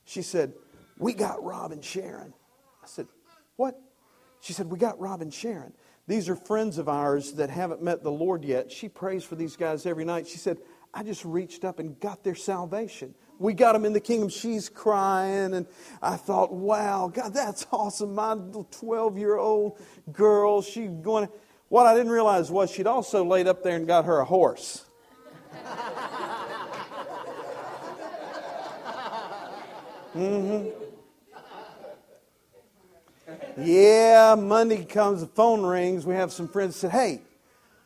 She 0.05 0.21
said, 0.21 0.53
We 0.99 1.15
got 1.15 1.43
Rob 1.43 1.73
and 1.73 1.83
Sharon. 1.83 2.35
I 2.83 2.87
said, 2.87 3.09
What? 3.57 3.81
She 4.41 4.53
said, 4.53 4.67
We 4.67 4.79
got 4.79 5.01
Rob 5.01 5.23
and 5.23 5.33
Sharon. 5.33 5.73
These 6.07 6.29
are 6.29 6.37
friends 6.37 6.77
of 6.77 6.87
ours 6.87 7.33
that 7.33 7.49
haven't 7.49 7.83
met 7.83 8.03
the 8.03 8.13
Lord 8.13 8.45
yet. 8.45 8.71
She 8.71 8.91
prays 8.91 9.25
for 9.25 9.37
these 9.37 9.57
guys 9.57 9.87
every 9.87 10.05
night. 10.05 10.29
She 10.29 10.37
said, 10.37 10.59
I 10.93 11.03
just 11.03 11.25
reached 11.25 11.65
up 11.65 11.79
and 11.79 11.99
got 11.99 12.23
their 12.23 12.35
salvation 12.35 13.15
we 13.39 13.53
got 13.55 13.73
them 13.73 13.85
in 13.85 13.93
the 13.93 14.01
kingdom. 14.01 14.29
She's 14.29 14.69
crying. 14.69 15.55
And 15.55 15.67
I 16.01 16.17
thought, 16.17 16.53
wow, 16.53 17.11
God, 17.13 17.35
that's 17.35 17.67
awesome. 17.73 18.15
My 18.15 18.37
12 18.71 19.19
year 19.19 19.37
old 19.37 19.79
girl, 20.13 20.63
she's 20.63 20.91
going. 20.91 21.29
What 21.69 21.87
I 21.87 21.95
didn't 21.95 22.13
realize 22.13 22.51
was 22.51 22.71
she'd 22.71 22.87
also 22.87 23.25
laid 23.25 23.47
up 23.49 23.63
there 23.63 23.77
and 23.77 23.87
got 23.87 24.05
her 24.05 24.19
a 24.21 24.25
horse. 24.25 24.85
mm-hmm. 30.15 30.69
Yeah, 33.57 34.35
Monday 34.39 34.85
comes, 34.85 35.21
the 35.21 35.27
phone 35.27 35.65
rings. 35.65 36.05
We 36.05 36.15
have 36.15 36.33
some 36.33 36.49
friends 36.49 36.77
said, 36.77 36.91
hey, 36.91 37.23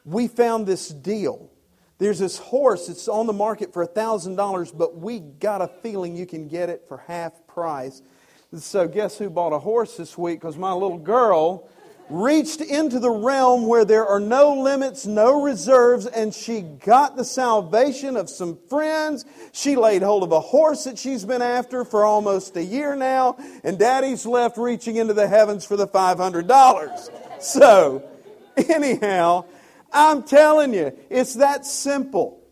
we 0.05 0.29
found 0.29 0.67
this 0.67 0.89
deal. 0.89 1.51
There's 1.99 2.21
this 2.21 2.39
horse, 2.39 2.89
it's 2.89 3.09
on 3.09 3.27
the 3.27 3.33
market 3.33 3.73
for 3.73 3.85
$1,000, 3.85 4.77
but 4.77 4.97
we 4.97 5.19
got 5.19 5.61
a 5.61 5.69
feeling 5.69 6.17
you 6.17 6.27
can 6.27 6.47
get 6.47 6.69
it 6.69 6.85
for 6.87 6.99
half 6.99 7.47
price. 7.49 8.03
So, 8.57 8.89
guess 8.89 9.19
who 9.19 9.29
bought 9.29 9.53
a 9.53 9.59
horse 9.59 9.97
this 9.97 10.17
week? 10.17 10.41
Because 10.41 10.57
my 10.57 10.73
little 10.73 10.99
girl 10.99 11.69
reached 12.09 12.61
into 12.61 12.99
the 12.99 13.11
realm 13.11 13.67
where 13.67 13.85
there 13.85 14.07
are 14.07 14.21
no 14.21 14.55
limits, 14.55 15.07
no 15.07 15.43
reserves, 15.43 16.07
and 16.07 16.33
she 16.33 16.63
got 16.63 17.17
the 17.17 17.25
salvation 17.25 18.17
of 18.17 18.31
some 18.31 18.57
friends. 18.69 19.25
She 19.53 19.77
laid 19.77 20.03
hold 20.03 20.23
of 20.23 20.33
a 20.33 20.41
horse 20.41 20.85
that 20.85 20.99
she's 20.99 21.25
been 21.25 21.43
after 21.43 21.85
for 21.85 22.05
almost 22.05 22.57
a 22.57 22.65
year 22.65 22.97
now, 22.97 23.37
and 23.63 23.79
daddy's 23.79 24.25
left 24.25 24.57
reaching 24.57 24.97
into 24.97 25.15
the 25.15 25.29
heavens 25.29 25.65
for 25.67 25.77
the 25.77 25.87
$500. 25.87 27.43
So, 27.43 28.03
anyhow, 28.57 29.45
I'm 29.93 30.22
telling 30.22 30.74
you, 30.74 30.97
it's 31.11 31.34
that 31.34 31.64
simple. 31.64 32.43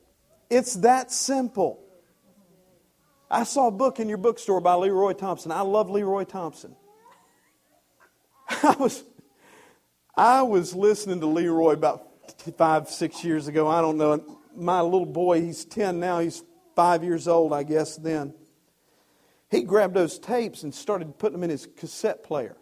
It's 0.49 0.75
that 0.77 1.13
simple. 1.13 1.83
I 3.31 3.45
saw 3.45 3.69
a 3.69 3.73
book 3.73 3.99
in 3.99 4.09
your 4.09 4.19
bookstore 4.19 4.61
by 4.61 4.75
Leroy 4.75 5.13
Thompson. 5.13 5.51
I 5.51 5.63
love 5.63 5.91
Leroy 5.91 6.25
Thompson. 6.25 6.77
I 8.49 8.77
was 8.79 9.05
I 10.17 10.43
was 10.43 10.75
listening 10.75 11.21
to 11.21 11.27
Leroy 11.27 11.73
about 11.73 12.09
five, 12.57 12.89
six 12.89 13.23
years 13.23 13.49
ago. 13.49 13.69
I 13.69 13.81
don't 13.81 13.99
know. 13.99 14.39
My 14.55 14.81
little 14.81 15.05
boy, 15.05 15.43
he's 15.43 15.65
10 15.67 16.01
now. 16.01 16.21
He's 16.21 16.43
five 16.75 17.05
years 17.05 17.29
old, 17.29 17.53
I 17.53 17.65
guess, 17.65 17.97
then. 17.97 18.33
He 19.51 19.63
grabbed 19.63 19.95
those 19.95 20.19
tapes 20.19 20.63
and 20.63 20.75
started 20.75 21.19
putting 21.19 21.35
them 21.35 21.45
in 21.45 21.51
his 21.51 21.69
cassette 21.77 22.25
player. 22.25 22.57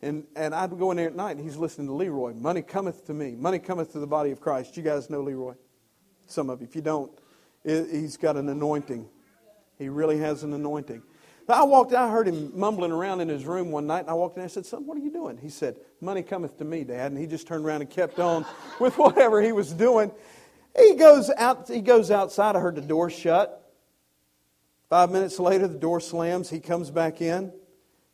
And, 0.00 0.24
and 0.36 0.54
I'd 0.54 0.78
go 0.78 0.90
in 0.92 0.96
there 0.96 1.08
at 1.08 1.16
night 1.16 1.36
and 1.36 1.44
he's 1.44 1.56
listening 1.56 1.88
to 1.88 1.92
Leroy. 1.92 2.32
Money 2.32 2.62
cometh 2.62 3.06
to 3.06 3.14
me. 3.14 3.34
Money 3.34 3.58
cometh 3.58 3.92
to 3.92 3.98
the 3.98 4.06
body 4.06 4.30
of 4.30 4.40
Christ. 4.40 4.76
You 4.76 4.82
guys 4.82 5.10
know 5.10 5.20
Leroy? 5.20 5.54
Some 6.26 6.50
of 6.50 6.60
you. 6.60 6.66
If 6.68 6.76
you 6.76 6.82
don't, 6.82 7.10
he's 7.64 8.16
got 8.16 8.36
an 8.36 8.48
anointing. 8.48 9.08
He 9.78 9.88
really 9.88 10.18
has 10.18 10.42
an 10.44 10.52
anointing. 10.52 11.02
I 11.48 11.62
walked, 11.62 11.94
I 11.94 12.10
heard 12.10 12.28
him 12.28 12.52
mumbling 12.54 12.92
around 12.92 13.22
in 13.22 13.28
his 13.28 13.46
room 13.46 13.70
one 13.70 13.86
night, 13.86 14.00
and 14.00 14.10
I 14.10 14.12
walked 14.12 14.36
in 14.36 14.42
and 14.42 14.50
I 14.50 14.52
said, 14.52 14.66
Son, 14.66 14.86
what 14.86 14.98
are 14.98 15.00
you 15.00 15.10
doing? 15.10 15.38
He 15.38 15.48
said, 15.48 15.76
Money 16.00 16.22
cometh 16.22 16.58
to 16.58 16.64
me, 16.64 16.84
Dad. 16.84 17.10
And 17.10 17.18
he 17.18 17.26
just 17.26 17.46
turned 17.46 17.64
around 17.64 17.80
and 17.80 17.88
kept 17.88 18.18
on 18.18 18.44
with 18.80 18.98
whatever 18.98 19.40
he 19.40 19.52
was 19.52 19.72
doing. 19.72 20.10
He 20.76 20.94
goes 20.94 21.30
out, 21.30 21.66
he 21.66 21.80
goes 21.80 22.10
outside. 22.10 22.54
I 22.54 22.60
heard 22.60 22.74
the 22.74 22.82
door 22.82 23.08
shut. 23.08 23.72
Five 24.90 25.10
minutes 25.10 25.38
later, 25.38 25.66
the 25.66 25.78
door 25.78 26.00
slams. 26.00 26.50
He 26.50 26.60
comes 26.60 26.90
back 26.90 27.22
in. 27.22 27.52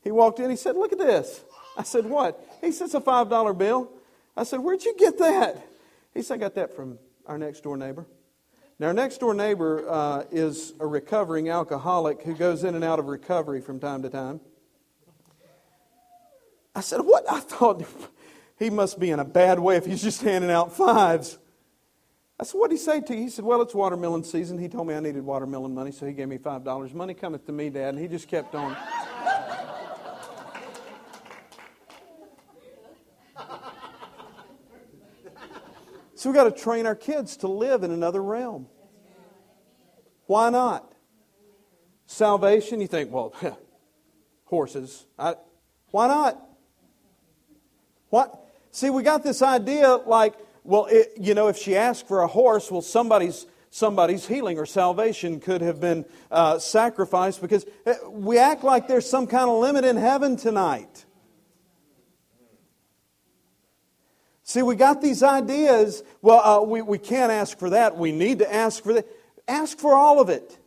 He 0.02 0.12
walked 0.12 0.38
in, 0.38 0.48
he 0.48 0.56
said, 0.56 0.76
Look 0.76 0.92
at 0.92 0.98
this. 0.98 1.42
I 1.76 1.82
said, 1.82 2.06
What? 2.06 2.40
He 2.60 2.72
said, 2.72 2.86
It's 2.86 2.94
a 2.94 3.00
$5 3.00 3.58
bill. 3.58 3.90
I 4.36 4.44
said, 4.44 4.60
Where'd 4.60 4.84
you 4.84 4.94
get 4.96 5.18
that? 5.18 5.66
He 6.12 6.22
said, 6.22 6.34
I 6.34 6.38
got 6.38 6.54
that 6.54 6.74
from 6.74 6.98
our 7.26 7.38
next 7.38 7.62
door 7.62 7.76
neighbor. 7.76 8.06
Now, 8.78 8.88
our 8.88 8.94
next 8.94 9.18
door 9.18 9.34
neighbor 9.34 9.88
uh, 9.88 10.24
is 10.32 10.74
a 10.80 10.86
recovering 10.86 11.48
alcoholic 11.48 12.22
who 12.22 12.34
goes 12.34 12.64
in 12.64 12.74
and 12.74 12.82
out 12.82 12.98
of 12.98 13.06
recovery 13.06 13.60
from 13.60 13.78
time 13.78 14.02
to 14.02 14.10
time. 14.10 14.40
I 16.74 16.80
said, 16.80 17.00
What? 17.00 17.24
I 17.30 17.40
thought 17.40 17.84
he 18.58 18.70
must 18.70 18.98
be 18.98 19.10
in 19.10 19.20
a 19.20 19.24
bad 19.24 19.58
way 19.58 19.76
if 19.76 19.86
he's 19.86 20.02
just 20.02 20.22
handing 20.22 20.50
out 20.50 20.76
fives. 20.76 21.38
I 22.38 22.44
said, 22.44 22.58
What 22.58 22.70
did 22.70 22.78
he 22.78 22.84
say 22.84 23.00
to 23.00 23.14
you? 23.14 23.22
He 23.22 23.30
said, 23.30 23.44
Well, 23.44 23.62
it's 23.62 23.74
watermelon 23.74 24.24
season. 24.24 24.58
He 24.58 24.68
told 24.68 24.88
me 24.88 24.94
I 24.94 25.00
needed 25.00 25.24
watermelon 25.24 25.72
money, 25.72 25.92
so 25.92 26.04
he 26.06 26.12
gave 26.12 26.28
me 26.28 26.38
$5. 26.38 26.94
Money 26.94 27.14
cometh 27.14 27.46
to 27.46 27.52
me, 27.52 27.70
Dad. 27.70 27.94
And 27.94 27.98
he 27.98 28.08
just 28.08 28.26
kept 28.28 28.54
on. 28.56 28.76
So 36.24 36.30
we've 36.30 36.36
got 36.36 36.44
to 36.44 36.62
train 36.62 36.86
our 36.86 36.94
kids 36.94 37.36
to 37.36 37.48
live 37.48 37.82
in 37.82 37.90
another 37.90 38.22
realm. 38.22 38.66
Why 40.24 40.48
not? 40.48 40.90
Salvation, 42.06 42.80
you 42.80 42.86
think, 42.86 43.12
well, 43.12 43.34
horses. 44.46 45.04
I, 45.18 45.34
why 45.90 46.08
not? 46.08 46.42
What? 48.08 48.42
See, 48.70 48.88
we 48.88 49.02
got 49.02 49.22
this 49.22 49.42
idea 49.42 49.96
like, 49.96 50.32
well, 50.62 50.86
it, 50.86 51.12
you 51.20 51.34
know, 51.34 51.48
if 51.48 51.58
she 51.58 51.76
asked 51.76 52.08
for 52.08 52.22
a 52.22 52.26
horse, 52.26 52.70
well, 52.70 52.80
somebody's 52.80 53.44
somebody's 53.68 54.26
healing 54.26 54.58
or 54.58 54.64
salvation 54.64 55.40
could 55.40 55.60
have 55.60 55.78
been 55.78 56.06
uh, 56.30 56.58
sacrificed 56.58 57.42
because 57.42 57.66
uh, 57.84 57.92
we 58.08 58.38
act 58.38 58.64
like 58.64 58.88
there's 58.88 59.06
some 59.06 59.26
kind 59.26 59.50
of 59.50 59.58
limit 59.58 59.84
in 59.84 59.98
heaven 59.98 60.36
tonight. 60.36 61.04
See, 64.44 64.62
we 64.62 64.76
got 64.76 65.00
these 65.00 65.22
ideas. 65.22 66.02
Well, 66.20 66.40
uh, 66.40 66.62
we, 66.62 66.82
we 66.82 66.98
can't 66.98 67.32
ask 67.32 67.58
for 67.58 67.70
that. 67.70 67.96
We 67.96 68.12
need 68.12 68.40
to 68.40 68.54
ask 68.54 68.82
for 68.82 68.92
that. 68.92 69.08
Ask 69.48 69.78
for 69.78 69.94
all 69.94 70.20
of 70.20 70.28
it. 70.28 70.58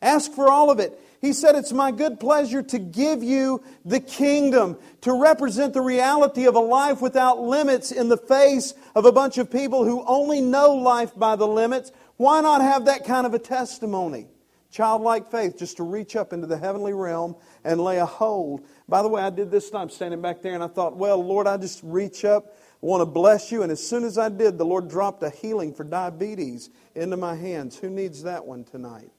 Ask 0.00 0.32
for 0.32 0.48
all 0.50 0.70
of 0.70 0.80
it. 0.80 0.98
He 1.20 1.32
said, 1.32 1.54
It's 1.54 1.72
my 1.72 1.90
good 1.90 2.20
pleasure 2.20 2.62
to 2.62 2.78
give 2.78 3.22
you 3.22 3.62
the 3.84 4.00
kingdom, 4.00 4.78
to 5.02 5.12
represent 5.12 5.74
the 5.74 5.80
reality 5.82 6.46
of 6.46 6.54
a 6.54 6.60
life 6.60 7.00
without 7.00 7.40
limits 7.40 7.92
in 7.92 8.08
the 8.08 8.18
face 8.18 8.74
of 8.94 9.04
a 9.04 9.12
bunch 9.12 9.38
of 9.38 9.50
people 9.50 9.84
who 9.84 10.04
only 10.06 10.40
know 10.40 10.74
life 10.74 11.14
by 11.14 11.36
the 11.36 11.46
limits. 11.46 11.92
Why 12.16 12.40
not 12.40 12.62
have 12.62 12.86
that 12.86 13.04
kind 13.04 13.26
of 13.26 13.34
a 13.34 13.38
testimony? 13.38 14.26
Childlike 14.74 15.30
faith, 15.30 15.56
just 15.56 15.76
to 15.76 15.84
reach 15.84 16.16
up 16.16 16.32
into 16.32 16.48
the 16.48 16.58
heavenly 16.58 16.94
realm 16.94 17.36
and 17.62 17.80
lay 17.80 17.98
a 17.98 18.06
hold. 18.06 18.66
By 18.88 19.02
the 19.02 19.08
way, 19.08 19.22
I 19.22 19.30
did 19.30 19.48
this 19.48 19.70
time 19.70 19.88
standing 19.88 20.20
back 20.20 20.42
there 20.42 20.52
and 20.54 20.64
I 20.64 20.66
thought, 20.66 20.96
well, 20.96 21.24
Lord, 21.24 21.46
I 21.46 21.56
just 21.58 21.78
reach 21.84 22.24
up, 22.24 22.56
want 22.80 23.00
to 23.00 23.06
bless 23.06 23.52
you. 23.52 23.62
And 23.62 23.70
as 23.70 23.80
soon 23.80 24.02
as 24.02 24.18
I 24.18 24.28
did, 24.30 24.58
the 24.58 24.64
Lord 24.64 24.88
dropped 24.88 25.22
a 25.22 25.30
healing 25.30 25.72
for 25.72 25.84
diabetes 25.84 26.70
into 26.96 27.16
my 27.16 27.36
hands. 27.36 27.78
Who 27.78 27.88
needs 27.88 28.24
that 28.24 28.44
one 28.44 28.64
tonight? 28.64 29.12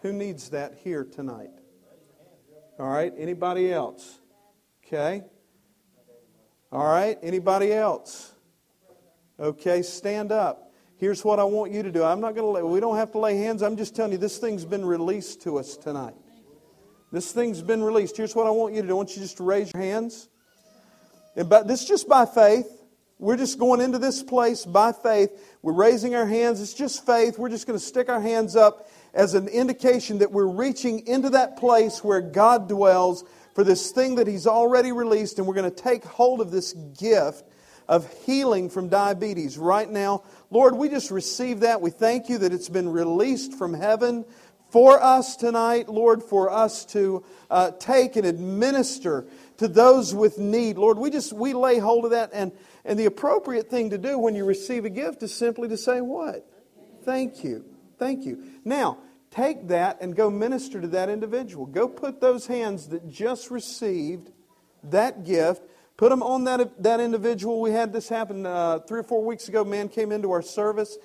Who 0.00 0.14
needs 0.14 0.48
that 0.48 0.78
here 0.82 1.04
tonight? 1.04 1.50
All 2.78 2.88
right, 2.88 3.12
anybody 3.18 3.70
else? 3.70 4.20
Okay. 4.86 5.22
All 6.72 6.86
right, 6.86 7.18
anybody 7.22 7.74
else? 7.74 8.32
Okay, 9.38 9.82
stand 9.82 10.32
up. 10.32 10.65
Here's 10.98 11.24
what 11.24 11.38
I 11.38 11.44
want 11.44 11.72
you 11.72 11.82
to 11.82 11.92
do. 11.92 12.02
I'm 12.02 12.20
not 12.20 12.34
going 12.34 12.46
to 12.46 12.50
lay, 12.50 12.62
we 12.62 12.80
don't 12.80 12.96
have 12.96 13.12
to 13.12 13.18
lay 13.18 13.36
hands. 13.36 13.62
I'm 13.62 13.76
just 13.76 13.94
telling 13.94 14.12
you, 14.12 14.18
this 14.18 14.38
thing's 14.38 14.64
been 14.64 14.84
released 14.84 15.42
to 15.42 15.58
us 15.58 15.76
tonight. 15.76 16.14
This 17.12 17.32
thing's 17.32 17.60
been 17.60 17.82
released. 17.82 18.16
Here's 18.16 18.34
what 18.34 18.46
I 18.46 18.50
want 18.50 18.74
you 18.74 18.82
to 18.82 18.88
do. 18.88 18.94
I 18.94 18.96
want 18.96 19.14
you 19.14 19.22
just 19.22 19.36
to 19.36 19.42
raise 19.42 19.72
your 19.72 19.82
hands. 19.82 20.28
And 21.36 21.48
but 21.48 21.68
this 21.68 21.82
is 21.82 21.88
just 21.88 22.08
by 22.08 22.24
faith. 22.24 22.66
We're 23.18 23.36
just 23.36 23.58
going 23.58 23.80
into 23.80 23.98
this 23.98 24.22
place 24.22 24.64
by 24.66 24.92
faith. 24.92 25.30
We're 25.62 25.72
raising 25.72 26.14
our 26.14 26.26
hands. 26.26 26.60
It's 26.60 26.74
just 26.74 27.06
faith. 27.06 27.38
We're 27.38 27.48
just 27.48 27.66
going 27.66 27.78
to 27.78 27.84
stick 27.84 28.08
our 28.08 28.20
hands 28.20 28.56
up 28.56 28.88
as 29.14 29.34
an 29.34 29.48
indication 29.48 30.18
that 30.18 30.32
we're 30.32 30.46
reaching 30.46 31.06
into 31.06 31.30
that 31.30 31.56
place 31.56 32.04
where 32.04 32.20
God 32.20 32.68
dwells 32.68 33.24
for 33.54 33.64
this 33.64 33.90
thing 33.90 34.16
that 34.16 34.26
He's 34.26 34.46
already 34.46 34.92
released, 34.92 35.38
and 35.38 35.46
we're 35.46 35.54
going 35.54 35.70
to 35.70 35.82
take 35.82 36.04
hold 36.04 36.42
of 36.42 36.50
this 36.50 36.72
gift 36.72 37.44
of 37.88 38.10
healing 38.24 38.68
from 38.70 38.88
diabetes 38.88 39.58
right 39.58 39.88
now. 39.88 40.22
Lord, 40.50 40.76
we 40.76 40.88
just 40.88 41.10
receive 41.10 41.60
that. 41.60 41.80
We 41.80 41.90
thank 41.90 42.28
you 42.28 42.38
that 42.38 42.52
it's 42.52 42.68
been 42.68 42.88
released 42.88 43.54
from 43.54 43.74
heaven 43.74 44.24
for 44.70 45.00
us 45.02 45.36
tonight, 45.36 45.88
Lord, 45.88 46.22
for 46.22 46.50
us 46.50 46.84
to 46.86 47.24
uh, 47.50 47.70
take 47.78 48.16
and 48.16 48.26
administer 48.26 49.26
to 49.58 49.68
those 49.68 50.14
with 50.14 50.38
need. 50.38 50.76
Lord, 50.76 50.98
we 50.98 51.10
just 51.10 51.32
we 51.32 51.54
lay 51.54 51.78
hold 51.78 52.04
of 52.04 52.10
that 52.10 52.30
and 52.32 52.52
and 52.84 52.98
the 52.98 53.06
appropriate 53.06 53.68
thing 53.68 53.90
to 53.90 53.98
do 53.98 54.18
when 54.18 54.34
you 54.34 54.44
receive 54.44 54.84
a 54.84 54.90
gift 54.90 55.22
is 55.22 55.34
simply 55.34 55.68
to 55.68 55.76
say 55.76 56.00
what? 56.00 56.48
Thank 57.04 57.42
you. 57.42 57.64
Thank 57.98 58.24
you. 58.24 58.42
Now, 58.64 58.98
take 59.30 59.68
that 59.68 60.00
and 60.00 60.14
go 60.14 60.30
minister 60.30 60.80
to 60.80 60.88
that 60.88 61.08
individual. 61.08 61.66
Go 61.66 61.88
put 61.88 62.20
those 62.20 62.46
hands 62.46 62.88
that 62.88 63.08
just 63.08 63.50
received 63.50 64.30
that 64.84 65.24
gift, 65.24 65.62
put 65.96 66.10
them 66.10 66.22
on 66.22 66.44
that, 66.44 66.82
that 66.82 67.00
individual. 67.00 67.60
We 67.60 67.70
had 67.70 67.92
this 67.92 68.08
happen 68.08 68.46
uh, 68.46 68.80
three 68.80 69.00
or 69.00 69.04
four 69.04 69.24
weeks 69.24 69.48
ago. 69.48 69.62
A 69.62 69.64
man 69.64 69.88
came 69.88 70.12
into 70.12 70.30
our 70.32 70.42
service. 70.42 70.98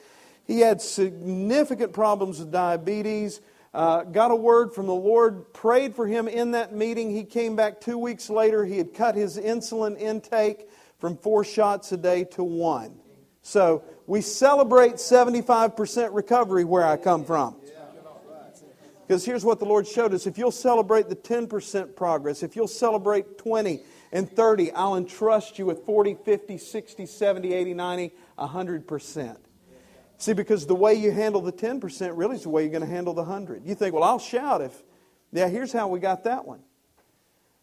He 0.46 0.60
had 0.60 0.82
significant 0.82 1.94
problems 1.94 2.40
with 2.40 2.52
diabetes. 2.52 3.42
Uh, 3.74 4.04
got 4.04 4.32
a 4.32 4.36
word 4.36 4.74
from 4.74 4.86
the 4.88 4.94
Lord, 4.94 5.54
prayed 5.54 5.96
for 5.96 6.06
him 6.06 6.28
in 6.28 6.52
that 6.52 6.76
meeting. 6.76 7.10
He 7.10 7.24
came 7.24 7.56
back 7.56 7.80
two 7.80 7.98
weeks 7.98 8.30
later. 8.30 8.66
He 8.66 8.78
had 8.78 8.94
cut 8.94 9.16
his 9.16 9.38
insulin 9.38 9.98
intake 9.98 10.68
from 11.00 11.16
four 11.16 11.46
shots 11.46 11.92
a 11.94 11.98
day 11.98 12.26
to 12.26 12.44
one. 12.44 13.00
So 13.44 13.84
we 14.08 14.22
celebrate 14.22 14.96
75% 14.96 16.10
recovery 16.12 16.66
where 16.66 16.86
I 16.86 16.98
come 16.98 17.24
from. 17.24 17.56
Because 19.08 19.26
here's 19.26 19.44
what 19.44 19.60
the 19.60 19.66
Lord 19.66 19.88
showed 19.88 20.14
us 20.14 20.28
if 20.28 20.38
you'll 20.38 20.52
celebrate 20.52 21.10
the 21.10 21.16
10% 21.16 21.96
progress, 21.96 22.44
if 22.44 22.56
you'll 22.56 22.68
celebrate 22.68 23.38
20 23.38 23.82
and 24.12 24.30
30, 24.30 24.72
I'll 24.72 24.96
entrust 24.96 25.58
you 25.58 25.66
with 25.66 25.86
40, 25.86 26.18
50, 26.26 26.58
60, 26.58 27.06
70, 27.06 27.54
80, 27.54 27.74
90, 27.74 28.14
100%. 28.38 29.38
See, 30.18 30.34
because 30.34 30.68
the 30.68 30.76
way 30.76 30.94
you 30.94 31.12
handle 31.12 31.42
the 31.42 31.54
10% 31.54 32.12
really 32.16 32.36
is 32.36 32.44
the 32.44 32.50
way 32.50 32.64
you're 32.64 32.72
going 32.72 32.88
to 32.88 32.88
handle 32.88 33.14
the 33.14 33.24
100. 33.24 33.66
You 33.66 33.74
think, 33.74 33.96
well, 33.96 34.04
I'll 34.04 34.20
shout 34.20 34.62
if. 34.62 34.84
Yeah, 35.32 35.48
here's 35.48 35.72
how 35.72 35.88
we 35.88 36.00
got 36.00 36.26
that 36.26 36.46
one. 36.46 36.60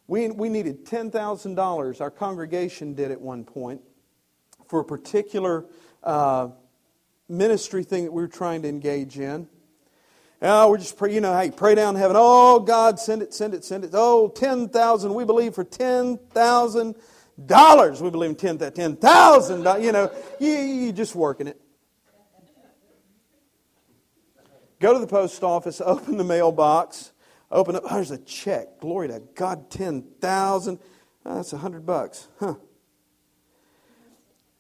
We, 0.07 0.31
we 0.31 0.49
needed 0.49 0.87
$10,000. 0.87 2.01
Our 2.01 2.11
congregation 2.11 2.95
did 2.95 3.11
at 3.11 3.21
one 3.21 3.45
point 3.45 3.83
for 4.67 4.81
a 4.81 4.85
particular 4.85 5.67
uh, 6.03 6.49
ministry 7.29 7.85
thing 7.85 8.05
that 8.07 8.13
we 8.13 8.23
were 8.23 8.29
trying 8.29 8.63
to 8.63 8.69
engage 8.69 9.19
in. 9.19 9.49
Oh, 10.41 10.71
we're 10.71 10.79
just 10.79 10.97
pray, 10.97 11.13
you 11.13 11.21
know, 11.21 11.37
hey, 11.37 11.51
pray 11.51 11.75
down 11.75 11.97
heaven. 11.97 12.17
Oh, 12.19 12.61
God, 12.61 13.01
send 13.01 13.23
it, 13.23 13.35
send 13.35 13.55
it, 13.55 13.65
send 13.65 13.85
it. 13.85 13.91
Oh, 13.93 14.29
10,000, 14.29 15.13
we 15.13 15.25
believe 15.25 15.55
for 15.55 15.65
10,000 15.65 16.95
dollars. 17.47 18.03
We 18.03 18.11
believe 18.11 18.31
in 18.31 18.37
10,000, 18.37 18.97
10, 19.65 19.83
you 19.83 19.93
know, 19.93 20.13
you, 20.41 20.51
you 20.51 20.93
just 20.93 21.15
working 21.15 21.47
it. 21.47 21.61
Go 24.81 24.93
to 24.93 24.99
the 24.99 25.07
post 25.07 25.43
office, 25.43 25.81
open 25.85 26.17
the 26.17 26.25
mailbox, 26.25 27.13
open 27.51 27.77
up, 27.77 27.83
oh, 27.87 27.95
there's 27.95 28.11
a 28.11 28.19
check. 28.19 28.81
Glory 28.81 29.09
to 29.09 29.23
God, 29.35 29.71
10,000. 29.71 30.79
Oh, 31.27 31.35
that's 31.35 31.53
a 31.53 31.57
100 31.57 31.85
bucks. 31.85 32.29
Huh. 32.39 32.55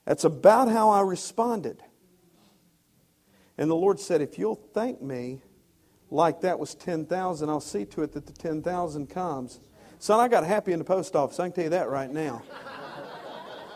That's 0.04 0.24
about 0.24 0.68
how 0.68 0.90
I 0.90 1.02
responded. 1.02 1.82
And 3.56 3.70
the 3.70 3.76
Lord 3.76 4.00
said, 4.00 4.22
If 4.22 4.38
you'll 4.38 4.60
thank 4.72 5.02
me 5.02 5.42
like 6.10 6.40
that 6.40 6.58
was 6.58 6.74
10,000, 6.74 7.48
I'll 7.48 7.60
see 7.60 7.84
to 7.86 8.02
it 8.02 8.12
that 8.12 8.26
the 8.26 8.32
10,000 8.32 9.08
comes. 9.08 9.60
Son, 9.98 10.20
I 10.20 10.28
got 10.28 10.44
happy 10.44 10.72
in 10.72 10.78
the 10.78 10.84
post 10.84 11.16
office. 11.16 11.40
I 11.40 11.46
can 11.46 11.52
tell 11.52 11.64
you 11.64 11.70
that 11.70 11.88
right 11.88 12.10
now. 12.10 12.42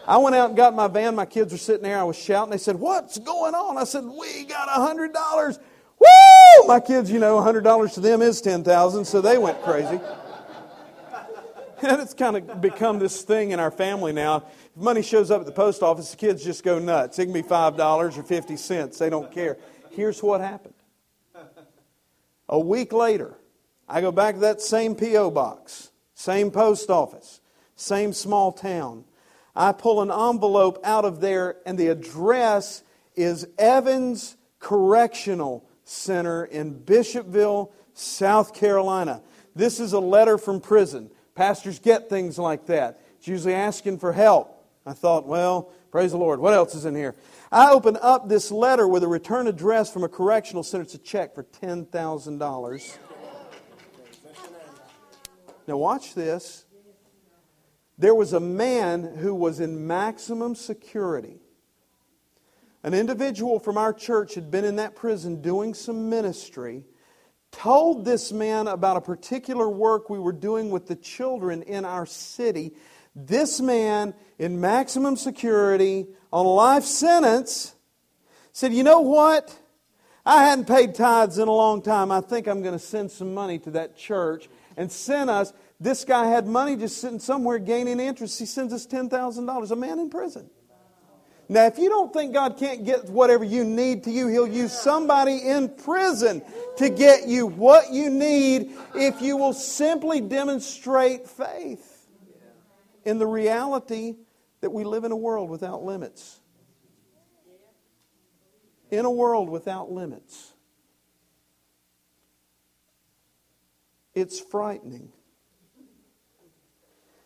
I 0.06 0.16
went 0.16 0.34
out 0.34 0.48
and 0.48 0.56
got 0.56 0.74
my 0.74 0.88
van. 0.88 1.14
My 1.14 1.26
kids 1.26 1.52
were 1.52 1.58
sitting 1.58 1.82
there. 1.82 1.98
I 1.98 2.02
was 2.04 2.18
shouting. 2.18 2.50
They 2.50 2.58
said, 2.58 2.76
What's 2.76 3.18
going 3.18 3.54
on? 3.54 3.78
I 3.78 3.84
said, 3.84 4.04
We 4.04 4.44
got 4.44 4.68
a 4.68 4.94
$100. 4.94 5.58
Woo! 5.98 6.66
My 6.66 6.80
kids, 6.80 7.10
you 7.10 7.20
know, 7.20 7.36
$100 7.40 7.94
to 7.94 8.00
them 8.00 8.22
is 8.22 8.40
10000 8.40 9.04
so 9.04 9.20
they 9.20 9.38
went 9.38 9.62
crazy. 9.62 10.00
And 11.84 12.00
it's 12.00 12.14
kind 12.14 12.36
of 12.36 12.60
become 12.60 13.00
this 13.00 13.22
thing 13.22 13.50
in 13.50 13.58
our 13.58 13.72
family 13.72 14.12
now. 14.12 14.44
If 14.76 14.80
money 14.80 15.02
shows 15.02 15.32
up 15.32 15.40
at 15.40 15.46
the 15.46 15.52
post 15.52 15.82
office, 15.82 16.12
the 16.12 16.16
kids 16.16 16.44
just 16.44 16.62
go 16.62 16.78
nuts. 16.78 17.18
It 17.18 17.24
can 17.24 17.34
be 17.34 17.42
$5 17.42 18.16
or 18.16 18.22
50 18.22 18.56
cents. 18.56 18.98
They 18.98 19.10
don't 19.10 19.32
care. 19.32 19.58
Here's 19.90 20.22
what 20.22 20.40
happened. 20.40 20.71
A 22.53 22.61
week 22.61 22.92
later, 22.92 23.38
I 23.88 24.03
go 24.03 24.12
back 24.12 24.34
to 24.34 24.40
that 24.42 24.61
same 24.61 24.94
P.O. 24.94 25.30
box, 25.30 25.90
same 26.12 26.50
post 26.50 26.90
office, 26.90 27.40
same 27.76 28.12
small 28.12 28.53
town. 28.53 29.05
I 29.57 29.72
pull 29.72 30.03
an 30.03 30.11
envelope 30.11 30.78
out 30.84 31.07
of 31.07 31.22
there, 31.22 31.57
and 31.64 31.78
the 31.78 31.88
address 31.88 32.82
is 33.16 33.46
Evans 33.59 34.36
Correctional 34.59 35.66
Center 35.84 36.44
in 36.44 36.78
Bishopville, 36.78 37.72
South 37.94 38.53
Carolina. 38.53 39.22
This 39.57 39.80
is 39.80 39.94
a 39.94 40.00
letter 40.00 40.36
from 40.36 40.61
prison. 40.61 41.11
Pastors 41.34 41.78
get 41.78 42.11
things 42.11 42.38
like 42.38 42.66
that. 42.66 43.00
It's 43.16 43.28
usually 43.28 43.55
asking 43.55 43.98
for 43.98 44.12
help. 44.12 44.62
I 44.84 44.92
thought, 44.92 45.26
well, 45.26 45.72
praise 45.90 46.11
the 46.11 46.18
Lord. 46.18 46.38
What 46.38 46.53
else 46.53 46.74
is 46.74 46.84
in 46.84 46.94
here? 46.94 47.14
I 47.55 47.70
open 47.70 47.98
up 48.00 48.30
this 48.30 48.50
letter 48.50 48.88
with 48.88 49.03
a 49.03 49.09
return 49.09 49.46
address 49.46 49.92
from 49.92 50.05
a 50.05 50.09
correctional 50.09 50.62
center. 50.62 50.84
It's 50.84 50.94
a 50.94 50.98
check 50.98 51.34
for 51.34 51.44
$10,000. 51.44 52.98
Now, 55.68 55.76
watch 55.76 56.14
this. 56.14 56.64
There 57.98 58.14
was 58.14 58.32
a 58.32 58.40
man 58.40 59.16
who 59.18 59.34
was 59.34 59.61
in 59.61 59.86
maximum 59.86 60.55
security. 60.55 61.42
An 62.82 62.94
individual 62.94 63.61
from 63.61 63.76
our 63.76 63.92
church 63.92 64.34
had 64.34 64.50
been 64.50 64.64
in 64.64 64.76
that 64.76 64.96
prison 64.96 65.42
doing 65.42 65.74
some 65.74 66.09
ministry, 66.09 66.86
told 67.50 68.07
this 68.07 68.32
man 68.32 68.66
about 68.66 68.96
a 68.96 69.03
particular 69.03 69.68
work 69.68 70.09
we 70.09 70.18
were 70.18 70.32
doing 70.32 70.70
with 70.70 70.86
the 70.86 70.96
children 70.96 71.62
in 71.62 71.84
our 71.84 72.07
city. 72.07 72.72
This 73.14 73.61
man, 73.61 74.14
in 74.38 74.59
maximum 74.59 75.16
security, 75.16 76.07
on 76.32 76.46
a 76.46 76.48
life 76.48 76.84
sentence, 76.84 77.74
said, 78.52 78.72
You 78.72 78.82
know 78.82 79.00
what? 79.00 79.58
I 80.24 80.44
hadn't 80.44 80.66
paid 80.66 80.94
tithes 80.94 81.38
in 81.38 81.48
a 81.48 81.52
long 81.52 81.82
time. 81.82 82.12
I 82.12 82.20
think 82.20 82.46
I'm 82.46 82.62
going 82.62 82.74
to 82.74 82.84
send 82.84 83.10
some 83.10 83.34
money 83.34 83.58
to 83.60 83.72
that 83.72 83.96
church 83.96 84.48
and 84.76 84.90
send 84.90 85.30
us. 85.30 85.52
This 85.80 86.04
guy 86.04 86.26
had 86.26 86.46
money 86.46 86.76
just 86.76 86.98
sitting 86.98 87.18
somewhere 87.18 87.58
gaining 87.58 87.98
interest. 87.98 88.38
He 88.38 88.46
sends 88.46 88.72
us 88.72 88.86
$10,000, 88.86 89.70
a 89.70 89.76
man 89.76 89.98
in 89.98 90.10
prison. 90.10 90.48
Now, 91.48 91.66
if 91.66 91.76
you 91.76 91.88
don't 91.88 92.12
think 92.12 92.32
God 92.32 92.56
can't 92.56 92.84
get 92.84 93.06
whatever 93.10 93.42
you 93.42 93.64
need 93.64 94.04
to 94.04 94.10
you, 94.10 94.28
He'll 94.28 94.46
use 94.46 94.72
somebody 94.72 95.38
in 95.38 95.68
prison 95.68 96.40
to 96.76 96.88
get 96.88 97.26
you 97.26 97.46
what 97.46 97.92
you 97.92 98.08
need 98.08 98.70
if 98.94 99.20
you 99.20 99.36
will 99.36 99.52
simply 99.52 100.20
demonstrate 100.20 101.28
faith 101.28 102.06
in 103.04 103.18
the 103.18 103.26
reality 103.26 104.14
that 104.62 104.70
we 104.70 104.84
live 104.84 105.04
in 105.04 105.12
a 105.12 105.16
world 105.16 105.50
without 105.50 105.82
limits. 105.82 106.40
In 108.90 109.04
a 109.04 109.10
world 109.10 109.50
without 109.50 109.90
limits. 109.90 110.54
It's 114.14 114.40
frightening 114.40 115.10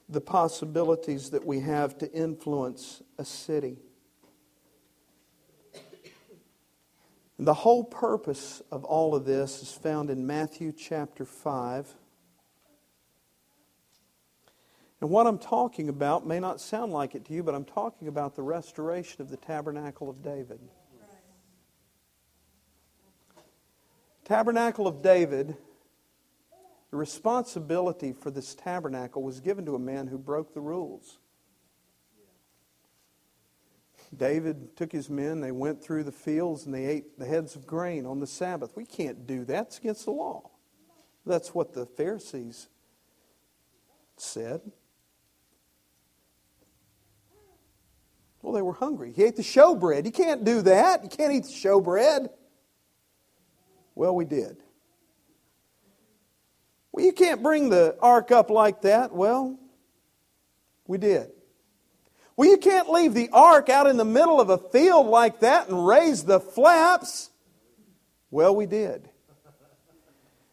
the 0.08 0.20
possibilities 0.20 1.30
that 1.30 1.44
we 1.44 1.60
have 1.60 1.98
to 1.98 2.10
influence 2.12 3.02
a 3.18 3.24
city. 3.24 3.78
The 7.38 7.52
whole 7.52 7.84
purpose 7.84 8.62
of 8.70 8.84
all 8.84 9.14
of 9.14 9.26
this 9.26 9.62
is 9.62 9.72
found 9.72 10.08
in 10.08 10.26
Matthew 10.26 10.72
chapter 10.72 11.26
5. 11.26 11.94
And 15.00 15.10
what 15.10 15.26
I'm 15.26 15.38
talking 15.38 15.88
about 15.88 16.26
may 16.26 16.40
not 16.40 16.60
sound 16.60 16.92
like 16.92 17.14
it 17.14 17.24
to 17.26 17.34
you, 17.34 17.42
but 17.42 17.54
I'm 17.54 17.64
talking 17.64 18.08
about 18.08 18.34
the 18.34 18.42
restoration 18.42 19.20
of 19.20 19.28
the 19.28 19.36
tabernacle 19.36 20.08
of 20.08 20.22
David. 20.22 20.60
Tabernacle 24.24 24.88
of 24.88 25.02
David, 25.02 25.56
the 26.90 26.96
responsibility 26.96 28.12
for 28.12 28.30
this 28.30 28.54
tabernacle 28.54 29.22
was 29.22 29.40
given 29.40 29.66
to 29.66 29.74
a 29.74 29.78
man 29.78 30.06
who 30.06 30.18
broke 30.18 30.54
the 30.54 30.60
rules. 30.60 31.18
David 34.16 34.76
took 34.76 34.92
his 34.92 35.10
men, 35.10 35.40
they 35.40 35.52
went 35.52 35.82
through 35.82 36.04
the 36.04 36.12
fields, 36.12 36.64
and 36.64 36.74
they 36.74 36.86
ate 36.86 37.18
the 37.18 37.26
heads 37.26 37.54
of 37.54 37.66
grain 37.66 38.06
on 38.06 38.18
the 38.18 38.26
Sabbath. 38.26 38.76
We 38.76 38.86
can't 38.86 39.26
do 39.26 39.44
that, 39.44 39.66
it's 39.66 39.78
against 39.78 40.06
the 40.06 40.12
law. 40.12 40.50
That's 41.26 41.54
what 41.54 41.74
the 41.74 41.86
Pharisees 41.86 42.68
said. 44.16 44.72
Well, 48.46 48.54
they 48.54 48.62
were 48.62 48.74
hungry. 48.74 49.12
He 49.12 49.24
ate 49.24 49.34
the 49.34 49.42
showbread. 49.42 50.04
You 50.04 50.12
can't 50.12 50.44
do 50.44 50.62
that. 50.62 51.02
You 51.02 51.08
can't 51.08 51.32
eat 51.32 51.42
the 51.42 51.48
showbread. 51.48 52.28
Well, 53.96 54.14
we 54.14 54.24
did. 54.24 54.58
Well, 56.92 57.04
you 57.04 57.12
can't 57.12 57.42
bring 57.42 57.70
the 57.70 57.96
ark 58.00 58.30
up 58.30 58.48
like 58.48 58.82
that. 58.82 59.12
Well, 59.12 59.58
we 60.86 60.96
did. 60.96 61.32
Well, 62.36 62.48
you 62.48 62.56
can't 62.56 62.88
leave 62.88 63.14
the 63.14 63.30
ark 63.32 63.68
out 63.68 63.88
in 63.88 63.96
the 63.96 64.04
middle 64.04 64.40
of 64.40 64.48
a 64.48 64.58
field 64.58 65.08
like 65.08 65.40
that 65.40 65.68
and 65.68 65.84
raise 65.84 66.22
the 66.22 66.38
flaps. 66.38 67.30
Well, 68.30 68.54
we 68.54 68.66
did. 68.66 69.08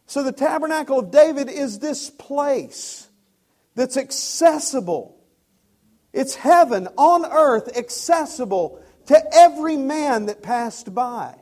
So 0.06 0.24
the 0.24 0.32
tabernacle 0.32 0.98
of 0.98 1.12
David 1.12 1.48
is 1.48 1.78
this 1.78 2.10
place 2.10 3.08
that's 3.76 3.96
accessible. 3.96 5.14
It's 6.14 6.36
heaven 6.36 6.86
on 6.96 7.26
earth, 7.26 7.76
accessible 7.76 8.80
to 9.06 9.34
every 9.34 9.76
man 9.76 10.26
that 10.26 10.42
passed 10.42 10.94
by. 10.94 11.34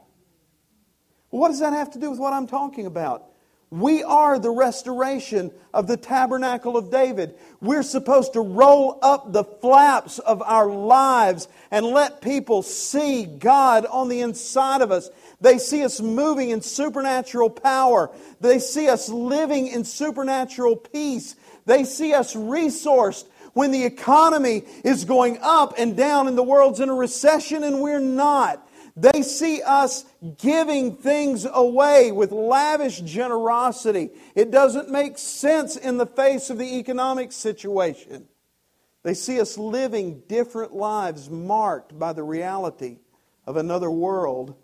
What 1.29 1.49
does 1.49 1.61
that 1.61 1.75
have 1.75 1.91
to 1.93 1.99
do 1.99 2.11
with 2.11 2.18
what 2.18 2.33
I'm 2.33 2.47
talking 2.47 2.87
about? 2.87 3.29
We 3.70 4.03
are 4.03 4.39
the 4.39 4.51
restoration 4.51 5.51
of 5.73 5.87
the 5.87 5.97
tabernacle 5.97 6.77
of 6.77 6.91
David. 6.91 7.35
We're 7.61 7.83
supposed 7.83 8.35
to 8.35 8.41
roll 8.41 8.99
up 9.03 9.33
the 9.33 9.45
flaps 9.45 10.18
of 10.18 10.43
our 10.43 10.66
lives 10.66 11.49
and 11.70 11.87
let 11.87 12.20
people 12.20 12.62
see 12.62 13.25
God 13.25 13.87
on 13.87 14.09
the 14.09 14.20
inside 14.20 14.83
of 14.83 14.91
us. 14.91 15.09
They 15.41 15.57
see 15.57 15.85
us 15.85 16.03
moving 16.03 16.51
in 16.51 16.61
supernatural 16.61 17.49
power. 17.49 18.11
They 18.41 18.59
see 18.59 18.91
us 18.91 19.09
living 19.09 19.68
in 19.68 19.85
supernatural 19.85 20.77
peace. 20.77 21.35
They 21.64 21.85
see 21.85 22.12
us 22.12 22.35
resourced 22.35 23.25
when 23.55 23.70
the 23.70 23.84
economy 23.84 24.64
is 24.84 25.05
going 25.05 25.38
up 25.42 25.74
and 25.78 25.96
down 25.96 26.28
and 26.28 26.36
the 26.36 26.42
world's 26.42 26.80
in 26.80 26.88
a 26.88 26.94
recession 26.94 27.64
and 27.64 27.80
we're 27.80 28.00
not. 28.00 28.68
They 28.94 29.22
see 29.22 29.62
us 29.62 30.05
giving 30.38 30.96
things 30.96 31.46
away 31.50 32.12
with 32.12 32.30
lavish 32.30 33.00
generosity. 33.00 34.11
It 34.34 34.50
doesn't 34.50 34.90
make 34.90 35.16
sense 35.16 35.76
in 35.76 35.96
the 35.96 36.07
face 36.07 36.50
of 36.50 36.59
the 36.59 36.78
economic 36.78 37.32
situation. 37.32 38.28
They 39.03 39.14
see 39.14 39.40
us 39.40 39.59
living 39.59 40.22
different 40.28 40.74
lives 40.74 41.30
marked 41.30 41.98
by 41.98 42.12
the 42.12 42.22
reality 42.22 42.98
of 43.46 43.57
another 43.57 43.90
world. 43.90 44.55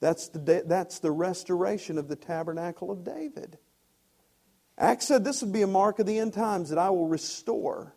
That's 0.00 0.28
the, 0.28 0.62
that's 0.66 0.98
the 0.98 1.10
restoration 1.10 1.98
of 1.98 2.08
the 2.08 2.16
tabernacle 2.16 2.90
of 2.90 3.04
David. 3.04 3.58
Acts 4.76 5.06
said 5.06 5.24
this 5.24 5.42
would 5.42 5.52
be 5.52 5.62
a 5.62 5.66
mark 5.66 5.98
of 5.98 6.06
the 6.06 6.18
end 6.18 6.32
times 6.32 6.70
that 6.70 6.78
I 6.78 6.90
will 6.90 7.06
restore 7.06 7.94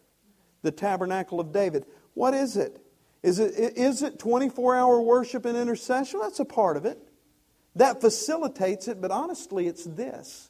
the 0.61 0.71
tabernacle 0.71 1.39
of 1.39 1.51
David. 1.51 1.85
What 2.13 2.33
is 2.33 2.57
it? 2.57 2.83
Is 3.23 3.39
it, 3.39 3.53
is 3.77 4.03
it 4.03 4.19
24 4.19 4.75
hour 4.75 5.01
worship 5.01 5.45
and 5.45 5.57
intercession? 5.57 6.19
That's 6.21 6.39
a 6.39 6.45
part 6.45 6.77
of 6.77 6.85
it. 6.85 6.99
That 7.75 8.01
facilitates 8.01 8.87
it, 8.87 9.01
but 9.01 9.11
honestly, 9.11 9.67
it's 9.67 9.83
this. 9.83 10.49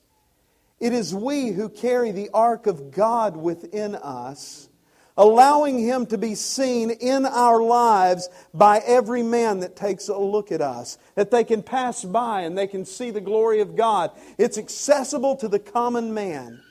It 0.79 0.93
is 0.93 1.13
we 1.13 1.49
who 1.49 1.69
carry 1.69 2.11
the 2.11 2.29
ark 2.33 2.67
of 2.67 2.91
God 2.91 3.35
within 3.35 3.95
us, 3.95 4.66
allowing 5.17 5.79
Him 5.79 6.05
to 6.07 6.17
be 6.17 6.35
seen 6.35 6.91
in 6.91 7.25
our 7.25 7.61
lives 7.61 8.29
by 8.53 8.79
every 8.85 9.23
man 9.23 9.61
that 9.61 9.75
takes 9.75 10.07
a 10.07 10.17
look 10.17 10.51
at 10.51 10.61
us, 10.61 10.97
that 11.15 11.31
they 11.31 11.43
can 11.43 11.63
pass 11.63 12.03
by 12.03 12.41
and 12.41 12.57
they 12.57 12.67
can 12.67 12.85
see 12.85 13.11
the 13.11 13.21
glory 13.21 13.59
of 13.61 13.75
God. 13.75 14.11
It's 14.37 14.57
accessible 14.57 15.35
to 15.37 15.47
the 15.47 15.59
common 15.59 16.13
man. 16.13 16.61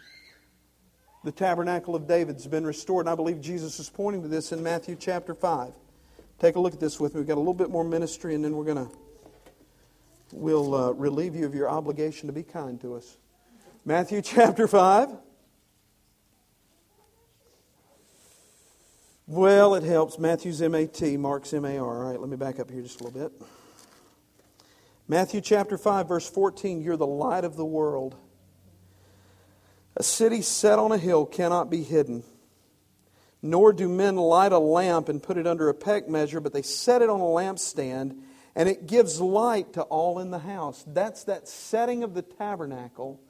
The 1.25 1.33
tabernacle 1.33 1.97
of 1.97 2.07
David's 2.07 2.47
been 2.47 2.65
restored, 2.65 3.07
and 3.07 3.13
I 3.13 3.17
believe 3.17 3.41
Jesus 3.41 3.81
is 3.81 3.91
pointing 3.91 4.23
to 4.23 4.29
this 4.29 4.53
in 4.53 4.63
Matthew 4.63 4.95
chapter 4.95 5.35
5. 5.35 5.73
Take 6.39 6.55
a 6.55 6.61
look 6.61 6.73
at 6.75 6.81
this 6.81 7.01
with 7.01 7.15
me. 7.15 7.21
We've 7.21 7.27
got 7.27 7.35
a 7.35 7.41
little 7.41 7.55
bit 7.55 7.71
more 7.71 7.83
ministry, 7.83 8.37
and 8.37 8.45
then 8.45 8.55
we're 8.55 8.65
going 8.65 8.87
to 8.87 8.97
we'll 10.33 10.75
uh, 10.75 10.91
relieve 10.93 11.35
you 11.35 11.47
of 11.47 11.55
your 11.55 11.69
obligation 11.69 12.27
to 12.29 12.33
be 12.33 12.43
kind 12.43 12.81
to 12.83 12.95
us. 12.95 13.17
Matthew 13.85 14.23
chapter 14.23 14.69
5. 14.69 15.26
Well, 19.29 19.75
it 19.75 19.83
helps. 19.83 20.21
Matthew's 20.21 20.63
M 20.63 20.77
A 20.77 20.87
T, 20.87 21.17
Mark's 21.17 21.53
M 21.53 21.65
A 21.65 21.79
R. 21.79 21.85
All 21.85 22.11
right, 22.13 22.21
let 22.21 22.31
me 22.31 22.37
back 22.37 22.61
up 22.61 22.71
here 22.71 22.83
just 22.83 23.01
a 23.01 23.05
little 23.05 23.29
bit. 23.29 23.33
Matthew 25.09 25.41
chapter 25.41 25.77
5, 25.77 26.07
verse 26.07 26.31
14 26.31 26.81
You're 26.81 26.97
the 26.97 27.09
light 27.09 27.45
of 27.45 27.57
the 27.57 27.65
world. 27.65 28.15
A 29.97 30.05
city 30.05 30.43
set 30.43 30.79
on 30.79 30.93
a 30.93 30.99
hill 30.99 31.27
cannot 31.27 31.71
be 31.71 31.83
hidden. 31.83 32.23
Nor 33.43 33.73
do 33.73 33.89
men 33.89 34.15
light 34.15 34.53
a 34.53 34.61
lamp 34.61 35.09
and 35.09 35.21
put 35.21 35.39
it 35.39 35.47
under 35.47 35.69
a 35.69 35.75
peck 35.75 36.09
measure, 36.09 36.39
but 36.39 36.53
they 36.53 36.63
set 36.63 37.03
it 37.03 37.11
on 37.11 37.19
a 37.19 37.25
lampstand, 37.25 38.17
and 38.55 38.69
it 38.69 38.87
gives 38.87 39.21
light 39.21 39.73
to 39.73 39.83
all 39.83 40.21
in 40.21 40.31
the 40.31 40.39
house. 40.39 40.85
That's 40.87 41.25
that 41.25 41.49
setting 41.49 42.05
of 42.05 42.15
the 42.15 42.23
tabernacle 42.23 43.21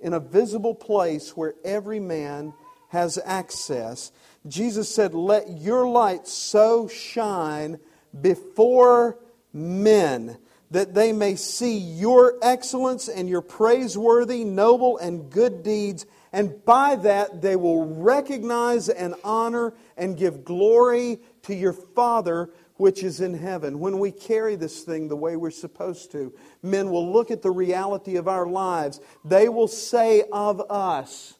in 0.00 0.12
a 0.12 0.20
visible 0.20 0.74
place 0.74 1.34
where 1.34 1.54
every 1.64 2.00
man 2.00 2.52
has 2.88 3.18
access. 3.24 4.12
Jesus 4.48 4.94
said, 4.94 5.14
Let 5.14 5.58
your 5.58 5.86
light 5.86 6.26
so 6.26 6.88
shine 6.88 7.78
before 8.18 9.18
men 9.52 10.38
that 10.70 10.94
they 10.94 11.12
may 11.12 11.36
see 11.36 11.78
your 11.78 12.34
excellence 12.42 13.08
and 13.08 13.28
your 13.28 13.40
praiseworthy, 13.40 14.44
noble, 14.44 14.98
and 14.98 15.30
good 15.30 15.62
deeds, 15.62 16.06
and 16.32 16.64
by 16.64 16.96
that 16.96 17.40
they 17.40 17.56
will 17.56 17.86
recognize 17.86 18.88
and 18.88 19.14
honor 19.22 19.74
and 19.96 20.16
give 20.16 20.44
glory 20.44 21.20
to 21.42 21.54
your 21.54 21.72
Father 21.72 22.50
which 22.76 23.02
is 23.02 23.20
in 23.20 23.34
heaven. 23.34 23.78
When 23.78 23.98
we 23.98 24.10
carry 24.10 24.56
this 24.56 24.82
thing 24.82 25.08
the 25.08 25.16
way 25.16 25.36
we're 25.36 25.50
supposed 25.50 26.12
to, 26.12 26.34
men 26.62 26.90
will 26.90 27.10
look 27.10 27.30
at 27.30 27.42
the 27.42 27.50
reality 27.50 28.16
of 28.16 28.28
our 28.28 28.46
lives. 28.46 29.00
They 29.24 29.48
will 29.48 29.68
say 29.68 30.24
of 30.32 30.60
us, 30.70 31.34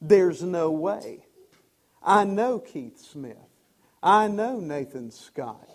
There's 0.00 0.42
no 0.42 0.70
way. 0.70 1.23
I 2.04 2.24
know 2.24 2.58
Keith 2.58 3.00
Smith. 3.00 3.36
I 4.02 4.28
know 4.28 4.60
Nathan 4.60 5.10
Scott. 5.10 5.68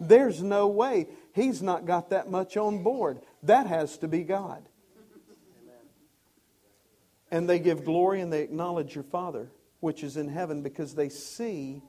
There's 0.00 0.42
no 0.42 0.66
way. 0.66 1.06
He's 1.34 1.62
not 1.62 1.86
got 1.86 2.10
that 2.10 2.30
much 2.30 2.56
on 2.56 2.82
board. 2.82 3.20
That 3.44 3.66
has 3.66 3.98
to 3.98 4.08
be 4.08 4.24
God. 4.24 4.66
And 7.30 7.48
they 7.48 7.60
give 7.60 7.84
glory 7.84 8.20
and 8.20 8.32
they 8.32 8.42
acknowledge 8.42 8.94
your 8.94 9.04
Father, 9.04 9.52
which 9.78 10.02
is 10.02 10.16
in 10.16 10.28
heaven, 10.28 10.62
because 10.62 10.94
they 10.94 11.08
see 11.08 11.82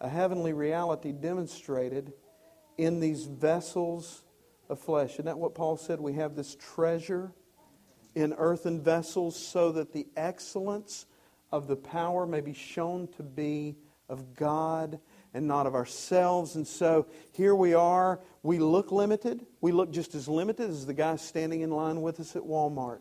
a 0.00 0.08
heavenly 0.08 0.54
reality 0.54 1.12
demonstrated 1.12 2.14
in 2.78 3.00
these 3.00 3.24
vessels 3.24 4.22
of 4.70 4.78
flesh. 4.78 5.14
Isn't 5.14 5.26
that 5.26 5.38
what 5.38 5.54
Paul 5.54 5.76
said? 5.76 6.00
We 6.00 6.14
have 6.14 6.34
this 6.34 6.54
treasure 6.54 7.32
in 8.14 8.32
earthen 8.32 8.80
vessels 8.82 9.36
so 9.36 9.72
that 9.72 9.92
the 9.92 10.06
excellence 10.16 11.04
of 11.52 11.66
the 11.66 11.76
power 11.76 12.26
may 12.26 12.40
be 12.40 12.52
shown 12.52 13.08
to 13.16 13.22
be 13.22 13.76
of 14.08 14.34
God 14.34 14.98
and 15.34 15.46
not 15.46 15.66
of 15.66 15.74
ourselves. 15.74 16.56
And 16.56 16.66
so 16.66 17.06
here 17.32 17.54
we 17.54 17.74
are. 17.74 18.20
We 18.42 18.58
look 18.58 18.92
limited. 18.92 19.46
We 19.60 19.72
look 19.72 19.90
just 19.90 20.14
as 20.14 20.28
limited 20.28 20.70
as 20.70 20.86
the 20.86 20.94
guy 20.94 21.16
standing 21.16 21.60
in 21.60 21.70
line 21.70 22.02
with 22.02 22.20
us 22.20 22.36
at 22.36 22.42
Walmart. 22.42 23.00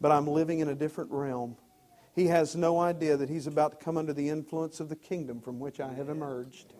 But 0.00 0.12
I'm 0.12 0.26
living 0.26 0.60
in 0.60 0.68
a 0.68 0.74
different 0.74 1.10
realm. 1.10 1.56
He 2.14 2.26
has 2.26 2.56
no 2.56 2.80
idea 2.80 3.16
that 3.16 3.28
he's 3.28 3.46
about 3.46 3.78
to 3.78 3.84
come 3.84 3.96
under 3.96 4.12
the 4.12 4.28
influence 4.28 4.80
of 4.80 4.88
the 4.88 4.96
kingdom 4.96 5.40
from 5.40 5.60
which 5.60 5.78
I 5.80 5.92
have 5.92 6.08
emerged. 6.08 6.74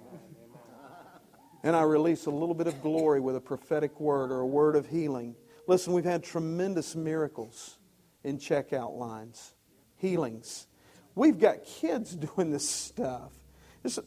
And 1.63 1.77
I 1.77 1.83
release 1.83 2.27
a 2.27 2.31
little 2.31 2.55
bit 2.55 2.67
of 2.67 2.81
glory 2.83 3.21
with 3.21 3.37
a 3.37 3.41
prophetic 3.41 4.01
word 4.01 4.33
or 4.33 4.41
a 4.41 4.47
word 4.47 4.77
of 4.77 4.89
healing. 4.89 5.37
Listen, 5.67 5.93
we've 5.93 6.05
had 6.05 6.25
tremendous 6.25 6.97
miracles 6.97 7.79
in 8.25 8.39
checkout 8.39 8.97
lines, 8.97 9.55
healings. 10.01 10.67
We've 11.15 11.39
got 11.39 11.65
kids 11.65 12.15
doing 12.37 12.51
this 12.51 12.69
stuff. 12.69 13.33
It's, 13.85 13.99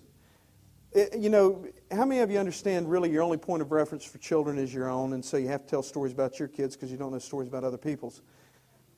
eh, 0.95 1.07
you 1.17 1.29
know, 1.29 1.65
how 1.91 2.05
many 2.05 2.21
of 2.21 2.31
you 2.31 2.39
understand 2.39 2.89
really 2.89 3.11
your 3.11 3.23
only 3.23 3.37
point 3.37 3.61
of 3.61 3.71
reference 3.71 4.03
for 4.03 4.17
children 4.17 4.57
is 4.57 4.73
your 4.73 4.89
own, 4.89 5.13
and 5.13 5.23
so 5.23 5.37
you 5.37 5.47
have 5.49 5.63
to 5.63 5.69
tell 5.69 5.83
stories 5.83 6.13
about 6.13 6.39
your 6.39 6.47
kids 6.47 6.75
because 6.75 6.91
you 6.91 6.97
don't 6.97 7.11
know 7.11 7.19
stories 7.19 7.47
about 7.47 7.63
other 7.63 7.77
people's? 7.77 8.21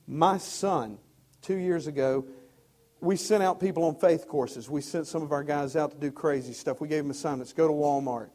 My 0.06 0.38
son, 0.38 0.98
two 1.42 1.56
years 1.56 1.86
ago, 1.86 2.26
we 3.00 3.16
sent 3.16 3.42
out 3.42 3.60
people 3.60 3.84
on 3.84 3.94
faith 3.96 4.26
courses. 4.26 4.70
We 4.70 4.80
sent 4.80 5.06
some 5.06 5.22
of 5.22 5.32
our 5.32 5.42
guys 5.42 5.76
out 5.76 5.92
to 5.92 5.96
do 5.98 6.10
crazy 6.10 6.52
stuff. 6.52 6.80
We 6.80 6.88
gave 6.88 7.02
them 7.02 7.10
assignments 7.10 7.52
go 7.52 7.66
to 7.66 7.74
Walmart, 7.74 8.30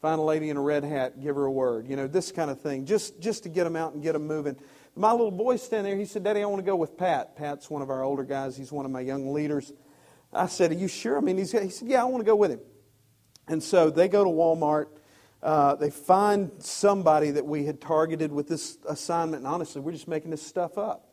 find 0.00 0.18
a 0.18 0.22
lady 0.22 0.50
in 0.50 0.56
a 0.56 0.60
red 0.60 0.84
hat, 0.84 1.20
give 1.20 1.36
her 1.36 1.44
a 1.44 1.52
word, 1.52 1.88
you 1.88 1.96
know, 1.96 2.06
this 2.06 2.32
kind 2.32 2.50
of 2.50 2.60
thing, 2.60 2.86
just, 2.86 3.20
just 3.20 3.42
to 3.42 3.48
get 3.48 3.64
them 3.64 3.76
out 3.76 3.94
and 3.94 4.02
get 4.02 4.12
them 4.12 4.26
moving. 4.26 4.56
My 4.98 5.12
little 5.12 5.30
boy 5.30 5.56
standing 5.56 5.92
there, 5.92 5.98
he 5.98 6.06
said, 6.06 6.24
Daddy, 6.24 6.42
I 6.42 6.46
want 6.46 6.60
to 6.60 6.66
go 6.66 6.74
with 6.74 6.96
Pat. 6.96 7.36
Pat's 7.36 7.68
one 7.68 7.82
of 7.82 7.90
our 7.90 8.02
older 8.02 8.24
guys, 8.24 8.56
he's 8.56 8.72
one 8.72 8.86
of 8.86 8.90
my 8.90 9.02
young 9.02 9.34
leaders. 9.34 9.72
I 10.32 10.46
said, 10.46 10.70
Are 10.70 10.74
you 10.74 10.88
sure? 10.88 11.18
I 11.18 11.20
mean, 11.20 11.36
he 11.36 11.44
said, 11.44 11.70
Yeah, 11.82 12.00
I 12.00 12.04
want 12.04 12.22
to 12.22 12.26
go 12.26 12.34
with 12.34 12.50
him. 12.50 12.60
And 13.46 13.62
so 13.62 13.90
they 13.90 14.08
go 14.08 14.24
to 14.24 14.30
Walmart. 14.30 14.86
Uh, 15.42 15.74
they 15.74 15.90
find 15.90 16.50
somebody 16.58 17.30
that 17.32 17.44
we 17.44 17.66
had 17.66 17.78
targeted 17.78 18.32
with 18.32 18.48
this 18.48 18.78
assignment, 18.88 19.44
and 19.44 19.46
honestly, 19.46 19.82
we're 19.82 19.92
just 19.92 20.08
making 20.08 20.30
this 20.30 20.42
stuff 20.42 20.78
up. 20.78 21.12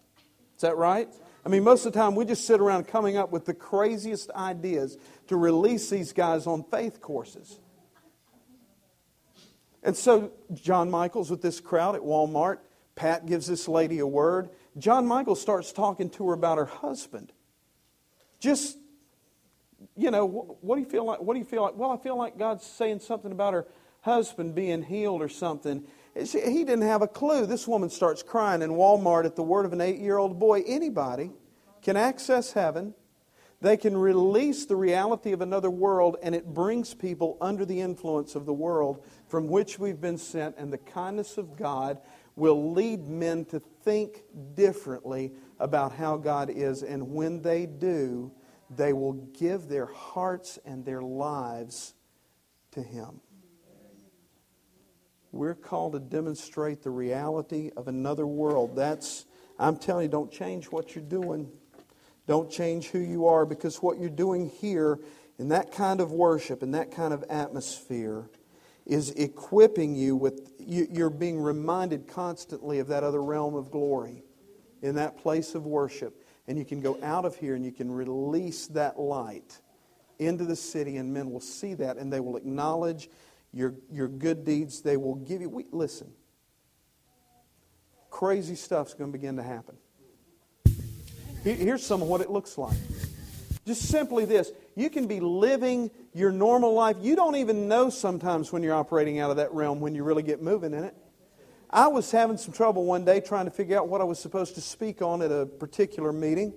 Is 0.56 0.62
that 0.62 0.78
right? 0.78 1.10
I 1.46 1.50
mean, 1.50 1.64
most 1.64 1.86
of 1.86 1.92
the 1.92 2.00
time 2.00 2.16
we 2.16 2.24
just 2.24 2.48
sit 2.48 2.62
around 2.62 2.88
coming 2.88 3.18
up 3.18 3.32
with 3.32 3.46
the 3.46 3.54
craziest 3.54 4.32
ideas 4.32 4.98
to 5.28 5.36
release 5.36 5.90
these 5.90 6.14
guys 6.14 6.48
on 6.48 6.64
faith 6.64 7.02
courses. 7.02 7.60
And 9.84 9.96
so 9.96 10.32
John 10.54 10.90
Michaels 10.90 11.30
with 11.30 11.42
this 11.42 11.60
crowd 11.60 11.96
at 11.96 12.02
Walmart, 12.02 12.60
Pat 12.96 13.26
gives 13.26 13.48
this 13.48 13.68
lady 13.68 14.00
a 14.00 14.08
word. 14.08 14.50
John 14.78 15.08
Michael 15.08 15.36
starts 15.36 15.72
talking 15.72 16.10
to 16.12 16.28
her 16.28 16.34
about 16.34 16.58
her 16.58 16.66
husband. 16.66 17.32
Just, 18.40 18.78
you 19.96 20.12
know, 20.12 20.26
what 20.62 20.76
do 20.76 20.82
you 20.82 20.88
feel 20.88 21.06
like? 21.06 21.22
What 21.22 21.34
do 21.34 21.40
you 21.40 21.46
feel 21.46 21.64
like? 21.64 21.76
Well, 21.76 21.92
I 21.92 21.98
feel 21.98 22.18
like 22.18 22.38
God's 22.38 22.66
saying 22.66 23.00
something 23.00 23.32
about 23.32 23.54
her 23.54 23.68
husband 24.02 24.54
being 24.54 24.84
healed 24.84 25.22
or 25.22 25.30
something. 25.30 25.84
He 26.14 26.64
didn't 26.64 26.82
have 26.82 27.02
a 27.02 27.08
clue. 27.08 27.46
This 27.46 27.68
woman 27.68 27.90
starts 27.90 28.22
crying 28.22 28.62
in 28.62 28.72
Walmart 28.72 29.26
at 29.26 29.36
the 29.36 29.44
word 29.44 29.66
of 29.66 29.74
an 29.74 29.82
eight 29.82 30.00
year 30.00 30.18
old 30.18 30.40
boy. 30.40 30.62
Anybody 30.68 31.32
can 31.82 31.98
access 31.98 32.52
heaven. 32.52 32.94
They 33.62 33.78
can 33.78 33.96
release 33.96 34.66
the 34.66 34.76
reality 34.76 35.32
of 35.32 35.40
another 35.40 35.72
world, 35.72 36.18
and 36.22 36.36
it 36.36 36.54
brings 36.54 36.94
people 36.94 37.38
under 37.40 37.64
the 37.64 37.80
influence 37.80 38.36
of 38.36 38.46
the 38.46 38.54
world 38.54 39.02
from 39.30 39.48
which 39.48 39.80
we've 39.80 40.02
been 40.02 40.18
sent. 40.18 40.58
And 40.58 40.72
the 40.72 40.78
kindness 40.78 41.38
of 41.38 41.56
God 41.56 42.00
will 42.36 42.74
lead 42.74 43.08
men 43.08 43.46
to 43.46 43.60
think 43.60 44.24
differently 44.56 45.32
about 45.60 45.94
how 45.94 46.18
God 46.18 46.50
is. 46.50 46.84
And 46.84 47.14
when 47.14 47.42
they 47.42 47.66
do, 47.66 48.32
they 48.70 48.94
will 48.94 49.14
give 49.14 49.68
their 49.68 49.86
hearts 49.86 50.60
and 50.66 50.84
their 50.84 51.02
lives 51.02 51.94
to 52.72 52.82
Him. 52.82 53.22
We're 55.32 55.56
called 55.56 55.94
to 55.94 56.00
demonstrate 56.00 56.84
the 56.84 56.92
reality 56.92 57.72
of 57.76 57.88
another 57.88 58.28
world. 58.28 58.76
That's, 58.76 59.26
I'm 59.58 59.78
telling 59.78 60.04
you, 60.04 60.10
don't 60.10 60.32
change 60.32 60.66
what 60.66 60.96
you're 60.96 61.04
doing. 61.04 61.52
Don't 62.28 62.52
change 62.52 62.88
who 62.88 63.00
you 63.00 63.28
are 63.28 63.46
because 63.46 63.78
what 63.78 64.00
you're 64.00 64.10
doing 64.10 64.50
here 64.50 65.00
in 65.40 65.50
that 65.50 65.72
kind 65.72 66.02
of 66.02 66.12
worship, 66.12 66.62
in 66.62 66.72
that 66.72 66.92
kind 66.92 67.14
of 67.14 67.24
atmosphere, 67.30 68.30
is 68.86 69.12
equipping 69.12 69.96
you 69.96 70.16
with, 70.16 70.52
you're 70.60 71.10
being 71.10 71.40
reminded 71.40 72.08
constantly 72.08 72.80
of 72.80 72.88
that 72.88 73.04
other 73.04 73.22
realm 73.24 73.56
of 73.56 73.72
glory 73.72 74.24
in 74.82 74.96
that 74.96 75.18
place 75.18 75.56
of 75.56 75.66
worship. 75.66 76.26
And 76.48 76.58
you 76.58 76.66
can 76.66 76.82
go 76.82 77.00
out 77.02 77.24
of 77.24 77.36
here 77.38 77.56
and 77.56 77.64
you 77.64 77.72
can 77.72 77.90
release 77.90 78.68
that 78.68 79.00
light 79.00 79.62
into 80.20 80.46
the 80.46 80.56
city, 80.56 80.98
and 80.98 81.14
men 81.14 81.32
will 81.32 81.40
see 81.40 81.74
that 81.76 81.98
and 81.98 82.12
they 82.12 82.20
will 82.20 82.38
acknowledge 82.38 83.10
your, 83.54 83.76
your 83.92 84.08
good 84.08 84.44
deeds, 84.44 84.82
they 84.82 84.98
will 84.98 85.16
give 85.16 85.42
you. 85.42 85.50
We, 85.50 85.66
listen, 85.72 86.12
crazy 88.10 88.56
stuff's 88.56 88.94
going 88.94 89.12
to 89.12 89.18
begin 89.18 89.38
to 89.38 89.44
happen. 89.44 89.76
Here's 91.44 91.86
some 91.86 92.02
of 92.02 92.08
what 92.08 92.22
it 92.22 92.30
looks 92.30 92.58
like. 92.58 92.78
Just 93.66 93.84
simply 93.84 94.26
this 94.26 94.52
you 94.76 94.90
can 94.90 95.08
be 95.08 95.20
living 95.20 95.92
your 96.14 96.32
normal 96.32 96.74
life. 96.74 96.98
You 97.02 97.16
don't 97.16 97.36
even 97.36 97.68
know 97.68 97.90
sometimes 97.90 98.52
when 98.52 98.64
you're 98.64 98.76
operating 98.76 99.20
out 99.20 99.30
of 99.30 99.38
that 99.38 99.54
realm 99.54 99.80
when 99.80 99.96
you 99.96 100.04
really 100.04 100.24
get 100.24 100.42
moving 100.42 100.74
in 100.74 100.84
it. 100.84 100.96
I 101.70 101.88
was 101.88 102.12
having 102.12 102.38
some 102.38 102.54
trouble 102.54 102.86
one 102.86 103.04
day 103.04 103.20
trying 103.20 103.46
to 103.46 103.52
figure 103.52 103.78
out 103.78 103.88
what 103.88 104.00
I 104.00 104.04
was 104.04 104.20
supposed 104.20 104.56
to 104.56 104.62
speak 104.62 105.02
on 105.02 105.22
at 105.22 105.32
a 105.32 105.46
particular 105.46 106.12
meeting. 106.12 106.54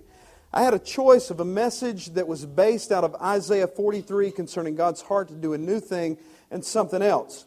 I 0.53 0.61
had 0.61 0.73
a 0.73 0.79
choice 0.79 1.29
of 1.31 1.39
a 1.39 1.45
message 1.45 2.13
that 2.13 2.27
was 2.27 2.45
based 2.45 2.91
out 2.91 3.03
of 3.03 3.15
Isaiah 3.15 3.67
43 3.67 4.31
concerning 4.31 4.75
God's 4.75 5.01
heart 5.01 5.29
to 5.29 5.33
do 5.33 5.53
a 5.53 5.57
new 5.57 5.79
thing 5.79 6.17
and 6.51 6.63
something 6.63 7.01
else. 7.01 7.45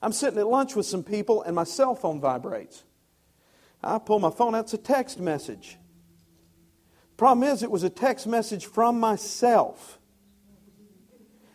I'm 0.00 0.12
sitting 0.12 0.38
at 0.38 0.46
lunch 0.46 0.76
with 0.76 0.86
some 0.86 1.02
people 1.02 1.42
and 1.42 1.54
my 1.54 1.64
cell 1.64 1.94
phone 1.94 2.20
vibrates. 2.20 2.84
I 3.82 3.98
pull 3.98 4.18
my 4.18 4.30
phone 4.30 4.54
out, 4.54 4.64
it's 4.64 4.74
a 4.74 4.78
text 4.78 5.18
message. 5.18 5.76
Problem 7.20 7.46
is, 7.46 7.62
it 7.62 7.70
was 7.70 7.82
a 7.82 7.90
text 7.90 8.26
message 8.26 8.64
from 8.64 8.98
myself. 8.98 9.98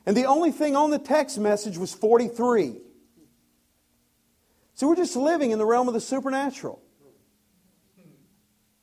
And 0.05 0.15
the 0.15 0.25
only 0.25 0.51
thing 0.51 0.75
on 0.75 0.91
the 0.91 0.99
text 0.99 1.39
message 1.39 1.75
was 1.75 1.91
43. 1.91 2.79
So 4.75 4.87
we're 4.87 4.95
just 4.95 5.15
living 5.15 5.49
in 5.49 5.57
the 5.57 5.65
realm 5.65 5.87
of 5.87 5.95
the 5.95 5.99
supernatural. 5.99 6.83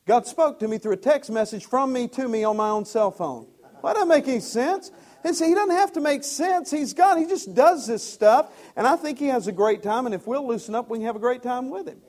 God 0.06 0.26
spoke 0.26 0.58
to 0.58 0.66
me 0.66 0.78
through 0.78 0.94
a 0.94 0.96
text 0.96 1.30
message 1.30 1.66
from 1.66 1.92
me 1.92 2.08
to 2.08 2.26
me 2.26 2.42
on 2.42 2.56
my 2.56 2.70
own 2.70 2.84
cell 2.84 3.12
phone. 3.12 3.46
Why 3.80 3.92
doesn't 3.92 4.08
make 4.08 4.26
any 4.26 4.40
sense? 4.40 4.90
And 5.22 5.36
see, 5.36 5.50
he 5.50 5.54
doesn't 5.54 5.76
have 5.76 5.92
to 5.92 6.00
make 6.00 6.24
sense. 6.24 6.72
He's 6.72 6.94
God. 6.94 7.16
He 7.16 7.26
just 7.26 7.54
does 7.54 7.86
this 7.86 8.02
stuff. 8.02 8.50
And 8.74 8.88
I 8.88 8.96
think 8.96 9.20
he 9.20 9.28
has 9.28 9.46
a 9.46 9.52
great 9.52 9.84
time. 9.84 10.06
And 10.06 10.16
if 10.16 10.26
we'll 10.26 10.48
loosen 10.48 10.74
up, 10.74 10.90
we 10.90 10.98
can 10.98 11.06
have 11.06 11.14
a 11.14 11.20
great 11.20 11.44
time 11.44 11.70
with 11.70 11.86
him. 11.86 12.00